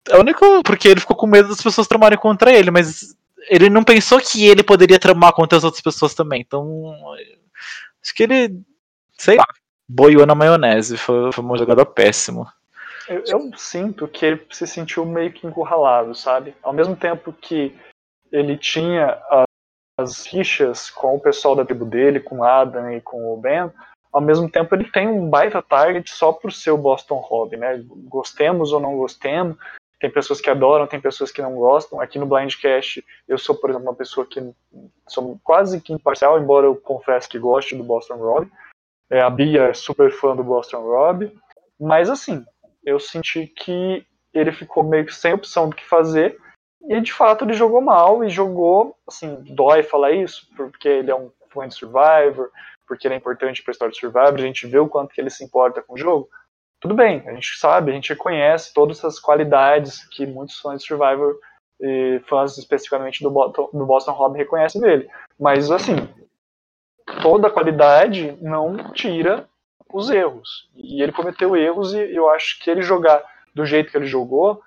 é 0.10 0.18
único 0.18 0.64
porque 0.64 0.88
ele 0.88 1.00
ficou 1.00 1.16
com 1.16 1.28
medo 1.28 1.50
das 1.50 1.62
pessoas 1.62 1.88
tramarem 1.88 2.18
contra 2.18 2.52
ele, 2.52 2.72
mas 2.72 3.16
ele 3.48 3.70
não 3.70 3.84
pensou 3.84 4.20
que 4.20 4.48
ele 4.48 4.64
poderia 4.64 4.98
tramar 4.98 5.32
contra 5.34 5.60
as 5.60 5.64
outras 5.64 5.84
pessoas 5.84 6.16
também. 6.16 6.42
Então, 6.42 6.92
acho 8.04 8.16
que 8.16 8.24
ele, 8.24 8.60
sei 9.16 9.38
lá, 9.38 9.46
boiou 9.88 10.26
na 10.26 10.34
maionese. 10.34 10.98
Foi, 10.98 11.32
foi 11.32 11.44
uma 11.44 11.58
jogada 11.58 11.86
péssima. 11.86 12.52
Eu, 13.08 13.24
eu, 13.28 13.52
sinto 13.58 14.08
que 14.08 14.26
ele 14.26 14.42
se 14.52 14.66
sentiu 14.66 15.06
meio 15.06 15.32
que 15.32 15.46
encurralado, 15.46 16.16
sabe? 16.16 16.56
Ao 16.64 16.74
mesmo 16.74 16.96
tempo 16.96 17.32
que 17.34 17.76
ele 18.32 18.58
tinha 18.58 19.22
as 19.98 20.26
fichas 20.26 20.90
com 20.90 21.16
o 21.16 21.20
pessoal 21.20 21.56
da 21.56 21.66
tribo 21.66 21.86
dele, 21.86 22.20
com 22.20 22.44
Adam 22.44 22.92
e 22.92 23.02
com 23.02 23.34
o 23.34 23.38
Ben, 23.38 23.72
ao 24.12 24.22
mesmo 24.22 24.50
tempo 24.50 24.76
ele 24.76 24.90
tem 24.92 25.08
um 25.08 25.30
baita 25.30 25.62
target 25.62 26.10
só 26.10 26.34
por 26.34 26.52
ser 26.52 26.72
o 26.72 26.78
Boston 26.78 27.18
Rob, 27.18 27.56
né? 27.56 27.84
Gostemos 28.08 28.74
ou 28.74 28.80
não 28.80 28.98
gostemos, 28.98 29.58
tem 30.02 30.10
pessoas 30.10 30.42
que 30.42 30.50
adoram, 30.50 30.88
tem 30.88 31.00
pessoas 31.00 31.32
que 31.32 31.44
não 31.44 31.56
gostam. 31.56 32.02
Aqui 32.02 32.18
no 32.18 32.26
Blindcast, 32.26 33.06
eu 33.28 33.38
sou, 33.38 33.56
por 33.56 33.70
exemplo, 33.70 33.88
uma 33.88 33.96
pessoa 33.96 34.26
que 34.26 34.42
sou 35.08 35.40
quase 35.44 35.80
que 35.80 35.94
imparcial, 35.94 36.40
embora 36.40 36.66
eu 36.66 36.76
confesse 36.76 37.30
que 37.30 37.38
goste 37.38 37.76
do 37.76 37.84
Boston 37.84 38.16
Rob. 38.16 38.52
É, 39.12 39.22
a 39.22 39.30
Bia 39.30 39.66
é 39.66 39.74
super 39.74 40.12
fã 40.12 40.36
do 40.36 40.44
Boston 40.44 40.82
Rob. 40.82 41.32
Mas 41.80 42.10
assim, 42.10 42.44
eu 42.84 43.00
senti 43.00 43.46
que 43.46 44.04
ele 44.34 44.52
ficou 44.52 44.84
meio 44.84 45.06
que 45.06 45.14
sem 45.14 45.34
opção 45.34 45.70
do 45.70 45.76
que 45.76 45.88
fazer. 45.88 46.36
E 46.88 47.00
de 47.00 47.14
fato 47.14 47.46
ele 47.46 47.54
jogou 47.54 47.82
mal 47.82 48.24
e 48.24 48.30
jogou, 48.30 48.96
assim, 49.08 49.36
dói 49.50 49.84
falar 49.84 50.12
isso, 50.12 50.48
porque 50.56 50.88
ele 50.88 51.12
é 51.12 51.16
um 51.16 51.32
fã 51.50 51.68
de 51.68 51.76
Survivor, 51.76 52.50
porque 52.88 53.08
ele 53.08 53.14
é 53.14 53.18
importante 53.18 53.62
para 53.62 53.72
a 53.72 53.74
história 53.74 53.92
de 53.92 54.00
Survivor, 54.00 54.34
a 54.34 54.38
gente 54.38 54.68
vê 54.68 54.80
o 54.80 54.90
quanto 54.90 55.14
que 55.14 55.22
ele 55.22 55.30
se 55.30 55.44
importa 55.44 55.82
com 55.82 55.94
o 55.94 55.98
jogo. 55.98 56.30
Tudo 56.80 56.96
bem, 56.96 57.24
a 57.28 57.34
gente 57.34 57.58
sabe, 57.58 57.92
a 57.92 57.94
gente 57.94 58.10
reconhece 58.10 58.74
todas 58.74 58.98
essas 58.98 59.20
qualidades 59.20 60.04
que 60.10 60.26
muitos 60.26 60.60
fãs 60.60 60.82
de 60.82 60.88
Survivor 60.88 61.38
e 61.80 62.20
fãs 62.28 62.58
especificamente 62.58 63.24
do 63.24 63.30
Boston, 63.30 64.12
Rob 64.12 64.38
reconhecem 64.38 64.82
dele. 64.82 65.10
Mas 65.40 65.72
assim, 65.72 65.96
toda 67.22 67.48
a 67.48 67.52
qualidade 67.52 68.38
não 68.42 68.92
tira 68.94 69.48
os 69.94 70.10
erros. 70.10 70.70
E 70.76 71.04
ele 71.04 71.12
cometeu 71.12 71.56
erros 71.56 71.94
e 71.94 72.16
eu 72.16 72.30
acho 72.30 72.60
que 72.60 72.70
ele 72.70 72.82
jogar 72.82 73.24
do 73.54 73.66
jeito 73.66 73.92
que 73.92 73.98
ele 73.98 74.06
jogou 74.06 74.62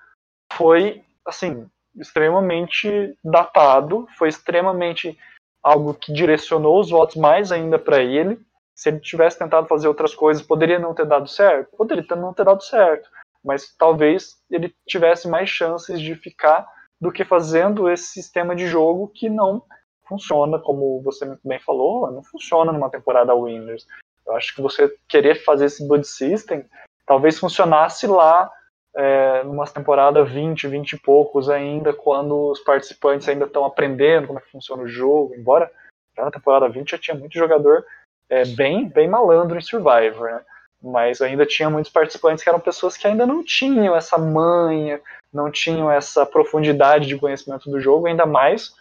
foi, 0.52 1.02
assim, 1.26 1.68
extremamente 1.97 3.16
datado, 3.22 4.07
foi 4.18 4.28
extremamente 4.28 5.16
algo 5.62 5.95
que 5.95 6.12
direcionou 6.12 6.78
os 6.80 6.90
votos 6.90 7.16
mais 7.16 7.51
ainda 7.51 7.78
para 7.78 8.03
ele. 8.03 8.38
Se 8.74 8.88
ele 8.88 9.01
tivesse 9.01 9.38
tentado 9.38 9.66
fazer 9.66 9.88
outras 9.88 10.14
coisas, 10.14 10.42
poderia 10.42 10.78
não 10.78 10.95
ter 10.95 11.07
dado 11.07 11.28
certo? 11.28 11.76
Poderia 11.76 12.05
não 12.16 12.34
ter 12.34 12.45
dado 12.45 12.62
certo, 12.62 13.09
mas 13.42 13.74
talvez 13.76 14.36
ele 14.51 14.74
tivesse 14.86 15.28
mais 15.28 15.49
chances 15.49 16.01
de 16.01 16.14
ficar 16.14 16.66
do 17.01 17.12
que 17.12 17.24
fazendo 17.24 17.88
esse 17.88 18.09
sistema 18.09 18.55
de 18.55 18.66
jogo 18.66 19.09
que 19.09 19.28
não 19.28 19.62
funciona, 20.07 20.59
como 20.59 21.01
você 21.03 21.24
muito 21.24 21.47
bem 21.47 21.59
falou, 21.61 22.11
não 22.11 22.22
funciona 22.22 22.72
numa 22.72 22.90
temporada 22.90 23.34
Winners. 23.34 23.86
Eu 24.26 24.34
acho 24.36 24.55
que 24.55 24.62
você 24.62 24.92
querer 25.09 25.45
fazer 25.45 25.66
esse 25.66 25.86
Bud 25.86 26.07
System 26.07 26.64
talvez 27.07 27.38
funcionasse 27.38 28.07
lá 28.07 28.51
é, 28.97 29.42
numa 29.42 29.66
temporada 29.66 30.24
20, 30.24 30.68
20 30.68 30.92
e 30.92 30.99
poucos 30.99 31.51
ainda, 31.51 31.92
quando 31.92 32.51
os 32.51 32.61
participantes 32.61 33.28
ainda 33.28 33.47
estão 33.47 33.64
aprendendo 33.64 34.26
como 34.26 34.38
é 34.38 34.42
que 34.42 34.51
funciona 34.51 34.82
o 34.82 34.88
jogo, 34.88 35.34
embora 35.34 35.70
já 36.16 36.24
na 36.24 36.30
temporada 36.30 36.68
20 36.68 36.90
já 36.90 36.99
tinha 36.99 37.16
muito 37.16 37.36
jogador 37.36 37.84
é, 38.28 38.45
bem, 38.45 38.88
bem 38.88 39.09
malandro 39.09 39.59
em 39.59 39.62
Survivor, 39.62 40.30
né? 40.30 40.40
mas 40.82 41.20
ainda 41.20 41.47
tinha 41.47 41.70
muitos 41.70 41.90
participantes 41.90 42.45
que 42.45 42.49
eram 42.49 42.61
pessoas 42.61 42.97
que 42.97 43.07
ainda 43.07 43.26
não 43.26 43.42
tinham 43.42 43.97
essa 43.97 44.18
manha, 44.18 45.01
não 45.32 45.51
tinham 45.51 45.90
essa 45.90 46.24
profundidade 46.24 47.07
de 47.07 47.16
conhecimento 47.16 47.70
do 47.70 47.80
jogo, 47.80 48.07
ainda 48.07 48.26
mais 48.26 48.74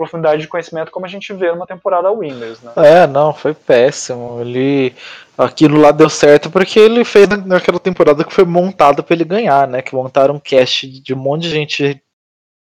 profundidade 0.00 0.40
de 0.40 0.48
conhecimento 0.48 0.90
como 0.90 1.04
a 1.04 1.08
gente 1.08 1.30
vê 1.34 1.52
numa 1.52 1.66
temporada 1.66 2.10
Winners, 2.10 2.62
né? 2.62 2.72
É, 2.76 3.06
não, 3.06 3.34
foi 3.34 3.52
péssimo. 3.52 4.40
Ele 4.40 4.94
aquilo 5.36 5.78
lá 5.78 5.90
deu 5.90 6.08
certo 6.08 6.50
porque 6.50 6.80
ele 6.80 7.04
fez 7.04 7.28
naquela 7.44 7.78
temporada 7.78 8.24
que 8.24 8.32
foi 8.32 8.44
montada 8.44 9.02
para 9.02 9.14
ele 9.14 9.24
ganhar, 9.24 9.68
né? 9.68 9.82
Que 9.82 9.94
montaram 9.94 10.36
um 10.36 10.40
cast 10.40 10.86
de 10.88 11.12
um 11.12 11.18
monte 11.18 11.42
de 11.42 11.50
gente 11.50 12.02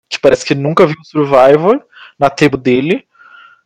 que 0.10 0.18
parece 0.18 0.46
que 0.46 0.56
nunca 0.56 0.88
viu 0.88 0.96
Survivor 1.04 1.84
na 2.18 2.30
tribo 2.30 2.56
dele 2.56 3.06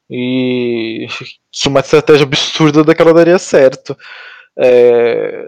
e 0.09 1.05
que 1.51 1.67
uma 1.67 1.81
estratégia 1.81 2.23
absurda 2.25 2.83
daquela 2.83 3.13
daria 3.13 3.37
certo. 3.37 3.95
É... 4.57 5.45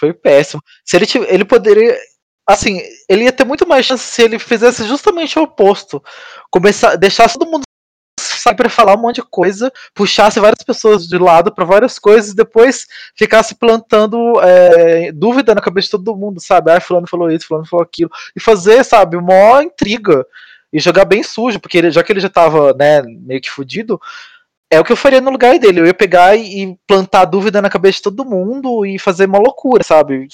Foi 0.00 0.14
péssimo. 0.14 0.62
Se 0.82 0.96
ele, 0.96 1.06
ele 1.28 1.44
poderia 1.44 1.94
assim, 2.48 2.80
ele 3.08 3.24
ia 3.24 3.32
ter 3.32 3.44
muito 3.44 3.68
mais 3.68 3.84
chance 3.84 4.04
se 4.04 4.22
ele 4.22 4.38
fizesse 4.38 4.84
justamente 4.84 5.38
o 5.38 5.42
oposto. 5.42 6.02
Começar, 6.50 6.96
deixasse 6.96 7.38
todo 7.38 7.50
mundo 7.50 7.62
sair 8.18 8.54
para 8.54 8.70
falar 8.70 8.94
um 8.96 9.02
monte 9.02 9.16
de 9.16 9.22
coisa, 9.22 9.70
puxasse 9.94 10.40
várias 10.40 10.62
pessoas 10.62 11.06
de 11.06 11.18
lado 11.18 11.52
para 11.52 11.64
várias 11.64 11.98
coisas, 11.98 12.32
e 12.32 12.36
depois 12.36 12.86
ficasse 13.14 13.54
plantando 13.54 14.40
é, 14.40 15.12
dúvida 15.12 15.54
na 15.54 15.60
cabeça 15.60 15.86
de 15.86 15.90
todo 15.92 16.16
mundo, 16.16 16.40
sabe? 16.40 16.72
Ah, 16.72 16.80
fulano 16.80 17.06
falou 17.06 17.30
isso, 17.30 17.46
fulano 17.46 17.66
falou 17.66 17.84
aquilo, 17.84 18.10
e 18.34 18.40
fazer, 18.40 18.84
sabe, 18.84 19.16
uma 19.16 19.62
intriga 19.62 20.26
e 20.72 20.80
jogar 20.80 21.04
bem 21.04 21.22
sujo, 21.22 21.60
porque 21.60 21.78
ele, 21.78 21.90
já 21.90 22.02
que 22.02 22.12
ele 22.12 22.20
já 22.20 22.28
tava, 22.28 22.72
né, 22.74 23.02
meio 23.02 23.40
que 23.40 23.50
fudido, 23.50 24.00
é 24.70 24.78
o 24.78 24.84
que 24.84 24.92
eu 24.92 24.96
faria 24.96 25.20
no 25.20 25.30
lugar 25.30 25.58
dele. 25.58 25.80
Eu 25.80 25.86
ia 25.86 25.94
pegar 25.94 26.36
e 26.36 26.76
plantar 26.86 27.24
dúvida 27.24 27.62
na 27.62 27.70
cabeça 27.70 27.96
de 27.96 28.02
todo 28.02 28.24
mundo 28.24 28.84
e 28.84 28.98
fazer 28.98 29.26
uma 29.26 29.38
loucura, 29.38 29.82
sabe? 29.82 30.28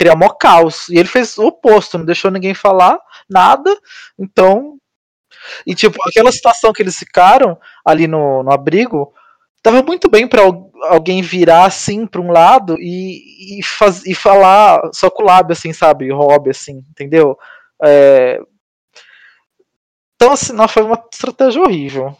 Criar 0.00 0.16
mó 0.16 0.30
caos. 0.30 0.88
E 0.88 0.98
ele 0.98 1.08
fez 1.08 1.36
o 1.36 1.48
oposto, 1.48 1.98
não 1.98 2.06
deixou 2.06 2.30
ninguém 2.30 2.54
falar 2.54 2.98
nada. 3.28 3.70
Então. 4.18 4.78
E 5.66 5.74
tipo, 5.74 5.98
aquela 6.08 6.32
situação 6.32 6.72
que 6.72 6.82
eles 6.82 6.96
ficaram 6.96 7.58
ali 7.84 8.06
no, 8.06 8.42
no 8.42 8.50
abrigo. 8.50 9.12
Tava 9.62 9.82
muito 9.82 10.08
bem 10.08 10.26
para 10.26 10.40
alguém 10.84 11.20
virar 11.20 11.66
assim 11.66 12.06
para 12.06 12.22
um 12.22 12.32
lado 12.32 12.76
e, 12.78 13.58
e, 13.58 13.62
faz, 13.62 14.06
e 14.06 14.14
falar 14.14 14.80
só 14.94 15.10
com 15.10 15.22
o 15.22 15.26
lábio, 15.26 15.52
assim, 15.52 15.70
sabe? 15.70 16.10
Hobby, 16.10 16.48
assim, 16.48 16.82
entendeu? 16.90 17.38
É... 17.82 18.40
Então, 20.14 20.32
assim, 20.32 20.54
não, 20.54 20.66
foi 20.66 20.82
uma 20.82 21.02
estratégia 21.12 21.60
horrível. 21.60 22.16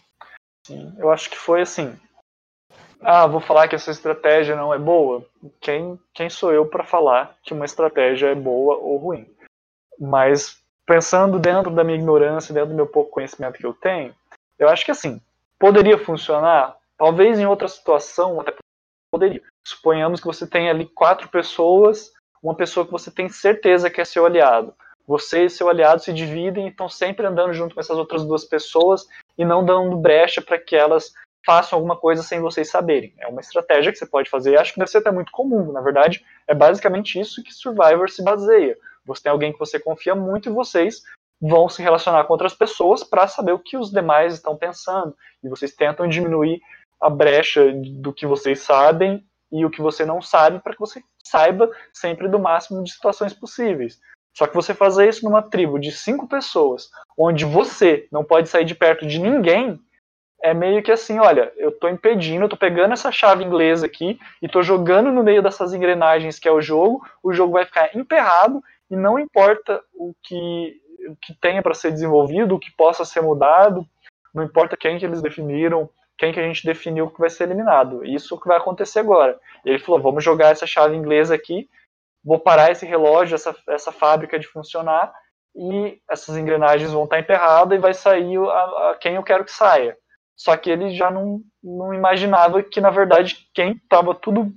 Sim, 0.66 0.94
eu 0.98 1.10
acho 1.10 1.30
que 1.30 1.36
foi 1.36 1.62
assim 1.62 1.98
ah, 3.02 3.26
vou 3.26 3.40
falar 3.40 3.66
que 3.66 3.74
essa 3.74 3.90
estratégia 3.90 4.54
não 4.54 4.72
é 4.74 4.78
boa. 4.78 5.24
Quem, 5.60 5.98
quem 6.12 6.28
sou 6.28 6.52
eu 6.52 6.66
para 6.66 6.84
falar 6.84 7.36
que 7.42 7.54
uma 7.54 7.64
estratégia 7.64 8.28
é 8.28 8.34
boa 8.34 8.76
ou 8.76 8.98
ruim? 8.98 9.26
Mas 9.98 10.58
pensando 10.86 11.38
dentro 11.38 11.70
da 11.70 11.82
minha 11.82 11.96
ignorância, 11.96 12.52
dentro 12.52 12.70
do 12.70 12.74
meu 12.74 12.86
pouco 12.86 13.10
conhecimento 13.10 13.58
que 13.58 13.66
eu 13.66 13.72
tenho, 13.72 14.14
eu 14.58 14.68
acho 14.68 14.84
que 14.84 14.90
assim, 14.90 15.20
poderia 15.58 15.96
funcionar, 15.96 16.76
talvez 16.98 17.38
em 17.38 17.46
outra 17.46 17.68
situação 17.68 18.40
até 18.40 18.54
poderia. 19.10 19.42
Suponhamos 19.66 20.20
que 20.20 20.26
você 20.26 20.46
tem 20.46 20.68
ali 20.68 20.86
quatro 20.86 21.28
pessoas, 21.28 22.12
uma 22.42 22.54
pessoa 22.54 22.84
que 22.84 22.92
você 22.92 23.10
tem 23.10 23.28
certeza 23.28 23.90
que 23.90 24.00
é 24.00 24.04
seu 24.04 24.26
aliado. 24.26 24.74
Você 25.06 25.46
e 25.46 25.50
seu 25.50 25.68
aliado 25.68 26.02
se 26.02 26.12
dividem 26.12 26.66
e 26.66 26.70
estão 26.70 26.88
sempre 26.88 27.26
andando 27.26 27.52
junto 27.52 27.74
com 27.74 27.80
essas 27.80 27.96
outras 27.96 28.24
duas 28.24 28.44
pessoas 28.44 29.06
e 29.36 29.44
não 29.44 29.64
dando 29.64 29.96
brecha 29.96 30.40
para 30.40 30.58
que 30.58 30.76
elas 30.76 31.12
façam 31.44 31.76
alguma 31.76 31.96
coisa 31.96 32.22
sem 32.22 32.40
vocês 32.40 32.68
saberem. 32.68 33.14
É 33.18 33.26
uma 33.26 33.40
estratégia 33.40 33.92
que 33.92 33.98
você 33.98 34.06
pode 34.06 34.28
fazer, 34.30 34.58
acho 34.58 34.72
que 34.72 34.78
deve 34.78 34.90
ser 34.90 34.98
até 34.98 35.10
muito 35.10 35.32
comum. 35.32 35.72
Na 35.72 35.80
verdade, 35.80 36.24
é 36.46 36.54
basicamente 36.54 37.18
isso 37.18 37.42
que 37.42 37.52
Survivor 37.52 38.10
se 38.10 38.22
baseia. 38.22 38.76
Você 39.06 39.22
tem 39.22 39.32
alguém 39.32 39.52
que 39.52 39.58
você 39.58 39.78
confia 39.78 40.14
muito 40.14 40.48
e 40.48 40.52
vocês 40.52 41.02
vão 41.40 41.68
se 41.68 41.82
relacionar 41.82 42.24
com 42.24 42.34
outras 42.34 42.54
pessoas 42.54 43.02
para 43.02 43.26
saber 43.26 43.52
o 43.52 43.58
que 43.58 43.76
os 43.76 43.90
demais 43.90 44.34
estão 44.34 44.56
pensando. 44.56 45.14
E 45.42 45.48
vocês 45.48 45.74
tentam 45.74 46.06
diminuir 46.06 46.60
a 47.00 47.08
brecha 47.08 47.72
do 47.72 48.12
que 48.12 48.26
vocês 48.26 48.60
sabem 48.60 49.24
e 49.50 49.64
o 49.64 49.70
que 49.70 49.80
você 49.80 50.04
não 50.04 50.20
sabe 50.20 50.60
para 50.60 50.74
que 50.74 50.80
você 50.80 51.02
saiba 51.24 51.70
sempre 51.92 52.28
do 52.28 52.38
máximo 52.38 52.84
de 52.84 52.92
situações 52.92 53.32
possíveis. 53.32 53.98
Só 54.36 54.46
que 54.46 54.54
você 54.54 54.74
fazer 54.74 55.08
isso 55.08 55.24
numa 55.24 55.42
tribo 55.42 55.78
de 55.78 55.90
cinco 55.90 56.28
pessoas, 56.28 56.88
onde 57.18 57.44
você 57.44 58.06
não 58.12 58.22
pode 58.22 58.48
sair 58.48 58.64
de 58.64 58.74
perto 58.74 59.06
de 59.06 59.18
ninguém, 59.18 59.80
é 60.42 60.54
meio 60.54 60.82
que 60.82 60.90
assim, 60.90 61.18
olha, 61.18 61.52
eu 61.56 61.70
estou 61.70 61.90
impedindo, 61.90 62.44
eu 62.44 62.48
tô 62.48 62.56
pegando 62.56 62.92
essa 62.92 63.12
chave 63.12 63.44
inglesa 63.44 63.86
aqui 63.86 64.18
e 64.40 64.46
estou 64.46 64.62
jogando 64.62 65.12
no 65.12 65.22
meio 65.22 65.42
dessas 65.42 65.72
engrenagens 65.72 66.38
que 66.38 66.48
é 66.48 66.52
o 66.52 66.62
jogo, 66.62 67.06
o 67.22 67.32
jogo 67.32 67.52
vai 67.52 67.64
ficar 67.64 67.94
emperrado 67.94 68.62
e 68.90 68.96
não 68.96 69.18
importa 69.18 69.82
o 69.94 70.14
que, 70.22 70.80
o 71.08 71.16
que 71.16 71.34
tenha 71.34 71.62
para 71.62 71.74
ser 71.74 71.92
desenvolvido, 71.92 72.54
o 72.54 72.58
que 72.58 72.70
possa 72.72 73.04
ser 73.04 73.20
mudado, 73.20 73.86
não 74.34 74.42
importa 74.42 74.76
quem 74.76 74.98
que 74.98 75.04
eles 75.04 75.22
definiram, 75.22 75.88
quem 76.16 76.32
que 76.32 76.40
a 76.40 76.42
gente 76.42 76.64
definiu 76.64 77.10
que 77.10 77.20
vai 77.20 77.30
ser 77.30 77.44
eliminado. 77.44 78.04
Isso 78.04 78.34
é 78.34 78.36
o 78.36 78.40
que 78.40 78.48
vai 78.48 78.56
acontecer 78.56 79.00
agora. 79.00 79.38
Ele 79.64 79.78
falou, 79.78 80.00
vamos 80.00 80.24
jogar 80.24 80.50
essa 80.50 80.66
chave 80.66 80.96
inglesa 80.96 81.34
aqui, 81.34 81.68
vou 82.24 82.38
parar 82.38 82.70
esse 82.70 82.84
relógio, 82.84 83.34
essa, 83.34 83.54
essa 83.68 83.92
fábrica 83.92 84.38
de 84.38 84.46
funcionar 84.46 85.12
e 85.54 86.00
essas 86.08 86.36
engrenagens 86.36 86.92
vão 86.92 87.04
estar 87.04 87.18
emperradas 87.18 87.76
e 87.76 87.80
vai 87.80 87.94
sair 87.94 88.38
a, 88.38 88.90
a 88.90 88.96
quem 89.00 89.14
eu 89.14 89.22
quero 89.22 89.44
que 89.44 89.52
saia. 89.52 89.96
Só 90.40 90.56
que 90.56 90.70
ele 90.70 90.88
já 90.94 91.10
não, 91.10 91.42
não 91.62 91.92
imaginava 91.92 92.62
que, 92.62 92.80
na 92.80 92.88
verdade, 92.88 93.46
quem 93.52 93.72
estava 93.72 94.14
tudo 94.14 94.50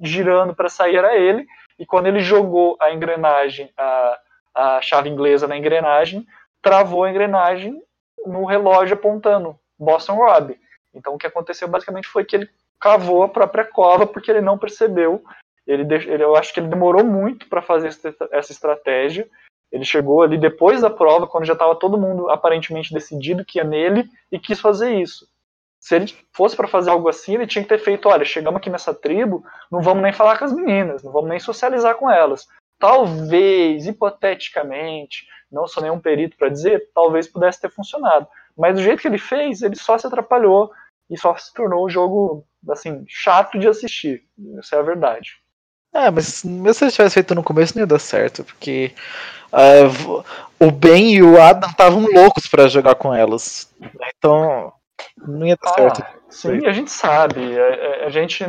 girando 0.00 0.54
para 0.54 0.68
sair 0.68 0.94
era 0.94 1.16
ele. 1.16 1.44
E 1.76 1.84
quando 1.84 2.06
ele 2.06 2.20
jogou 2.20 2.76
a 2.80 2.92
engrenagem, 2.92 3.68
a, 3.76 4.18
a 4.54 4.80
chave 4.80 5.08
inglesa 5.08 5.48
na 5.48 5.56
engrenagem, 5.56 6.24
travou 6.62 7.02
a 7.02 7.10
engrenagem 7.10 7.82
no 8.24 8.44
relógio 8.44 8.94
apontando 8.94 9.58
Boston 9.76 10.14
Rob. 10.14 10.56
Então 10.94 11.14
o 11.14 11.18
que 11.18 11.26
aconteceu 11.26 11.66
basicamente 11.66 12.06
foi 12.06 12.24
que 12.24 12.36
ele 12.36 12.48
cavou 12.78 13.24
a 13.24 13.28
própria 13.28 13.64
cova 13.64 14.06
porque 14.06 14.30
ele 14.30 14.40
não 14.40 14.56
percebeu. 14.56 15.24
Ele, 15.66 15.82
ele 15.92 16.22
eu 16.22 16.36
acho 16.36 16.54
que 16.54 16.60
ele 16.60 16.68
demorou 16.68 17.02
muito 17.02 17.48
para 17.48 17.60
fazer 17.60 17.88
essa 18.30 18.52
estratégia 18.52 19.28
ele 19.70 19.84
chegou 19.84 20.22
ali 20.22 20.38
depois 20.38 20.80
da 20.80 20.90
prova, 20.90 21.26
quando 21.26 21.44
já 21.44 21.52
estava 21.52 21.74
todo 21.76 21.98
mundo 21.98 22.30
aparentemente 22.30 22.92
decidido 22.92 23.44
que 23.44 23.58
ia 23.58 23.64
nele 23.64 24.08
e 24.32 24.38
quis 24.38 24.60
fazer 24.60 24.94
isso. 24.94 25.26
Se 25.78 25.94
ele 25.94 26.12
fosse 26.32 26.56
para 26.56 26.66
fazer 26.66 26.90
algo 26.90 27.08
assim, 27.08 27.34
ele 27.34 27.46
tinha 27.46 27.62
que 27.62 27.68
ter 27.68 27.78
feito: 27.78 28.08
olha, 28.08 28.24
chegamos 28.24 28.58
aqui 28.58 28.70
nessa 28.70 28.92
tribo, 28.92 29.44
não 29.70 29.80
vamos 29.80 30.02
nem 30.02 30.12
falar 30.12 30.38
com 30.38 30.44
as 30.44 30.52
meninas, 30.52 31.02
não 31.02 31.12
vamos 31.12 31.28
nem 31.28 31.38
socializar 31.38 31.94
com 31.96 32.10
elas. 32.10 32.46
Talvez, 32.78 33.86
hipoteticamente, 33.86 35.26
não 35.50 35.66
sou 35.66 35.82
nenhum 35.82 36.00
perito 36.00 36.36
para 36.36 36.48
dizer, 36.48 36.90
talvez 36.94 37.28
pudesse 37.28 37.60
ter 37.60 37.70
funcionado. 37.70 38.26
Mas 38.56 38.74
do 38.74 38.82
jeito 38.82 39.00
que 39.00 39.08
ele 39.08 39.18
fez, 39.18 39.62
ele 39.62 39.76
só 39.76 39.96
se 39.96 40.06
atrapalhou 40.06 40.70
e 41.08 41.16
só 41.16 41.36
se 41.36 41.52
tornou 41.54 41.86
um 41.86 41.88
jogo 41.88 42.44
assim 42.68 43.04
chato 43.06 43.58
de 43.58 43.68
assistir. 43.68 44.24
Essa 44.58 44.76
é 44.76 44.78
a 44.80 44.82
verdade. 44.82 45.40
É, 45.92 46.10
mas 46.10 46.44
mesmo 46.44 46.74
se 46.74 46.84
ele 46.84 46.92
tivesse 46.92 47.14
feito 47.14 47.34
no 47.34 47.42
começo 47.42 47.74
não 47.74 47.82
ia 47.82 47.86
dar 47.86 47.98
certo, 47.98 48.44
porque 48.44 48.92
uh, 49.52 50.24
o 50.60 50.70
Ben 50.70 51.14
e 51.14 51.22
o 51.22 51.40
Adam 51.40 51.70
estavam 51.70 52.02
loucos 52.02 52.46
para 52.46 52.68
jogar 52.68 52.94
com 52.94 53.14
elas. 53.14 53.72
Então 54.16 54.72
não 55.16 55.46
ia 55.46 55.56
dar 55.56 55.70
ah, 55.70 55.74
certo. 55.74 56.18
Sim, 56.28 56.66
a 56.66 56.72
gente 56.72 56.90
sabe. 56.90 57.58
A, 57.58 58.06
a, 58.06 58.10
gente. 58.10 58.44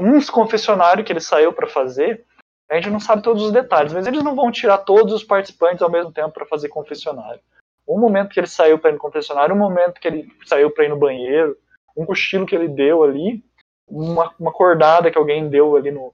Uns 0.00 0.28
confessionários 0.28 1.06
que 1.06 1.12
ele 1.12 1.20
saiu 1.20 1.52
para 1.52 1.68
fazer, 1.68 2.24
a 2.68 2.74
gente 2.76 2.90
não 2.90 2.98
sabe 2.98 3.22
todos 3.22 3.42
os 3.42 3.52
detalhes, 3.52 3.92
mas 3.92 4.06
eles 4.06 4.22
não 4.22 4.34
vão 4.34 4.50
tirar 4.50 4.78
todos 4.78 5.12
os 5.12 5.22
participantes 5.22 5.82
ao 5.82 5.90
mesmo 5.90 6.10
tempo 6.10 6.30
para 6.30 6.46
fazer 6.46 6.68
confessionário. 6.68 7.40
Um 7.86 7.98
momento 7.98 8.30
que 8.30 8.40
ele 8.40 8.46
saiu 8.46 8.78
para 8.78 8.90
ir 8.90 8.94
no 8.94 8.98
confessionário, 8.98 9.54
um 9.54 9.58
momento 9.58 10.00
que 10.00 10.08
ele 10.08 10.28
saiu 10.46 10.70
para 10.70 10.84
ir 10.84 10.88
no 10.88 10.98
banheiro, 10.98 11.56
um 11.96 12.06
cochilo 12.06 12.46
que 12.46 12.54
ele 12.54 12.68
deu 12.68 13.04
ali, 13.04 13.44
uma, 13.86 14.32
uma 14.38 14.50
acordada 14.50 15.10
que 15.10 15.18
alguém 15.18 15.48
deu 15.48 15.76
ali 15.76 15.90
no, 15.90 16.12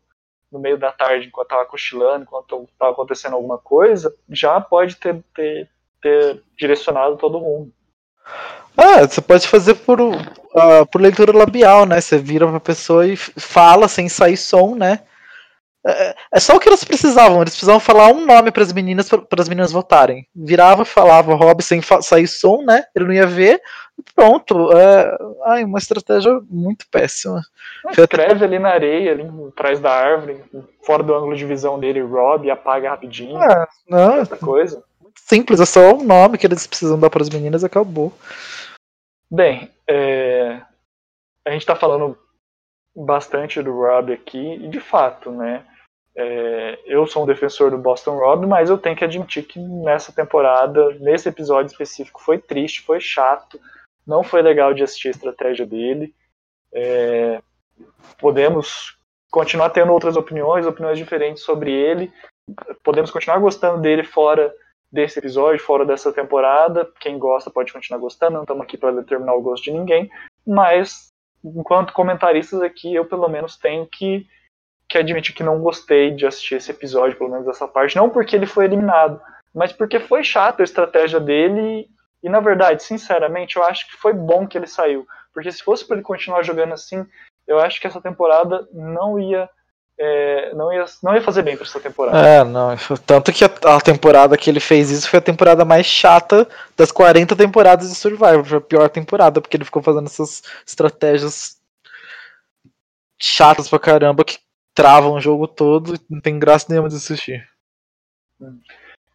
no 0.51 0.59
meio 0.59 0.79
da 0.79 0.91
tarde, 0.91 1.27
enquanto 1.27 1.47
estava 1.47 1.67
cochilando, 1.67 2.23
enquanto 2.23 2.69
estava 2.73 2.93
acontecendo 2.93 3.35
alguma 3.35 3.59
coisa, 3.59 4.15
já 4.29 4.61
pode 4.61 4.97
ter, 4.97 5.23
ter, 5.35 5.69
ter 6.01 6.43
direcionado 6.57 7.17
todo 7.17 7.41
mundo. 7.41 7.73
Ah, 8.77 9.07
você 9.07 9.21
pode 9.21 9.49
fazer 9.49 9.75
por, 9.75 10.01
uh, 10.01 10.17
por 10.91 11.01
leitura 11.01 11.37
labial, 11.37 11.85
né? 11.85 12.01
Você 12.01 12.19
vira 12.19 12.47
pra 12.47 12.61
pessoa 12.61 13.07
e 13.07 13.17
fala 13.17 13.89
sem 13.89 14.09
sair 14.09 14.37
som, 14.37 14.75
né? 14.75 15.01
É, 15.87 16.15
é 16.33 16.41
só 16.41 16.57
o 16.57 16.61
que 16.61 16.69
eles 16.69 16.85
precisavam. 16.85 17.41
Eles 17.41 17.55
precisavam 17.55 17.81
falar 17.81 18.09
um 18.09 18.27
nome 18.27 18.51
para 18.51 18.63
as 18.63 18.73
meninas 18.73 19.09
para 19.09 19.41
as 19.41 19.49
meninas 19.49 19.73
votarem. 19.73 20.27
Virava, 20.35 20.85
falava 20.85 21.35
Rob 21.35 21.63
sem 21.63 21.81
sair 22.03 22.27
som, 22.27 22.63
né? 22.63 22.85
Ele 22.95 23.07
não 23.07 23.13
ia 23.15 23.27
ver. 23.27 23.61
Pronto. 24.15 24.73
É... 24.77 25.17
Ai, 25.47 25.65
uma 25.65 25.79
estratégia 25.79 26.41
muito 26.51 26.87
péssima. 26.91 27.43
Escreve 27.91 28.45
ali 28.45 28.59
na 28.59 28.71
areia, 28.71 29.13
ali 29.13 29.29
atrás 29.49 29.81
da 29.81 29.91
árvore, 29.91 30.43
fora 30.83 31.03
do 31.03 31.15
ângulo 31.15 31.37
de 31.37 31.47
visão 31.47 31.79
dele, 31.79 32.01
Rob, 32.03 32.47
e 32.47 32.51
apaga 32.51 32.91
rapidinho. 32.91 33.43
É, 33.43 33.67
não, 33.89 34.15
essa 34.17 34.37
coisa. 34.37 34.83
Simples, 35.15 35.61
é 35.61 35.67
só 35.67 35.95
o 35.95 36.03
nome 36.03 36.39
que 36.39 36.47
eles 36.47 36.67
precisam 36.67 36.99
dar 36.99 37.11
para 37.11 37.23
as 37.23 37.29
meninas 37.29 37.63
acabou. 37.63 38.13
Bem, 39.31 39.71
é... 39.87 40.61
a 41.45 41.51
gente 41.51 41.61
está 41.61 41.77
falando 41.77 42.17
bastante 42.95 43.63
do 43.63 43.73
Rob 43.73 44.13
aqui, 44.13 44.55
e 44.55 44.69
de 44.69 44.81
fato, 44.81 45.31
né? 45.31 45.65
É, 46.17 46.79
eu 46.85 47.07
sou 47.07 47.23
um 47.23 47.27
defensor 47.27 47.71
do 47.71 47.79
Boston 47.79 48.19
Rob, 48.19 48.45
mas 48.45 48.71
eu 48.71 48.77
tenho 48.77 48.97
que 48.97 49.05
admitir 49.05 49.45
que 49.45 49.61
nessa 49.61 50.13
temporada, 50.13 50.95
nesse 50.95 51.29
episódio 51.29 51.71
específico, 51.71 52.21
foi 52.21 52.39
triste, 52.39 52.83
foi 52.83 52.99
chato, 53.01 53.61
não 54.05 54.25
foi 54.25 54.43
legal 54.43 54.75
de 54.75 54.83
assistir 54.83 55.09
a 55.09 55.13
estratégia 55.13 55.65
dele. 55.65 56.13
É, 56.73 57.41
podemos 58.19 58.99
continuar 59.31 59.71
tendo 59.71 59.93
outras 59.93 60.17
opiniões, 60.17 60.67
opiniões 60.67 60.99
diferentes 60.99 61.43
sobre 61.43 61.73
ele. 61.73 62.13
Podemos 62.83 63.11
continuar 63.11 63.39
gostando 63.39 63.81
dele 63.81 64.03
fora 64.03 64.53
desse 64.91 65.19
episódio, 65.19 65.63
fora 65.63 65.85
dessa 65.85 66.13
temporada. 66.13 66.91
Quem 66.99 67.19
gosta 67.19 67.51
pode 67.51 67.73
continuar 67.73 68.01
gostando, 68.01 68.33
não 68.33 68.43
estamos 68.43 68.63
aqui 68.63 68.77
para 68.77 68.93
determinar 68.93 69.35
o 69.35 69.43
gosto 69.43 69.65
de 69.65 69.73
ninguém. 69.73 70.11
Mas, 70.47 71.09
enquanto 71.45 71.93
comentaristas 71.93 72.61
aqui, 72.63 72.95
eu 72.95 73.05
pelo 73.05 73.29
menos 73.29 73.57
tenho 73.57 73.87
que 73.87 74.27
que 74.89 74.97
admitir 74.97 75.35
que 75.35 75.43
não 75.43 75.61
gostei 75.61 76.11
de 76.11 76.27
assistir 76.27 76.55
esse 76.55 76.71
episódio, 76.71 77.19
pelo 77.19 77.31
menos 77.31 77.47
essa 77.47 77.69
parte. 77.69 77.95
Não 77.95 78.09
porque 78.09 78.35
ele 78.35 78.47
foi 78.47 78.65
eliminado, 78.65 79.21
mas 79.55 79.73
porque 79.73 80.01
foi 80.01 80.25
chato 80.25 80.61
a 80.61 80.65
estratégia 80.65 81.21
dele. 81.21 81.87
E, 82.23 82.29
na 82.29 82.41
verdade, 82.41 82.83
sinceramente, 82.83 83.57
eu 83.57 83.65
acho 83.65 83.87
que 83.87 83.97
foi 83.97 84.15
bom 84.15 84.47
que 84.47 84.57
ele 84.57 84.67
saiu. 84.67 85.07
Porque 85.33 85.53
se 85.53 85.63
fosse 85.63 85.87
para 85.87 85.97
ele 85.97 86.03
continuar 86.03 86.43
jogando 86.43 86.73
assim, 86.73 87.07
eu 87.47 87.59
acho 87.59 87.79
que 87.81 87.87
essa 87.87 88.01
temporada 88.01 88.67
não 88.73 89.19
ia. 89.19 89.49
É, 90.01 90.55
não, 90.55 90.73
ia, 90.73 90.85
não 91.03 91.15
ia 91.15 91.21
fazer 91.21 91.43
bem 91.43 91.57
para 91.57 91.67
essa 91.67 91.81
temporada. 91.81 92.19
É, 92.27 92.45
não. 92.45 92.77
Tanto 93.05 93.33
que 93.33 93.45
a, 93.45 93.51
a, 93.77 93.81
temporada 93.81 94.37
que 94.37 94.49
ele 94.49 94.61
fez 94.61 94.91
isso 94.91 95.11
foi 95.11 95.19
a 95.19 95.23
temporada 95.23 95.65
mais 95.65 95.87
chata 95.87 96.49
das 96.77 96.93
40 96.93 97.35
temporadas 97.35 97.89
de 97.89 97.97
Survivor. 97.97 98.45
Foi 98.45 98.59
a 98.59 98.61
pior 98.61 98.89
temporada, 98.89 99.41
porque 99.41 99.57
ele 99.57 99.65
ficou 99.65 99.83
fazendo 99.83 100.07
essas 100.07 100.43
estratégias 100.65 101.59
chatas 103.21 103.69
pra 103.69 103.81
caramba 103.81 104.25
que 104.25 104.39
travam 104.73 105.15
o 105.15 105.21
jogo 105.21 105.49
todo 105.49 105.97
e 105.97 106.01
não 106.09 106.21
tem 106.21 106.39
graça 106.39 106.67
nenhuma 106.69 106.89
de 106.89 106.95
assistir. 106.95 107.45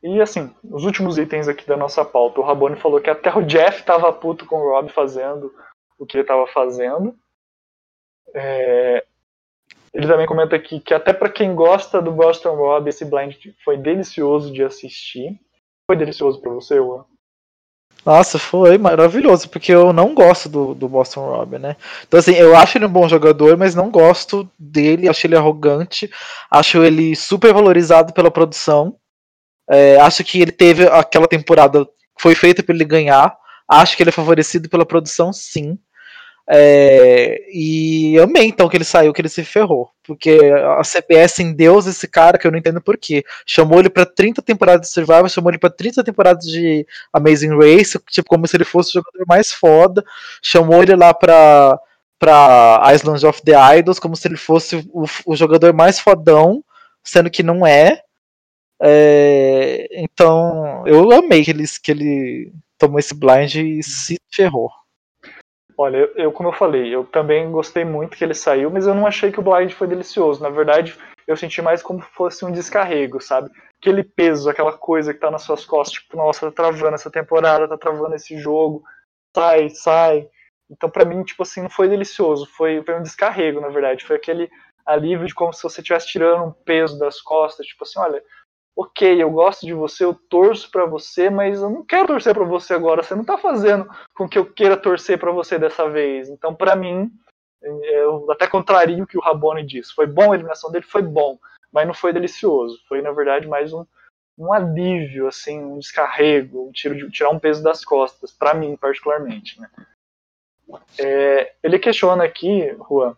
E 0.03 0.19
assim, 0.19 0.53
os 0.69 0.83
últimos 0.83 1.17
itens 1.17 1.47
aqui 1.47 1.65
da 1.65 1.77
nossa 1.77 2.03
pauta. 2.03 2.41
O 2.41 2.43
Rabone 2.43 2.75
falou 2.75 2.99
que 2.99 3.09
até 3.09 3.33
o 3.33 3.41
Jeff 3.41 3.83
tava 3.83 4.11
puto 4.11 4.45
com 4.45 4.57
o 4.57 4.71
Rob 4.71 4.91
fazendo 4.91 5.53
o 5.97 6.05
que 6.05 6.17
ele 6.17 6.25
tava 6.25 6.45
fazendo. 6.47 7.17
É... 8.35 9.05
Ele 9.93 10.07
também 10.07 10.25
comenta 10.25 10.55
aqui 10.55 10.79
que 10.79 10.93
até 10.93 11.13
para 11.13 11.29
quem 11.29 11.53
gosta 11.53 12.01
do 12.01 12.11
Boston 12.11 12.55
Rob, 12.55 12.89
esse 12.89 13.05
blind 13.05 13.35
foi 13.63 13.77
delicioso 13.77 14.51
de 14.51 14.63
assistir. 14.63 15.39
Foi 15.85 15.95
delicioso 15.95 16.41
para 16.41 16.51
você, 16.51 16.77
Juan? 16.77 17.05
Nossa, 18.05 18.37
foi 18.37 18.77
maravilhoso, 18.77 19.47
porque 19.49 19.71
eu 19.71 19.93
não 19.93 20.13
gosto 20.13 20.49
do, 20.49 20.73
do 20.73 20.89
Boston 20.89 21.21
Rob, 21.21 21.57
né? 21.57 21.77
Então, 22.05 22.19
assim, 22.19 22.33
eu 22.33 22.55
acho 22.55 22.77
ele 22.77 22.85
um 22.85 22.91
bom 22.91 23.07
jogador, 23.07 23.55
mas 23.55 23.75
não 23.75 23.89
gosto 23.89 24.49
dele, 24.59 25.07
acho 25.07 25.25
ele 25.25 25.37
arrogante, 25.37 26.09
acho 26.51 26.83
ele 26.83 27.15
super 27.15 27.53
valorizado 27.53 28.13
pela 28.13 28.29
produção. 28.29 28.97
É, 29.69 29.97
acho 30.01 30.23
que 30.23 30.41
ele 30.41 30.51
teve 30.51 30.85
aquela 30.87 31.27
temporada 31.27 31.87
foi 32.19 32.35
feita 32.35 32.61
para 32.61 32.75
ele 32.75 32.83
ganhar. 32.85 33.37
Acho 33.67 33.95
que 33.95 34.03
ele 34.03 34.09
é 34.09 34.13
favorecido 34.13 34.67
pela 34.67 34.85
produção, 34.85 35.31
sim. 35.31 35.77
É, 36.49 37.41
e 37.49 38.19
amei 38.19 38.47
então 38.47 38.67
que 38.67 38.75
ele 38.75 38.83
saiu, 38.83 39.13
que 39.13 39.21
ele 39.21 39.29
se 39.29 39.43
ferrou. 39.43 39.89
Porque 40.03 40.37
a 40.77 40.81
CBS 40.81 41.39
em 41.39 41.53
Deus 41.53 41.85
esse 41.85 42.07
cara 42.07 42.37
que 42.37 42.45
eu 42.45 42.51
não 42.51 42.59
entendo 42.59 42.81
porquê. 42.81 43.23
Chamou 43.45 43.79
ele 43.79 43.89
para 43.89 44.05
30 44.05 44.41
temporadas 44.41 44.87
de 44.87 44.93
Survivor, 44.93 45.29
chamou 45.29 45.51
ele 45.51 45.57
para 45.57 45.69
30 45.69 46.03
temporadas 46.03 46.45
de 46.45 46.85
Amazing 47.13 47.55
Race, 47.57 47.97
tipo, 48.09 48.27
como 48.29 48.47
se 48.47 48.57
ele 48.57 48.65
fosse 48.65 48.89
o 48.91 49.01
jogador 49.01 49.25
mais 49.27 49.53
foda. 49.53 50.03
Chamou 50.41 50.83
ele 50.83 50.95
lá 50.95 51.13
pra, 51.13 51.79
pra 52.19 52.81
Island 52.93 53.25
of 53.25 53.41
the 53.43 53.77
Idols, 53.77 53.99
como 53.99 54.15
se 54.15 54.27
ele 54.27 54.37
fosse 54.37 54.77
o, 54.93 55.05
o 55.25 55.35
jogador 55.35 55.73
mais 55.73 55.99
fodão, 55.99 56.63
sendo 57.03 57.29
que 57.29 57.43
não 57.43 57.65
é. 57.65 58.01
é. 58.81 59.87
Então, 59.93 60.83
eu 60.87 61.11
amei 61.13 61.43
que 61.45 61.51
ele, 61.51 61.65
que 61.81 61.91
ele 61.91 62.53
tomou 62.77 62.99
esse 62.99 63.13
blind 63.15 63.55
e 63.55 63.81
se 63.83 64.19
ferrou. 64.29 64.69
Olha, 65.77 65.97
eu, 65.97 66.13
eu, 66.15 66.31
como 66.31 66.49
eu 66.49 66.53
falei, 66.53 66.93
eu 66.93 67.03
também 67.05 67.51
gostei 67.51 67.83
muito 67.83 68.15
que 68.15 68.23
ele 68.23 68.33
saiu, 68.33 68.69
mas 68.69 68.85
eu 68.85 68.93
não 68.93 69.07
achei 69.07 69.31
que 69.31 69.39
o 69.39 69.43
blind 69.43 69.71
foi 69.71 69.87
delicioso. 69.87 70.41
Na 70.41 70.49
verdade, 70.49 70.95
eu 71.27 71.35
senti 71.35 71.61
mais 71.61 71.81
como 71.81 72.01
se 72.01 72.09
fosse 72.09 72.45
um 72.45 72.51
descarrego, 72.51 73.19
sabe? 73.21 73.49
Aquele 73.81 74.03
peso, 74.03 74.49
aquela 74.49 74.73
coisa 74.73 75.13
que 75.13 75.19
tá 75.19 75.31
nas 75.31 75.43
suas 75.43 75.65
costas, 75.65 75.99
tipo, 75.99 76.15
nossa, 76.15 76.51
tá 76.51 76.63
travando 76.63 76.95
essa 76.95 77.09
temporada, 77.09 77.67
tá 77.67 77.77
travando 77.77 78.15
esse 78.15 78.37
jogo, 78.37 78.83
sai, 79.35 79.69
sai. 79.69 80.27
Então, 80.69 80.89
para 80.89 81.05
mim, 81.05 81.23
tipo 81.23 81.43
assim, 81.43 81.61
não 81.61 81.69
foi 81.69 81.87
delicioso, 81.87 82.45
foi, 82.45 82.83
foi 82.83 82.95
um 82.95 83.03
descarrego, 83.03 83.59
na 83.59 83.69
verdade. 83.69 84.05
Foi 84.05 84.15
aquele 84.15 84.49
alívio 84.85 85.25
de 85.25 85.33
como 85.33 85.53
se 85.53 85.63
você 85.63 85.81
estivesse 85.81 86.07
tirando 86.07 86.45
um 86.45 86.51
peso 86.51 86.99
das 86.99 87.21
costas, 87.21 87.65
tipo 87.65 87.83
assim, 87.83 87.99
olha, 87.99 88.21
ok, 88.75 89.21
eu 89.21 89.29
gosto 89.29 89.65
de 89.65 89.73
você, 89.73 90.03
eu 90.03 90.13
torço 90.13 90.69
para 90.71 90.85
você, 90.85 91.29
mas 91.29 91.61
eu 91.61 91.69
não 91.69 91.85
quero 91.85 92.07
torcer 92.07 92.33
para 92.33 92.43
você 92.43 92.73
agora. 92.73 93.03
Você 93.03 93.15
não 93.15 93.23
tá 93.23 93.37
fazendo 93.37 93.87
com 94.15 94.27
que 94.27 94.37
eu 94.37 94.45
queira 94.45 94.75
torcer 94.75 95.19
para 95.19 95.31
você 95.31 95.59
dessa 95.59 95.89
vez. 95.89 96.29
Então, 96.29 96.55
para 96.55 96.75
mim, 96.75 97.11
eu 97.61 98.29
até 98.31 98.47
contrario 98.47 99.03
o 99.03 99.07
que 99.07 99.17
o 99.17 99.21
Rabone 99.21 99.65
disse. 99.65 99.93
Foi 99.93 100.07
bom 100.07 100.31
a 100.31 100.35
eliminação 100.35 100.71
dele, 100.71 100.85
foi 100.85 101.01
bom, 101.01 101.37
mas 101.71 101.85
não 101.85 101.93
foi 101.93 102.11
delicioso. 102.11 102.81
Foi, 102.87 103.01
na 103.01 103.11
verdade, 103.11 103.47
mais 103.47 103.71
um, 103.71 103.85
um 104.37 104.51
alívio, 104.51 105.27
assim, 105.27 105.63
um 105.63 105.77
descarrego, 105.77 106.67
um 106.67 106.71
tiro 106.71 106.95
de, 106.95 107.09
tirar 107.11 107.29
um 107.29 107.39
peso 107.39 107.61
das 107.63 107.85
costas, 107.85 108.31
para 108.31 108.53
mim, 108.53 108.75
particularmente. 108.75 109.61
Né? 109.61 109.69
É, 110.97 111.53
ele 111.61 111.77
questiona 111.77 112.23
aqui, 112.23 112.75
Juan, 112.89 113.15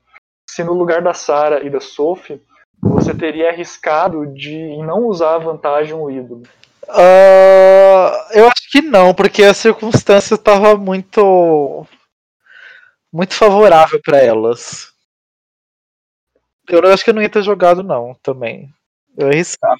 se 0.49 0.63
no 0.63 0.73
lugar 0.73 1.01
da 1.01 1.13
Sara 1.13 1.63
e 1.63 1.69
da 1.69 1.79
Sophie 1.79 2.41
você 2.89 3.13
teria 3.13 3.49
arriscado 3.49 4.25
de 4.27 4.77
não 4.77 5.05
usar 5.05 5.35
a 5.35 5.39
vantagem 5.39 5.93
o 5.93 6.09
ídolo? 6.09 6.43
Uh, 6.87 8.13
eu 8.31 8.47
acho 8.47 8.69
que 8.71 8.81
não, 8.81 9.13
porque 9.13 9.43
a 9.43 9.53
circunstância 9.53 10.35
estava 10.35 10.75
muito 10.77 11.85
muito 13.11 13.33
favorável 13.33 13.99
para 14.03 14.19
elas. 14.19 14.93
Eu 16.67 16.79
acho 16.91 17.03
que 17.03 17.09
eu 17.09 17.13
não 17.13 17.21
ia 17.21 17.29
ter 17.29 17.43
jogado 17.43 17.81
não, 17.81 18.13
também. 18.21 18.69
Eu 19.17 19.27
ia 19.27 19.33
arriscar. 19.33 19.75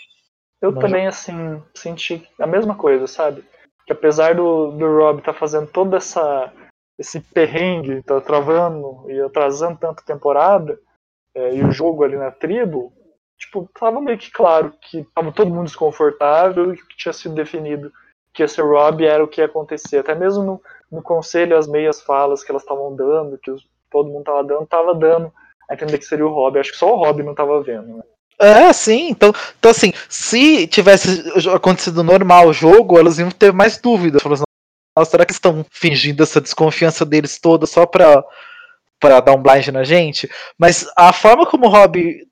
Eu 0.62 0.72
não 0.72 0.82
também, 0.82 1.06
assim, 1.06 1.62
senti 1.76 2.28
a 2.40 2.48
mesma 2.48 2.76
coisa, 2.76 3.08
sabe? 3.08 3.44
Que 3.86 3.94
apesar 3.94 4.36
do, 4.36 4.72
do 4.72 4.98
Rob 4.98 5.20
estar 5.20 5.34
tá 5.34 5.40
fazendo 5.40 5.68
toda 5.68 5.98
essa 5.98 6.52
esse 6.98 7.20
perrengue, 7.20 8.02
tá 8.04 8.22
travando 8.22 9.06
e 9.10 9.20
atrasando 9.20 9.78
tanto 9.78 10.06
temporada, 10.06 10.80
é, 11.36 11.56
e 11.56 11.64
o 11.64 11.72
jogo 11.72 12.04
ali 12.04 12.16
na 12.16 12.32
tribo, 12.32 12.94
tipo, 13.38 13.70
tava 13.78 14.00
meio 14.00 14.18
que 14.18 14.32
claro 14.32 14.74
que 14.82 15.06
tava 15.14 15.32
todo 15.32 15.52
mundo 15.52 15.66
desconfortável 15.66 16.74
e 16.74 16.78
que 16.78 16.98
tinha 16.98 17.14
sido 17.14 17.36
definido 17.36 17.92
que 18.34 18.44
esse 18.44 18.62
Rob 18.62 19.06
era 19.06 19.24
o 19.24 19.28
que 19.28 19.42
ia 19.42 19.46
acontecer. 19.46 19.98
Até 19.98 20.16
mesmo 20.16 20.44
no, 20.44 20.62
no 20.92 21.02
conselho, 21.02 21.58
as 21.58 21.68
meias 21.68 22.02
falas 22.02 22.44
que 22.44 22.52
elas 22.52 22.64
estavam 22.64 22.96
dando, 22.96 23.38
que 23.38 23.52
os, 23.52 23.66
todo 23.92 24.10
mundo 24.10 24.24
tava 24.24 24.44
dando, 24.44 24.66
tava 24.66 24.96
dando 24.96 25.32
a 25.70 25.74
entender 25.74 25.98
que 25.98 26.06
seria 26.06 26.26
o 26.26 26.34
Rob. 26.34 26.60
Acho 26.60 26.72
que 26.72 26.78
só 26.78 26.94
o 26.94 26.98
Rob 26.98 27.24
não 27.24 27.36
tava 27.36 27.62
vendo, 27.62 27.98
né? 27.98 28.04
É, 28.40 28.74
sim. 28.74 29.10
Então, 29.10 29.34
então, 29.58 29.72
assim, 29.72 29.94
se 30.10 30.68
tivesse 30.68 31.24
acontecido 31.50 32.04
normal 32.04 32.48
o 32.48 32.54
jogo, 32.54 33.00
elas 33.00 33.18
iam 33.18 33.32
ter 33.32 33.54
mais 33.54 33.78
dúvidas. 33.78 34.22
Falaram 34.22 34.44
assim, 34.98 35.10
será 35.10 35.26
que 35.26 35.32
estão 35.32 35.66
fingindo 35.72 36.22
essa 36.24 36.42
desconfiança 36.42 37.06
deles 37.06 37.40
toda 37.40 37.66
só 37.66 37.86
pra 37.86 38.24
para 39.06 39.20
dar 39.20 39.34
um 39.34 39.42
blind 39.42 39.68
na 39.68 39.84
gente, 39.84 40.28
mas 40.58 40.90
a 40.98 41.14
forma 41.14 41.46
como 41.46 41.68
o 41.68 41.70
Rob 41.70 42.28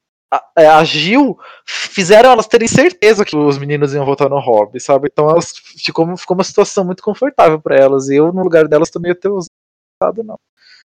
é, 0.57 0.65
agiu 0.65 1.38
fizeram 1.63 2.32
elas 2.32 2.47
terem 2.47 2.67
certeza 2.67 3.24
que 3.24 3.38
os 3.38 3.59
meninos 3.59 3.93
iam 3.93 4.03
votar 4.03 4.28
no 4.28 4.39
Rob, 4.39 4.80
sabe? 4.80 5.07
Então 5.11 5.30
elas 5.30 5.53
ficou, 5.55 6.17
ficou 6.17 6.36
uma 6.36 6.43
situação 6.43 6.84
muito 6.84 7.03
confortável 7.03 7.61
para 7.61 7.76
elas. 7.76 8.09
E 8.09 8.15
eu, 8.15 8.34
no 8.34 8.41
lugar 8.41 8.67
delas, 8.67 8.89
também 8.89 9.11
ia 9.11 9.15
ter 9.15 9.30
usado, 9.30 10.24
não. 10.24 10.39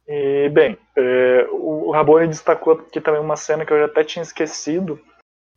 E, 0.07 0.51
bem, 0.51 0.77
é, 0.95 1.49
o 1.51 1.91
Rabone 1.93 2.29
destacou 2.29 2.75
aqui 2.75 3.01
também 3.01 3.23
uma 3.23 3.37
cena 3.37 3.65
que 3.65 3.73
eu 3.73 3.79
já 3.79 3.87
até 3.87 4.05
tinha 4.05 4.23
esquecido, 4.23 5.01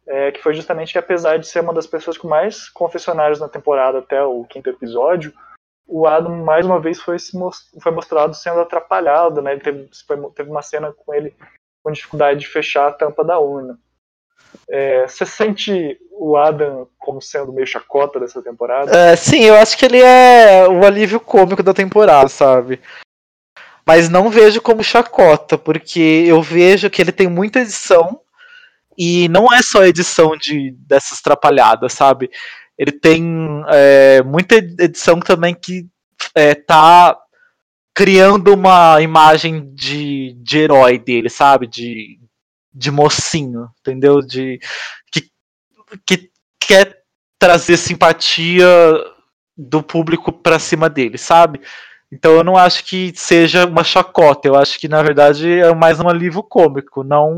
é, 0.08 0.32
que 0.32 0.42
foi 0.42 0.54
justamente 0.54 0.94
que 0.94 1.00
apesar 1.00 1.38
de 1.38 1.48
ser 1.48 1.60
uma 1.60 1.74
das 1.74 1.88
pessoas 1.88 2.18
com 2.18 2.30
mais 2.30 2.70
confessionários 2.70 3.42
na 3.42 3.50
temporada 3.50 4.00
até 4.00 4.24
o 4.24 4.46
quinto 4.46 4.70
episódio, 4.70 5.34
o 5.96 6.08
Adam 6.08 6.44
mais 6.44 6.66
uma 6.66 6.80
vez 6.80 7.00
foi, 7.00 7.18
foi 7.20 7.92
mostrado 7.92 8.34
sendo 8.34 8.60
atrapalhado, 8.60 9.44
né? 9.44 9.52
Ele 9.52 9.62
teve, 9.62 9.90
teve 10.36 10.50
uma 10.50 10.64
cena 10.64 10.92
com 10.92 11.14
ele 11.14 11.36
com 11.84 11.92
dificuldade 11.92 12.40
de 12.40 12.48
fechar 12.48 12.88
a 12.88 12.92
tampa 12.92 13.24
da 13.24 13.38
urna. 13.38 13.78
É, 14.68 15.08
você 15.08 15.24
sente 15.24 16.00
o 16.12 16.36
Adam 16.36 16.88
como 16.98 17.22
sendo 17.22 17.54
meio 17.54 17.68
chacota 17.68 18.20
dessa 18.20 18.42
temporada? 18.42 18.92
É, 18.92 19.16
sim, 19.16 19.42
eu 19.42 19.56
acho 19.56 19.78
que 19.78 19.86
ele 19.86 20.02
é 20.02 20.68
o 20.68 20.84
alívio 20.84 21.20
cômico 21.20 21.62
da 21.62 21.76
temporada, 21.76 22.28
sabe? 22.28 22.82
Mas 23.86 24.10
não 24.10 24.32
vejo 24.32 24.62
como 24.62 24.84
chacota, 24.84 25.60
porque 25.60 26.26
eu 26.26 26.42
vejo 26.42 26.90
que 26.90 27.04
ele 27.04 27.12
tem 27.12 27.28
muita 27.28 27.60
edição 27.60 28.20
e 28.98 29.30
não 29.30 29.54
é 29.54 29.62
só 29.62 29.84
edição 29.84 30.36
de 30.38 30.72
dessas 30.72 31.22
trapalhadas, 31.22 31.94
sabe? 31.94 32.32
Ele 32.78 32.92
tem 32.92 33.64
é, 33.68 34.22
muita 34.24 34.56
edição 34.56 35.20
também 35.20 35.54
que 35.54 35.88
é, 36.36 36.56
tá 36.56 37.18
criando 37.94 38.54
uma 38.54 39.02
imagem 39.02 39.74
de, 39.74 40.34
de 40.42 40.58
herói 40.58 40.98
dele, 40.98 41.30
sabe? 41.30 41.68
De, 41.68 42.20
de 42.74 42.90
mocinho, 42.90 43.70
entendeu? 43.80 44.20
De 44.22 44.60
que, 45.12 45.30
que 46.06 46.32
quer 46.60 47.04
trazer 47.38 47.78
simpatia 47.78 48.68
do 49.56 49.84
público 49.84 50.32
para 50.32 50.58
cima 50.58 50.90
dele, 50.90 51.18
sabe? 51.18 51.62
Então 52.12 52.34
eu 52.34 52.44
não 52.44 52.56
acho 52.56 52.86
que 52.86 53.12
seja 53.16 53.66
uma 53.66 53.84
chacota, 53.84 54.48
eu 54.48 54.56
acho 54.56 54.80
que 54.80 54.88
na 54.88 55.02
verdade 55.02 55.52
é 55.52 55.74
mais 55.74 56.00
um 56.00 56.08
alívio 56.08 56.44
cômico, 56.44 57.04
não 57.04 57.34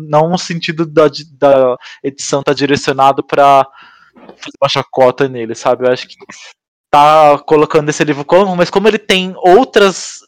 não 0.00 0.28
no 0.28 0.38
sentido 0.38 0.84
da, 0.84 1.04
da 1.38 1.76
edição 2.02 2.42
tá 2.42 2.52
direcionado 2.52 3.22
para 3.22 3.64
fazer 4.14 4.56
uma 4.60 4.68
chacota 4.68 5.28
nele, 5.28 5.54
sabe? 5.54 5.86
Eu 5.86 5.92
acho 5.92 6.08
que 6.08 6.16
tá 6.90 7.38
colocando 7.46 7.88
esse 7.88 8.02
alívio 8.02 8.24
cômico, 8.24 8.56
mas 8.56 8.70
como 8.70 8.88
ele 8.88 8.98
tem 8.98 9.34
outras 9.36 10.20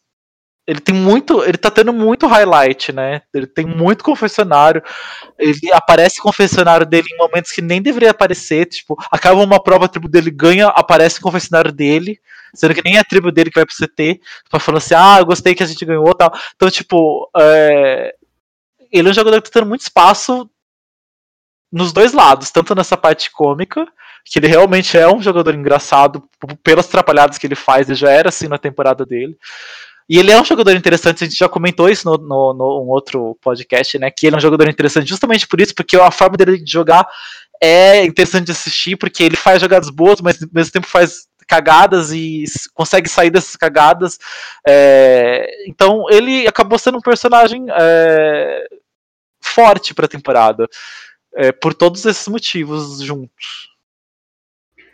ele 0.66 0.80
tem 0.80 0.95
muito, 0.95 1.43
ele 1.45 1.59
tá 1.59 1.70
tendo 1.70 1.93
muito 1.93 2.26
highlight, 2.26 2.91
né? 2.91 3.20
Ele 3.35 3.47
tem 3.47 3.66
muito 3.66 4.03
confessionário. 4.03 4.82
Ele 5.39 5.70
aparece 5.72 6.20
confessionário 6.20 6.87
dele 6.87 7.07
em 7.12 7.18
momentos 7.18 7.53
que 7.53 7.61
nem 7.61 7.82
deveria 7.82 8.11
aparecer, 8.11 8.64
tipo, 8.66 8.97
acaba 9.11 9.43
uma 9.43 9.62
prova, 9.62 9.85
a 9.85 9.89
tribo 9.89 10.09
dele 10.09 10.30
ganha, 10.30 10.68
aparece 10.68 11.20
confessionário 11.20 11.70
dele, 11.70 12.18
sendo 12.55 12.74
que 12.74 12.82
nem 12.82 12.97
é 12.97 13.01
a 13.01 13.05
tribo 13.05 13.30
dele 13.30 13.51
que 13.51 13.59
vai 13.61 13.66
pro 13.66 13.76
CT, 13.76 14.20
pra 14.49 14.59
falar 14.59 14.78
assim, 14.78 14.95
ah, 14.95 15.18
eu 15.18 15.26
gostei 15.26 15.55
que 15.55 15.62
a 15.62 15.66
gente 15.66 15.85
ganhou 15.85 16.14
tal. 16.14 16.32
Então, 16.57 16.70
tipo, 16.70 17.28
é... 17.37 18.14
ele 18.91 19.09
é 19.09 19.11
um 19.11 19.14
jogador 19.14 19.43
que 19.43 19.51
tá 19.51 19.61
tendo 19.61 19.68
muito 19.68 19.82
espaço 19.82 20.49
nos 21.75 21.93
dois 21.93 22.12
lados, 22.12 22.51
tanto 22.51 22.75
nessa 22.75 22.97
parte 22.97 23.31
cômica, 23.33 23.87
que 24.25 24.39
ele 24.39 24.47
realmente 24.47 24.97
é 24.97 25.12
um 25.12 25.20
jogador 25.20 25.55
engraçado 25.55 26.22
pelas 26.62 26.87
atrapalhadas 26.87 27.37
que 27.37 27.47
ele 27.47 27.57
faz, 27.57 27.89
ele 27.89 27.99
já 27.99 28.11
era 28.11 28.29
assim 28.29 28.47
na 28.47 28.57
temporada 28.57 29.05
dele. 29.05 29.37
E 30.09 30.18
ele 30.18 30.31
é 30.31 30.41
um 30.41 30.45
jogador 30.45 30.72
interessante, 30.77 31.25
a 31.25 31.27
gente 31.27 31.39
já 31.39 31.49
comentou 31.49 31.89
isso 31.89 32.09
no, 32.09 32.16
no, 32.18 32.55
no 32.55 32.85
um 32.85 32.89
outro 32.91 33.37
podcast, 33.41 33.99
né? 33.99 34.11
Que 34.11 34.27
ele 34.27 34.37
é 34.37 34.39
um 34.39 34.41
jogador 34.41 34.68
interessante 34.68 35.09
justamente 35.09 35.49
por 35.49 35.61
isso, 35.61 35.75
porque 35.75 35.97
a 35.97 36.11
forma 36.11 36.37
dele 36.37 36.59
de 36.59 36.70
jogar 36.70 37.07
é 37.61 38.05
interessante 38.05 38.47
de 38.47 38.53
assistir, 38.53 38.97
porque 38.97 39.25
ele 39.25 39.37
faz 39.37 39.61
jogadas 39.61 39.91
boas, 39.91 40.20
mas 40.20 40.41
ao 40.43 40.49
mesmo 40.53 40.72
tempo 40.72 40.87
faz 40.87 41.27
cagadas 41.49 42.12
e 42.12 42.45
consegue 42.75 43.09
sair 43.09 43.31
dessas 43.31 43.57
cagadas. 43.57 44.18
É, 44.66 45.47
então 45.66 46.05
ele 46.11 46.47
acabou 46.47 46.79
sendo 46.79 46.99
um 46.99 47.03
personagem 47.03 47.66
é, 47.70 48.68
forte 49.41 49.95
para 49.95 50.07
a 50.07 50.09
temporada, 50.09 50.68
é, 51.35 51.53
por 51.53 51.74
todos 51.74 52.05
esses 52.05 52.26
motivos 52.28 53.01
juntos. 53.01 53.70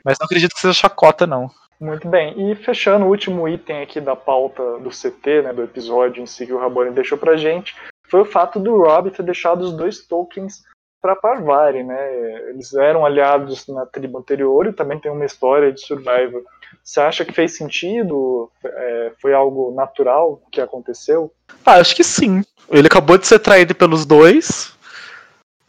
Mas 0.04 0.18
não 0.18 0.24
acredito 0.24 0.54
que 0.54 0.60
seja 0.60 0.74
chacota, 0.74 1.26
não. 1.26 1.50
Muito 1.80 2.08
bem. 2.08 2.50
E 2.50 2.54
fechando 2.54 3.06
o 3.06 3.08
último 3.08 3.48
item 3.48 3.82
aqui 3.82 4.00
da 4.00 4.14
pauta 4.14 4.78
do 4.78 4.90
CT, 4.90 5.42
né, 5.42 5.52
do 5.52 5.62
episódio 5.62 6.22
em 6.22 6.26
si 6.26 6.46
que 6.46 6.52
o 6.52 6.58
Rabone 6.58 6.90
deixou 6.90 7.16
pra 7.16 7.36
gente, 7.36 7.74
foi 8.08 8.20
o 8.20 8.26
fato 8.26 8.58
do 8.58 8.76
Rob 8.76 9.10
ter 9.10 9.22
deixado 9.22 9.62
os 9.62 9.72
dois 9.72 10.06
tokens 10.06 10.62
para 11.00 11.16
Parvari, 11.16 11.82
né? 11.82 12.50
Eles 12.50 12.74
eram 12.74 13.06
aliados 13.06 13.66
na 13.68 13.86
tribo 13.86 14.18
anterior 14.18 14.66
e 14.66 14.72
também 14.72 14.98
tem 14.98 15.10
uma 15.10 15.24
história 15.24 15.72
de 15.72 15.80
Survivor. 15.80 16.42
Você 16.84 17.00
acha 17.00 17.24
que 17.24 17.32
fez 17.32 17.56
sentido? 17.56 18.50
É, 18.62 19.12
foi 19.20 19.32
algo 19.32 19.72
natural 19.74 20.42
que 20.52 20.60
aconteceu? 20.60 21.32
Ah, 21.64 21.76
acho 21.76 21.96
que 21.96 22.04
sim. 22.04 22.42
Ele 22.68 22.86
acabou 22.86 23.16
de 23.16 23.26
ser 23.26 23.38
traído 23.38 23.74
pelos 23.74 24.04
dois. 24.04 24.76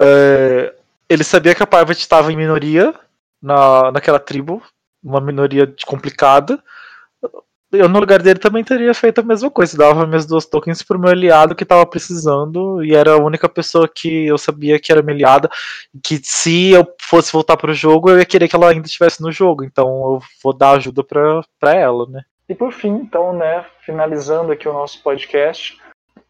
É, 0.01 0.73
ele 1.07 1.23
sabia 1.23 1.53
que 1.53 1.61
a 1.61 1.67
Parvati 1.67 1.99
estava 1.99 2.31
em 2.31 2.35
minoria 2.35 2.93
na, 3.41 3.91
naquela 3.91 4.19
tribo, 4.19 4.61
uma 5.03 5.21
minoria 5.21 5.71
complicada. 5.85 6.61
Eu, 7.71 7.87
no 7.87 7.99
lugar 7.99 8.21
dele, 8.21 8.37
também 8.37 8.65
teria 8.65 8.93
feito 8.93 9.21
a 9.21 9.23
mesma 9.23 9.49
coisa. 9.49 9.77
Dava 9.77 10.05
meus 10.05 10.25
dois 10.25 10.45
tokens 10.45 10.83
pro 10.83 10.99
meu 10.99 11.09
aliado 11.09 11.55
que 11.55 11.63
tava 11.63 11.85
precisando. 11.85 12.83
E 12.83 12.93
era 12.93 13.13
a 13.13 13.17
única 13.17 13.47
pessoa 13.47 13.87
que 13.87 14.27
eu 14.27 14.37
sabia 14.37 14.77
que 14.77 14.91
era 14.91 15.01
minha 15.01 15.15
aliada. 15.15 15.49
Que 16.03 16.19
se 16.21 16.71
eu 16.71 16.85
fosse 16.99 17.31
voltar 17.31 17.55
pro 17.55 17.73
jogo, 17.73 18.09
eu 18.09 18.19
ia 18.19 18.25
querer 18.25 18.49
que 18.49 18.55
ela 18.55 18.69
ainda 18.69 18.87
estivesse 18.87 19.21
no 19.21 19.31
jogo. 19.31 19.63
Então 19.63 19.87
eu 19.87 20.19
vou 20.43 20.53
dar 20.53 20.71
ajuda 20.71 21.01
pra 21.03 21.73
ela, 21.73 22.05
né? 22.07 22.23
E 22.49 22.53
por 22.53 22.73
fim, 22.73 22.89
então, 22.89 23.31
né, 23.31 23.63
finalizando 23.85 24.51
aqui 24.51 24.67
o 24.67 24.73
nosso 24.73 25.01
podcast, 25.01 25.79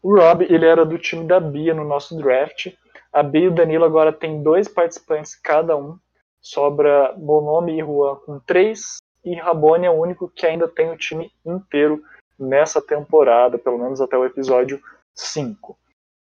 o 0.00 0.16
Rob, 0.16 0.46
ele 0.48 0.64
era 0.64 0.84
do 0.84 0.96
time 0.96 1.26
da 1.26 1.40
Bia 1.40 1.74
no 1.74 1.84
nosso 1.84 2.16
draft. 2.16 2.68
A 3.12 3.22
Bia 3.22 3.44
e 3.44 3.48
o 3.48 3.54
Danilo 3.54 3.84
agora 3.84 4.12
tem 4.12 4.42
dois 4.42 4.68
participantes 4.68 5.34
cada 5.34 5.76
um. 5.76 5.98
Sobra 6.40 7.12
Bonomi 7.16 7.78
e 7.78 7.84
Juan 7.84 8.16
com 8.16 8.40
três, 8.40 8.98
e 9.24 9.34
Rabone 9.34 9.86
é 9.86 9.90
o 9.90 10.00
único 10.00 10.28
que 10.28 10.46
ainda 10.46 10.66
tem 10.66 10.90
o 10.90 10.96
time 10.96 11.30
inteiro 11.46 12.02
nessa 12.38 12.82
temporada, 12.82 13.58
pelo 13.58 13.78
menos 13.78 14.00
até 14.00 14.16
o 14.18 14.24
episódio 14.24 14.82
5. 15.14 15.78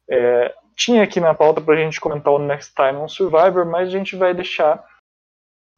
É, 0.09 0.55
tinha 0.75 1.03
aqui 1.03 1.19
na 1.19 1.33
pauta 1.33 1.59
para 1.59 1.73
a 1.73 1.77
gente 1.77 1.99
comentar 1.99 2.31
o 2.33 2.39
Next 2.39 2.73
Time 2.73 2.97
on 2.97 3.09
Survivor, 3.09 3.65
mas 3.65 3.89
a 3.89 3.91
gente 3.91 4.15
vai 4.15 4.33
deixar 4.33 4.85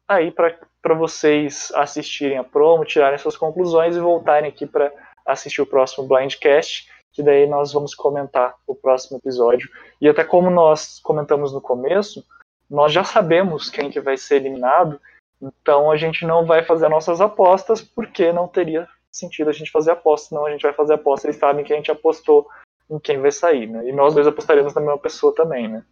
aí 0.06 0.30
para 0.30 0.94
vocês 0.94 1.72
assistirem 1.74 2.38
a 2.38 2.44
promo, 2.44 2.84
tirarem 2.84 3.18
suas 3.18 3.36
conclusões 3.36 3.96
e 3.96 4.00
voltarem 4.00 4.48
aqui 4.48 4.66
para 4.66 4.92
assistir 5.26 5.62
o 5.62 5.66
próximo 5.66 6.06
Blindcast, 6.06 6.88
que 7.12 7.22
daí 7.22 7.46
nós 7.46 7.72
vamos 7.72 7.94
comentar 7.94 8.54
o 8.66 8.74
próximo 8.74 9.18
episódio. 9.18 9.68
E 10.00 10.08
até 10.08 10.24
como 10.24 10.50
nós 10.50 11.00
comentamos 11.00 11.52
no 11.52 11.60
começo, 11.60 12.24
nós 12.68 12.92
já 12.92 13.02
sabemos 13.02 13.68
quem 13.68 13.90
que 13.90 14.00
vai 14.00 14.16
ser 14.16 14.36
eliminado, 14.36 15.00
então 15.40 15.90
a 15.90 15.96
gente 15.96 16.24
não 16.24 16.46
vai 16.46 16.62
fazer 16.62 16.88
nossas 16.88 17.20
apostas 17.20 17.80
porque 17.80 18.32
não 18.32 18.46
teria 18.46 18.88
sentido 19.10 19.50
a 19.50 19.52
gente 19.52 19.70
fazer 19.70 19.90
aposta, 19.90 20.28
senão 20.28 20.46
a 20.46 20.50
gente 20.50 20.62
vai 20.62 20.72
fazer 20.72 20.94
aposta 20.94 21.28
e 21.28 21.32
sabem 21.32 21.64
que 21.64 21.72
a 21.72 21.76
gente 21.76 21.90
apostou 21.90 22.46
em 22.88 22.98
quem 22.98 23.20
vai 23.20 23.32
sair, 23.32 23.66
né? 23.66 23.88
E 23.88 23.92
nós 23.92 24.14
dois 24.14 24.26
apostaremos 24.26 24.74
na 24.74 24.80
mesma 24.80 24.98
pessoa 24.98 25.34
também, 25.34 25.68
né? 25.68 25.84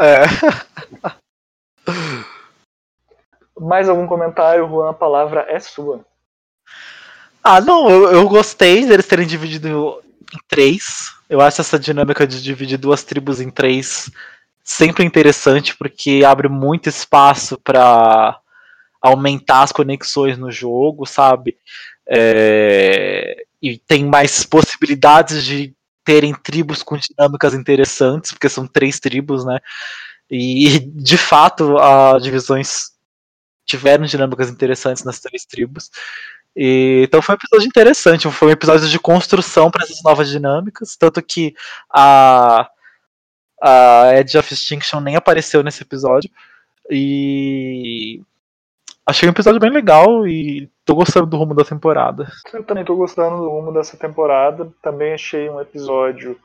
É. 0.00 0.22
Mais 3.58 3.88
algum 3.88 4.06
comentário, 4.06 4.68
Juan? 4.68 4.90
A 4.90 4.94
palavra 4.94 5.46
é 5.48 5.60
sua. 5.60 6.04
Ah, 7.42 7.60
não, 7.60 7.90
eu, 7.90 8.10
eu 8.10 8.28
gostei 8.28 8.86
deles 8.86 9.06
terem 9.06 9.26
dividido 9.26 10.02
em 10.32 10.38
três. 10.48 11.12
Eu 11.28 11.40
acho 11.40 11.60
essa 11.60 11.78
dinâmica 11.78 12.26
de 12.26 12.42
dividir 12.42 12.78
duas 12.78 13.02
tribos 13.02 13.40
em 13.40 13.50
três 13.50 14.10
sempre 14.64 15.04
interessante 15.04 15.76
porque 15.76 16.22
abre 16.26 16.48
muito 16.48 16.88
espaço 16.88 17.58
para 17.58 18.40
aumentar 19.00 19.62
as 19.62 19.72
conexões 19.72 20.38
no 20.38 20.50
jogo, 20.50 21.04
sabe? 21.04 21.58
É, 22.08 23.44
e 23.60 23.76
tem 23.76 24.06
mais 24.06 24.44
possibilidades 24.44 25.44
de 25.44 25.74
terem 26.02 26.34
tribos 26.34 26.82
com 26.82 26.96
dinâmicas 26.96 27.52
interessantes, 27.52 28.32
porque 28.32 28.48
são 28.48 28.66
três 28.66 28.98
tribos, 28.98 29.44
né? 29.44 29.58
E 30.30 30.78
de 30.78 31.18
fato 31.18 31.76
as 31.76 32.22
divisões 32.22 32.92
tiveram 33.66 34.04
dinâmicas 34.04 34.48
interessantes 34.48 35.04
nas 35.04 35.20
três 35.20 35.44
tribos. 35.44 35.90
E, 36.56 37.02
então 37.04 37.20
foi 37.20 37.34
um 37.34 37.38
episódio 37.38 37.66
interessante, 37.66 38.30
foi 38.30 38.48
um 38.48 38.52
episódio 38.52 38.88
de 38.88 38.98
construção 38.98 39.70
para 39.70 39.82
essas 39.84 40.02
novas 40.04 40.28
dinâmicas, 40.28 40.96
tanto 40.96 41.20
que 41.22 41.54
a 41.92 42.68
a 43.64 44.14
Edge 44.18 44.36
of 44.36 44.52
Extinction 44.52 45.00
nem 45.00 45.16
apareceu 45.16 45.62
nesse 45.62 45.82
episódio. 45.82 46.30
E 46.90 48.20
achei 49.06 49.26
um 49.26 49.32
episódio 49.32 49.58
bem 49.58 49.70
legal 49.70 50.26
e 50.26 50.70
tô 50.84 50.94
gostando 50.94 51.26
do 51.26 51.38
rumo 51.38 51.54
da 51.54 51.64
temporada. 51.64 52.30
Eu 52.52 52.62
também 52.62 52.84
tô 52.84 52.94
gostando 52.94 53.38
do 53.38 53.48
rumo 53.48 53.72
dessa 53.72 53.96
temporada. 53.96 54.70
Também 54.82 55.14
achei 55.14 55.48
um 55.48 55.60
episódio 55.60 56.38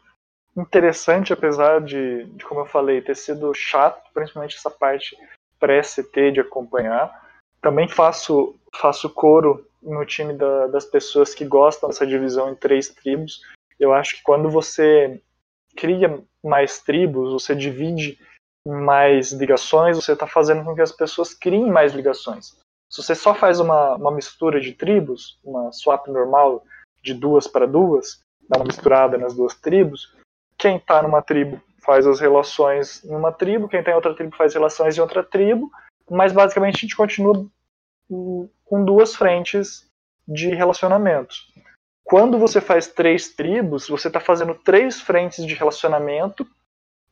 interessante, 0.56 1.34
apesar 1.34 1.82
de, 1.82 2.24
de 2.26 2.46
como 2.46 2.62
eu 2.62 2.66
falei, 2.66 3.02
ter 3.02 3.16
sido 3.16 3.54
chato, 3.54 4.02
principalmente 4.14 4.56
essa 4.56 4.72
parte 4.72 5.18
pré-CT 5.60 6.32
de 6.32 6.40
acompanhar. 6.40 7.28
Também 7.62 7.90
faço, 7.90 8.56
faço 8.74 9.10
coro 9.10 9.66
no 9.82 10.06
time 10.06 10.34
da, 10.34 10.68
das 10.68 10.86
pessoas 10.86 11.34
que 11.34 11.46
gostam 11.46 11.90
dessa 11.90 12.06
divisão 12.06 12.52
em 12.52 12.56
três 12.56 12.90
tribos. 12.90 13.42
Eu 13.80 13.94
acho 13.94 14.18
que 14.18 14.24
quando 14.24 14.50
você 14.50 15.22
cria 15.76 16.22
mais 16.44 16.82
tribos, 16.82 17.32
você 17.32 17.56
divide 17.56 18.20
mais 18.68 19.32
ligações, 19.32 19.96
você 19.96 20.14
está 20.14 20.28
fazendo 20.28 20.64
com 20.64 20.76
que 20.76 20.82
as 20.82 20.92
pessoas 20.92 21.34
criem 21.34 21.72
mais 21.72 21.94
ligações. 21.94 22.58
Se 22.90 23.02
você 23.02 23.16
só 23.16 23.34
faz 23.34 23.60
uma, 23.60 23.96
uma 23.96 24.12
mistura 24.12 24.60
de 24.60 24.74
tribos, 24.74 25.40
uma 25.44 25.72
swap 25.72 26.08
normal 26.08 26.64
de 27.02 27.14
duas 27.14 27.48
para 27.48 27.66
duas, 27.66 28.22
dá 28.48 28.58
uma 28.58 28.66
misturada 28.66 29.18
nas 29.18 29.36
duas 29.36 29.56
tribos, 29.56 30.14
quem 30.58 30.78
está 30.78 31.02
numa 31.02 31.22
tribo 31.22 31.62
faz 31.82 32.06
as 32.06 32.20
relações 32.20 33.04
em 33.06 33.16
uma 33.16 33.32
tribo, 33.32 33.70
quem 33.70 33.80
está 33.80 33.92
em 33.92 33.96
outra 33.96 34.14
tribo 34.14 34.36
faz 34.36 34.54
relações 34.54 34.98
em 34.98 35.02
outra 35.02 35.24
tribo, 35.24 35.72
mas 36.10 36.34
basicamente 36.34 36.78
a 36.78 36.80
gente 36.82 36.96
continua 36.96 37.46
com 38.70 38.86
duas 38.86 39.16
frentes 39.16 39.90
de 40.28 40.50
relacionamentos. 40.50 41.52
Quando 42.04 42.38
você 42.38 42.62
faz 42.62 42.88
três 42.88 43.34
tribos, 43.34 43.90
você 43.90 44.08
está 44.08 44.20
fazendo 44.20 44.54
três 44.54 45.02
frentes 45.02 45.44
de 45.46 45.56
relacionamento 45.56 46.46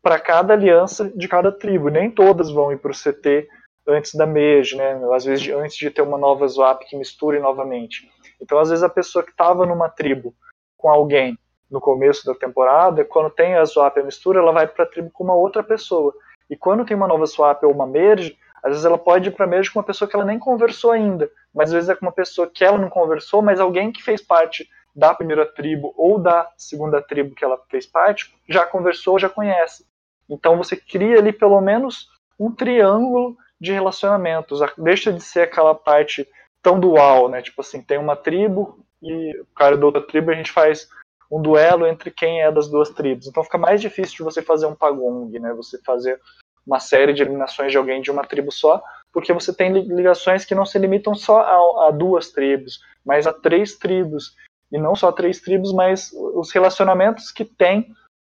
para 0.03 0.19
cada 0.19 0.53
aliança 0.53 1.09
de 1.09 1.27
cada 1.27 1.51
tribo. 1.51 1.89
Nem 1.89 2.11
todas 2.11 2.51
vão 2.51 2.71
ir 2.71 2.77
para 2.77 2.91
o 2.91 2.95
CT 2.95 3.47
antes 3.87 4.13
da 4.13 4.27
MEJ, 4.27 4.75
né? 4.75 5.01
às 5.13 5.25
vezes 5.25 5.49
antes 5.49 5.75
de 5.75 5.89
ter 5.89 6.01
uma 6.01 6.17
nova 6.17 6.47
swap 6.47 6.83
que 6.83 6.95
misture 6.95 7.39
novamente. 7.39 8.07
Então, 8.39 8.59
às 8.59 8.69
vezes, 8.69 8.83
a 8.83 8.89
pessoa 8.89 9.23
que 9.23 9.31
estava 9.31 9.65
numa 9.65 9.89
tribo 9.89 10.35
com 10.77 10.89
alguém 10.89 11.37
no 11.71 11.81
começo 11.81 12.25
da 12.25 12.35
temporada, 12.35 13.03
quando 13.03 13.31
tem 13.31 13.55
a 13.55 13.65
swap, 13.65 13.97
a 13.97 14.03
mistura, 14.03 14.39
ela 14.39 14.51
vai 14.51 14.67
para 14.67 14.83
a 14.83 14.87
tribo 14.87 15.09
com 15.11 15.23
uma 15.23 15.33
outra 15.33 15.63
pessoa. 15.63 16.13
E 16.49 16.55
quando 16.55 16.85
tem 16.85 16.95
uma 16.95 17.07
nova 17.07 17.25
swap 17.25 17.63
ou 17.63 17.71
uma 17.71 17.87
merge, 17.87 18.37
às 18.63 18.71
vezes 18.71 18.85
ela 18.85 18.97
pode 18.97 19.29
ir 19.29 19.31
para 19.31 19.47
merge 19.47 19.71
com 19.71 19.79
uma 19.79 19.85
pessoa 19.85 20.09
que 20.09 20.15
ela 20.15 20.25
nem 20.25 20.39
conversou 20.39 20.91
ainda, 20.91 21.29
mas 21.53 21.69
às 21.69 21.73
vezes 21.73 21.89
é 21.89 21.95
com 21.95 22.05
uma 22.05 22.11
pessoa 22.11 22.47
que 22.47 22.63
ela 22.63 22.77
não 22.77 22.89
conversou, 22.89 23.41
mas 23.41 23.59
alguém 23.59 23.91
que 23.91 24.03
fez 24.03 24.21
parte 24.21 24.67
da 24.95 25.13
primeira 25.13 25.45
tribo 25.45 25.93
ou 25.95 26.17
da 26.17 26.49
segunda 26.57 27.01
tribo 27.01 27.35
que 27.35 27.45
ela 27.45 27.59
fez 27.69 27.85
parte 27.85 28.33
já 28.49 28.65
conversou, 28.65 29.19
já 29.19 29.29
conhece. 29.29 29.85
Então 30.29 30.57
você 30.57 30.75
cria 30.75 31.19
ali 31.19 31.31
pelo 31.31 31.61
menos 31.61 32.09
um 32.39 32.51
triângulo 32.51 33.37
de 33.59 33.71
relacionamentos. 33.71 34.59
Deixa 34.77 35.13
de 35.13 35.21
ser 35.21 35.41
aquela 35.41 35.73
parte 35.73 36.27
tão 36.61 36.79
dual, 36.79 37.29
né? 37.29 37.41
Tipo 37.41 37.61
assim, 37.61 37.81
tem 37.81 37.97
uma 37.97 38.15
tribo 38.15 38.79
e 39.01 39.39
o 39.39 39.45
cara 39.55 39.77
da 39.77 39.85
outra 39.85 40.01
tribo 40.01 40.31
a 40.31 40.35
gente 40.35 40.51
faz 40.51 40.89
um 41.31 41.41
duelo 41.41 41.85
entre 41.85 42.09
quem 42.09 42.41
é 42.41 42.51
das 42.51 42.67
duas 42.67 42.89
tribos. 42.89 43.27
Então 43.27 43.43
fica 43.43 43.57
mais 43.57 43.81
difícil 43.81 44.17
de 44.17 44.23
você 44.23 44.41
fazer 44.41 44.65
um 44.65 44.75
pagong, 44.75 45.37
né? 45.39 45.53
Você 45.53 45.79
fazer 45.83 46.19
uma 46.67 46.79
série 46.79 47.13
de 47.13 47.21
eliminações 47.23 47.71
de 47.71 47.77
alguém 47.77 48.01
de 48.01 48.11
uma 48.11 48.23
tribo 48.23 48.51
só, 48.51 48.83
porque 49.13 49.31
você 49.31 49.55
tem 49.55 49.71
ligações 49.71 50.43
que 50.43 50.53
não 50.53 50.65
se 50.65 50.77
limitam 50.77 51.15
só 51.15 51.39
a, 51.39 51.87
a 51.87 51.91
duas 51.91 52.29
tribos, 52.31 52.81
mas 53.05 53.25
a 53.25 53.33
três 53.33 53.77
tribos. 53.77 54.35
E 54.69 54.77
não 54.77 54.95
só 54.95 55.13
três 55.13 55.39
tribos, 55.39 55.73
mas 55.73 56.11
os 56.13 56.51
relacionamentos 56.51 57.31
que 57.31 57.45
tem 57.45 57.95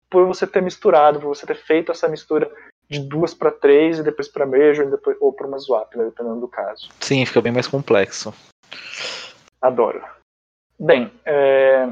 por 0.08 0.26
você 0.26 0.46
ter 0.46 0.62
misturado, 0.62 1.20
por 1.20 1.28
você 1.28 1.44
ter 1.44 1.56
feito 1.56 1.90
essa 1.90 2.08
mistura 2.08 2.50
de 2.88 3.00
duas 3.00 3.34
para 3.34 3.50
três 3.50 3.98
e 3.98 4.02
depois 4.02 4.28
para 4.28 4.46
Major 4.46 4.84
ou, 4.84 4.90
depois, 4.90 5.16
ou 5.20 5.32
para 5.32 5.46
uma 5.46 5.58
swap, 5.58 5.94
né, 5.94 6.04
dependendo 6.04 6.40
do 6.40 6.48
caso. 6.48 6.88
Sim, 7.00 7.24
fica 7.24 7.40
bem 7.40 7.52
mais 7.52 7.68
complexo. 7.68 8.34
Adoro. 9.60 10.02
Bem, 10.78 11.12
é... 11.24 11.88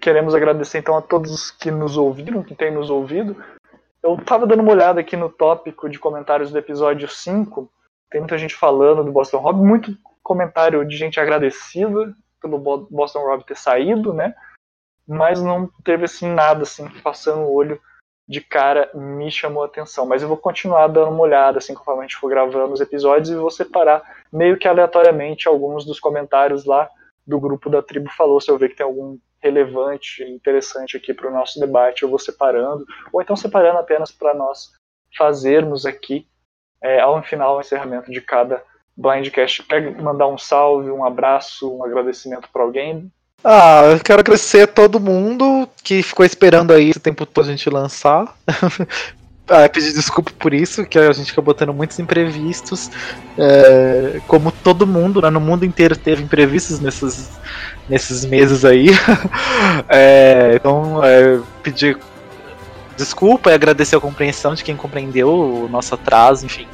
queremos 0.00 0.34
agradecer 0.34 0.78
então 0.78 0.96
a 0.96 1.02
todos 1.02 1.50
que 1.50 1.70
nos 1.70 1.96
ouviram, 1.96 2.42
que 2.42 2.54
têm 2.54 2.72
nos 2.72 2.88
ouvido. 2.88 3.36
Eu 4.06 4.14
estava 4.14 4.46
dando 4.46 4.62
uma 4.62 4.70
olhada 4.70 5.00
aqui 5.00 5.16
no 5.16 5.28
tópico 5.28 5.88
de 5.88 5.98
comentários 5.98 6.52
do 6.52 6.58
episódio 6.58 7.08
5. 7.08 7.68
Tem 8.08 8.20
muita 8.20 8.38
gente 8.38 8.54
falando 8.54 9.02
do 9.02 9.10
Boston 9.10 9.38
Rob, 9.38 9.58
muito 9.58 9.98
comentário 10.22 10.86
de 10.86 10.96
gente 10.96 11.18
agradecida 11.18 12.14
pelo 12.40 12.56
Boston 12.56 13.18
Rob 13.18 13.44
ter 13.44 13.56
saído, 13.56 14.14
né? 14.14 14.32
Mas 15.08 15.42
não 15.42 15.68
teve 15.82 16.04
assim 16.04 16.28
nada 16.28 16.62
assim 16.62 16.88
passando 17.02 17.40
o 17.40 17.52
olho 17.52 17.80
de 18.28 18.40
cara 18.40 18.88
me 18.94 19.28
chamou 19.28 19.64
a 19.64 19.66
atenção. 19.66 20.06
Mas 20.06 20.22
eu 20.22 20.28
vou 20.28 20.36
continuar 20.36 20.86
dando 20.86 21.10
uma 21.10 21.22
olhada, 21.22 21.58
assim, 21.58 21.74
conforme 21.74 22.00
a 22.00 22.02
gente 22.04 22.16
for 22.16 22.28
gravando 22.28 22.74
os 22.74 22.80
episódios, 22.80 23.30
e 23.30 23.34
vou 23.34 23.50
separar 23.50 24.02
meio 24.32 24.56
que 24.56 24.68
aleatoriamente 24.68 25.48
alguns 25.48 25.84
dos 25.84 25.98
comentários 25.98 26.64
lá 26.64 26.88
do 27.26 27.40
grupo 27.40 27.68
da 27.68 27.82
tribo 27.82 28.08
falou. 28.16 28.40
Se 28.40 28.52
eu 28.52 28.56
ver 28.56 28.68
que 28.68 28.76
tem 28.76 28.86
algum 28.86 29.18
relevante, 29.42 30.22
interessante 30.24 30.96
aqui 30.96 31.12
para 31.14 31.28
o 31.28 31.32
nosso 31.32 31.60
debate, 31.60 32.02
eu 32.02 32.08
vou 32.08 32.18
separando, 32.18 32.84
ou 33.12 33.20
então 33.22 33.36
separando 33.36 33.78
apenas 33.78 34.10
para 34.10 34.34
nós 34.34 34.72
fazermos 35.16 35.86
aqui 35.86 36.26
é, 36.82 37.00
ao 37.00 37.22
final 37.22 37.56
o 37.56 37.60
encerramento 37.60 38.10
de 38.10 38.20
cada 38.20 38.62
Blindcast. 38.96 39.62
Quer 39.64 39.94
mandar 40.00 40.26
um 40.26 40.38
salve, 40.38 40.90
um 40.90 41.04
abraço, 41.04 41.74
um 41.74 41.84
agradecimento 41.84 42.48
para 42.52 42.62
alguém? 42.62 43.10
Ah, 43.44 43.82
eu 43.92 44.00
quero 44.02 44.20
agradecer 44.20 44.62
a 44.62 44.66
todo 44.66 44.98
mundo 44.98 45.68
que 45.84 46.02
ficou 46.02 46.24
esperando 46.24 46.72
aí 46.72 46.90
esse 46.90 46.98
tempo 46.98 47.26
todo 47.26 47.46
a 47.46 47.50
gente 47.50 47.68
lançar. 47.70 48.34
ah, 49.48 49.68
pedir 49.68 49.92
desculpa 49.92 50.32
por 50.38 50.52
isso, 50.52 50.84
que 50.84 50.98
a 50.98 51.12
gente 51.12 51.30
acabou 51.30 51.54
tendo 51.54 51.72
muitos 51.72 51.98
imprevistos. 51.98 52.90
É, 53.38 54.20
como 54.26 54.50
todo 54.50 54.86
mundo, 54.86 55.22
né, 55.22 55.30
no 55.30 55.40
mundo 55.40 55.64
inteiro 55.64 55.96
teve 55.96 56.22
imprevistos 56.22 56.80
nesses, 56.80 57.30
nesses 57.88 58.24
meses 58.24 58.64
aí. 58.64 58.88
é, 59.88 60.52
então, 60.56 61.04
é, 61.04 61.40
pedir 61.62 61.96
desculpa 62.96 63.50
e 63.50 63.54
agradecer 63.54 63.94
a 63.94 64.00
compreensão 64.00 64.54
de 64.54 64.64
quem 64.64 64.76
compreendeu 64.76 65.28
o 65.28 65.68
nosso 65.68 65.94
atraso, 65.94 66.44
enfim. 66.44 66.66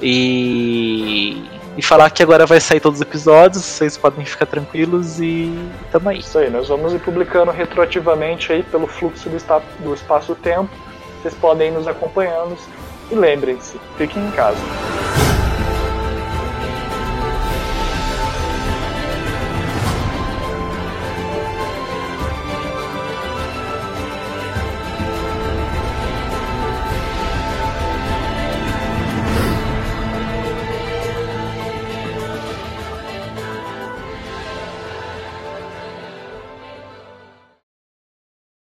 E, 0.00 1.44
e 1.76 1.82
falar 1.82 2.08
que 2.08 2.22
agora 2.22 2.46
vai 2.46 2.60
sair 2.60 2.80
todos 2.80 3.00
os 3.00 3.06
episódios, 3.06 3.62
vocês 3.62 3.98
podem 3.98 4.24
ficar 4.24 4.46
tranquilos 4.46 5.20
e 5.20 5.52
tamo 5.92 6.08
aí. 6.08 6.20
Isso 6.20 6.38
aí, 6.38 6.48
nós 6.48 6.68
vamos 6.68 6.94
ir 6.94 7.00
publicando 7.00 7.50
retroativamente 7.50 8.52
aí 8.52 8.62
pelo 8.62 8.86
fluxo 8.86 9.28
do, 9.28 9.62
do 9.84 9.94
espaço-tempo. 9.94 10.89
Vocês 11.20 11.34
podem 11.34 11.68
ir 11.68 11.72
nos 11.72 11.86
acompanhando 11.86 12.56
e 13.10 13.14
lembrem-se, 13.14 13.78
fiquem 13.98 14.26
em 14.26 14.30
casa. 14.30 14.58